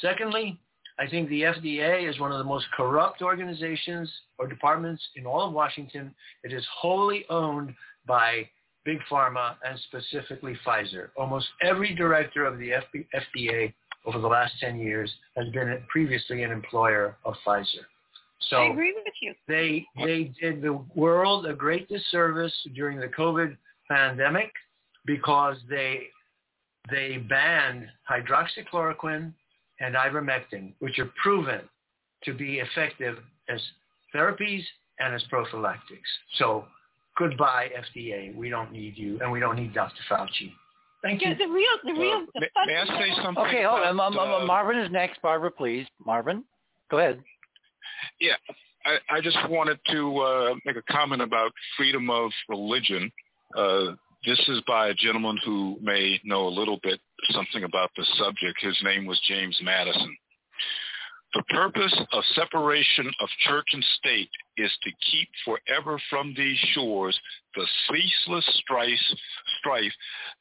[0.00, 0.58] Secondly,
[0.98, 5.46] I think the FDA is one of the most corrupt organizations or departments in all
[5.46, 6.14] of Washington.
[6.44, 7.74] It is wholly owned
[8.06, 8.48] by
[8.84, 11.08] big pharma and specifically Pfizer.
[11.16, 12.72] Almost every director of the
[13.14, 13.72] FDA
[14.06, 17.84] over the last 10 years has been previously an employer of Pfizer.
[18.48, 19.34] So I agree with you.
[19.46, 23.56] They they did the world a great disservice during the COVID
[23.88, 24.50] pandemic
[25.04, 26.08] because they
[26.90, 29.32] they banned hydroxychloroquine
[29.80, 31.60] and ivermectin, which are proven
[32.24, 33.60] to be effective as
[34.14, 34.62] therapies
[34.98, 36.08] and as prophylactics.
[36.38, 36.64] So
[37.20, 38.34] goodbye FDA.
[38.34, 40.02] We don't need you, and we don't need Dr.
[40.10, 40.52] Fauci.
[41.02, 41.34] Thank yeah, you.
[41.36, 42.26] The real, the real.
[42.34, 43.44] The may I say something?
[43.44, 43.94] Okay, hold on.
[43.94, 45.22] about, uh, Marvin is next.
[45.22, 45.86] Barbara, please.
[46.04, 46.44] Marvin,
[46.90, 47.22] go ahead.
[48.20, 48.34] Yeah,
[48.84, 53.12] I, I just wanted to uh, make a comment about freedom of religion.
[53.56, 53.92] Uh,
[54.26, 57.00] this is by a gentleman who may know a little bit
[57.30, 58.58] something about the subject.
[58.60, 60.16] His name was James Madison.
[61.34, 67.18] The purpose of separation of church and state is to keep forever from these shores
[67.54, 68.98] the ceaseless strife,
[69.58, 69.92] strife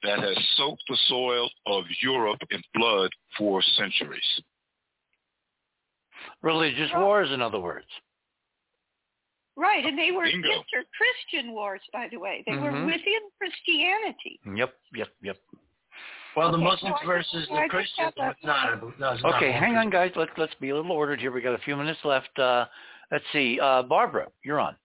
[0.04, 4.42] that has soaked the soil of Europe in blood for centuries.
[6.42, 7.88] Religious wars, in other words.
[9.56, 12.44] Right, and they were inter-Christian wars, by the way.
[12.48, 12.86] They were Mhm.
[12.86, 14.40] within Christianity.
[14.46, 15.38] Yep, yep, yep.
[16.36, 19.36] Well, the Okay, Muslims so versus the Christians, have that that's not, a- that's not
[19.36, 20.12] Okay, hang on, guys.
[20.16, 21.32] Let's let's be a little ordered here.
[21.32, 22.38] We got a few minutes left.
[22.38, 22.66] Uh,
[23.12, 23.60] let's see.
[23.60, 24.76] Uh, Barbara, you're on.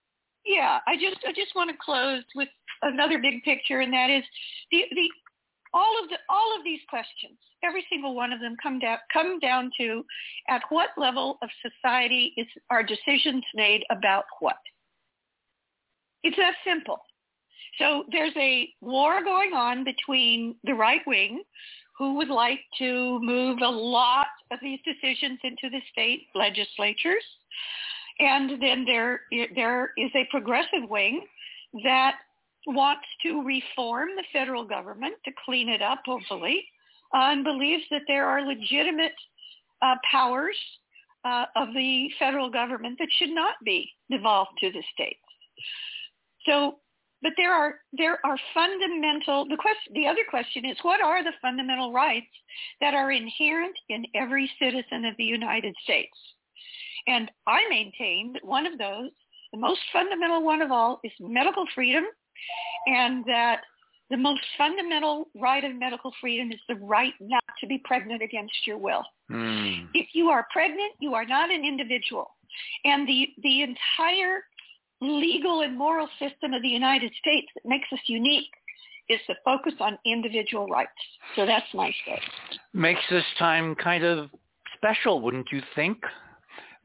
[0.45, 2.49] Yeah, I just I just want to close with
[2.81, 4.23] another big picture, and that is
[4.71, 5.09] the the
[5.75, 9.39] all of the all of these questions, every single one of them come down come
[9.39, 10.03] down to
[10.47, 14.55] at what level of society is are decisions made about what.
[16.23, 16.99] It's that simple.
[17.79, 21.43] So there's a war going on between the right wing,
[21.97, 27.23] who would like to move a lot of these decisions into the state legislatures,
[28.19, 29.21] and then there
[29.55, 31.25] there is a progressive wing
[31.83, 32.15] that
[32.67, 36.65] wants to reform the federal government to clean it up, hopefully,
[37.13, 39.13] uh, and believes that there are legitimate
[39.81, 40.57] uh, powers
[41.23, 45.19] uh, of the federal government that should not be devolved to the states.
[46.45, 46.77] So,
[47.21, 49.45] but there are there are fundamental.
[49.47, 52.27] The question, the other question is, what are the fundamental rights
[52.81, 56.17] that are inherent in every citizen of the United States?
[57.07, 59.11] And I maintain that one of those,
[59.51, 62.03] the most fundamental one of all, is medical freedom,
[62.87, 63.61] and that
[64.09, 68.55] the most fundamental right of medical freedom is the right not to be pregnant against
[68.65, 69.03] your will.
[69.29, 69.85] Hmm.
[69.93, 72.35] If you are pregnant, you are not an individual.
[72.85, 74.43] And the, the entire
[75.07, 78.51] legal and moral system of the United States that makes us unique
[79.09, 80.89] is the focus on individual rights.
[81.35, 82.19] So that's my say.
[82.73, 84.29] Makes this time kind of
[84.75, 85.97] special, wouldn't you think?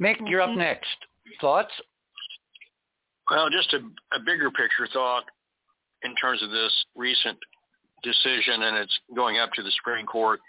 [0.01, 0.97] Mick, you're up next.
[1.41, 1.73] Thoughts?
[3.31, 3.79] Well, just a,
[4.17, 5.25] a bigger picture thought
[6.03, 7.39] in terms of this recent
[8.03, 10.41] decision and it's going up to the Supreme Court,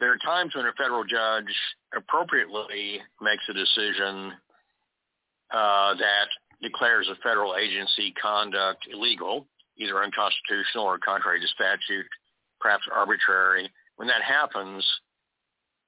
[0.00, 1.54] there are times when a federal judge
[1.96, 4.32] appropriately makes a decision
[5.52, 6.28] uh, that
[6.62, 9.46] declares a federal agency conduct illegal,
[9.78, 12.06] either unconstitutional or contrary to statute,
[12.60, 13.70] perhaps arbitrary.
[13.96, 14.84] When that happens,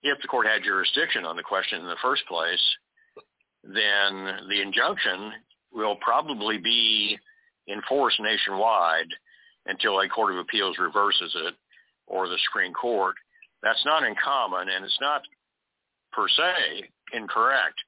[0.02, 2.62] if the court had jurisdiction on the question in the first place,
[3.64, 5.32] then the injunction
[5.72, 7.18] will probably be
[7.70, 9.08] enforced nationwide
[9.66, 11.54] until a court of appeals reverses it
[12.06, 13.14] or the Supreme Court.
[13.62, 15.22] That's not uncommon, and it's not
[16.12, 17.78] per se incorrect.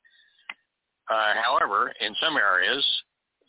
[1.10, 2.86] Uh, however, in some areas,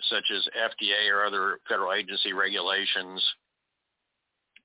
[0.09, 3.23] such as FDA or other federal agency regulations,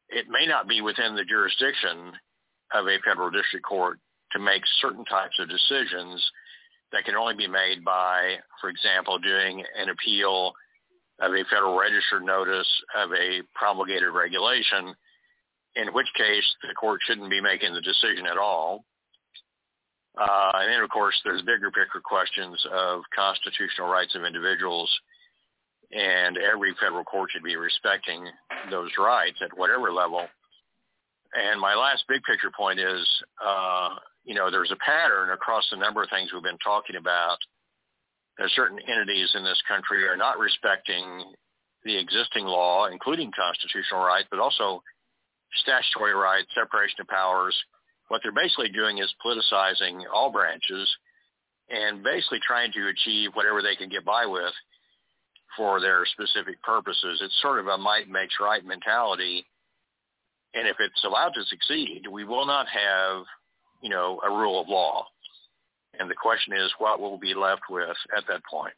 [0.08, 2.12] it may not be within the jurisdiction
[2.72, 3.98] of a federal district court
[4.32, 6.24] to make certain types of decisions
[6.92, 10.52] that can only be made by, for example, doing an appeal
[11.20, 14.94] of a federal Register notice of a promulgated regulation,
[15.76, 18.84] in which case the court shouldn't be making the decision at all.
[20.16, 24.90] Uh, and then, of course, there's bigger picture questions of constitutional rights of individuals,
[25.92, 28.26] and every federal court should be respecting
[28.70, 30.26] those rights at whatever level.
[31.34, 33.06] And my last big picture point is,
[33.44, 33.90] uh,
[34.24, 37.38] you know, there's a pattern across the number of things we've been talking about.
[38.38, 41.24] That certain entities in this country are not respecting
[41.84, 44.82] the existing law, including constitutional rights, but also
[45.62, 47.56] statutory rights, separation of powers.
[48.08, 50.88] What they're basically doing is politicizing all branches
[51.68, 54.52] and basically trying to achieve whatever they can get by with
[55.56, 57.20] for their specific purposes.
[57.22, 59.46] It's sort of a might makes right mentality
[60.56, 63.24] and if it's allowed to succeed, we will not have,
[63.82, 65.06] you know, a rule of law.
[65.98, 68.74] And the question is, what will be left with at that point?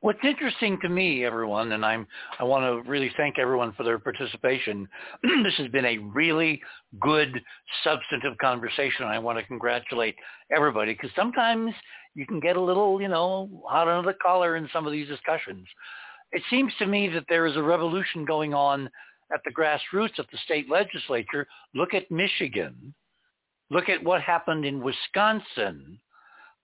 [0.00, 2.06] What's interesting to me, everyone, and I'm
[2.38, 4.88] I want to really thank everyone for their participation.
[5.44, 6.60] this has been a really
[7.00, 7.40] good,
[7.84, 9.06] substantive conversation.
[9.06, 10.16] I want to congratulate
[10.54, 11.72] everybody because sometimes
[12.14, 15.08] you can get a little, you know, hot under the collar in some of these
[15.08, 15.66] discussions.
[16.32, 18.90] It seems to me that there is a revolution going on
[19.32, 21.46] at the grassroots of the state legislature.
[21.74, 22.94] Look at Michigan.
[23.70, 25.98] Look at what happened in Wisconsin.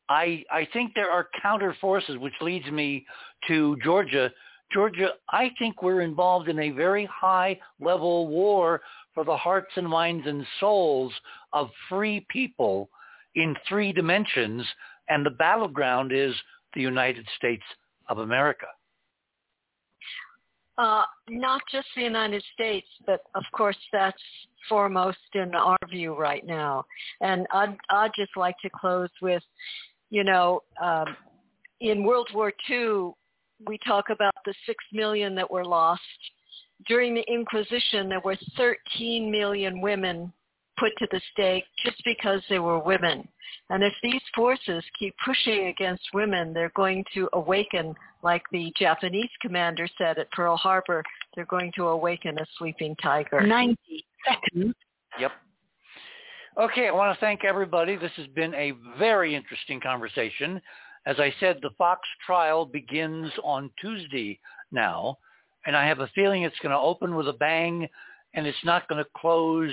[0.08, 3.06] I, I think there are counter forces, which leads me
[3.48, 4.30] to Georgia.
[4.72, 8.80] Georgia, I think we're involved in a very high level war
[9.14, 11.12] for the hearts and minds and souls
[11.52, 12.88] of free people
[13.34, 14.66] in three dimensions,
[15.08, 16.34] and the battleground is
[16.74, 17.64] the United States
[18.08, 18.66] of America.
[20.78, 24.22] Uh, not just the United States, but of course that's
[24.68, 26.84] foremost in our view right now.
[27.20, 29.42] And I'd, I'd just like to close with,
[30.12, 31.16] you know, um,
[31.80, 33.12] in World War II,
[33.66, 36.02] we talk about the six million that were lost.
[36.86, 40.30] During the Inquisition, there were 13 million women
[40.78, 43.26] put to the stake just because they were women.
[43.70, 49.30] And if these forces keep pushing against women, they're going to awaken, like the Japanese
[49.40, 51.02] commander said at Pearl Harbor,
[51.34, 53.46] they're going to awaken a sleeping tiger.
[53.46, 53.78] 90
[54.28, 54.74] seconds.
[55.18, 55.32] Yep.
[56.58, 57.96] Okay, I want to thank everybody.
[57.96, 60.60] This has been a very interesting conversation.
[61.06, 64.38] As I said, the Fox trial begins on Tuesday
[64.70, 65.16] now,
[65.64, 67.88] and I have a feeling it's going to open with a bang,
[68.34, 69.70] and it's not going to close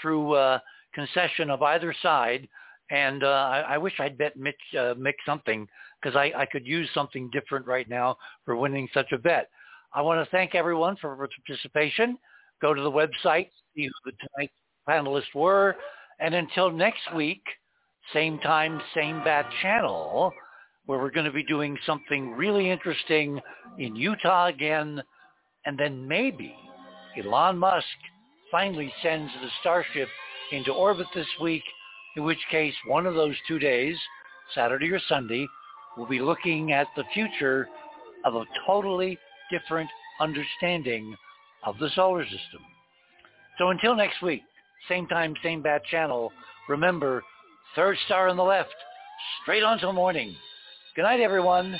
[0.00, 0.60] through uh,
[0.94, 2.48] concession of either side.
[2.90, 5.66] And uh, I, I wish I'd bet Mitch uh, Mick something
[6.00, 9.50] because I, I could use something different right now for winning such a bet.
[9.92, 12.16] I want to thank everyone for participation.
[12.62, 14.52] Go to the website, see who the tonight's
[14.88, 15.74] panelists were.
[16.20, 17.42] And until next week,
[18.12, 20.32] same time, same bat channel,
[20.86, 23.40] where we're going to be doing something really interesting
[23.78, 25.02] in Utah again.
[25.64, 26.54] And then maybe
[27.16, 27.86] Elon Musk
[28.50, 30.08] finally sends the Starship
[30.52, 31.62] into orbit this week,
[32.16, 33.96] in which case one of those two days,
[34.54, 35.46] Saturday or Sunday,
[35.96, 37.68] we'll be looking at the future
[38.24, 39.18] of a totally
[39.50, 39.88] different
[40.20, 41.14] understanding
[41.64, 42.60] of the solar system.
[43.58, 44.42] So until next week,
[44.88, 46.32] same time, same bat channel,
[46.68, 47.22] remember,
[47.74, 48.74] third star on the left,
[49.42, 50.34] straight on till morning.
[50.96, 51.78] Good night, everyone.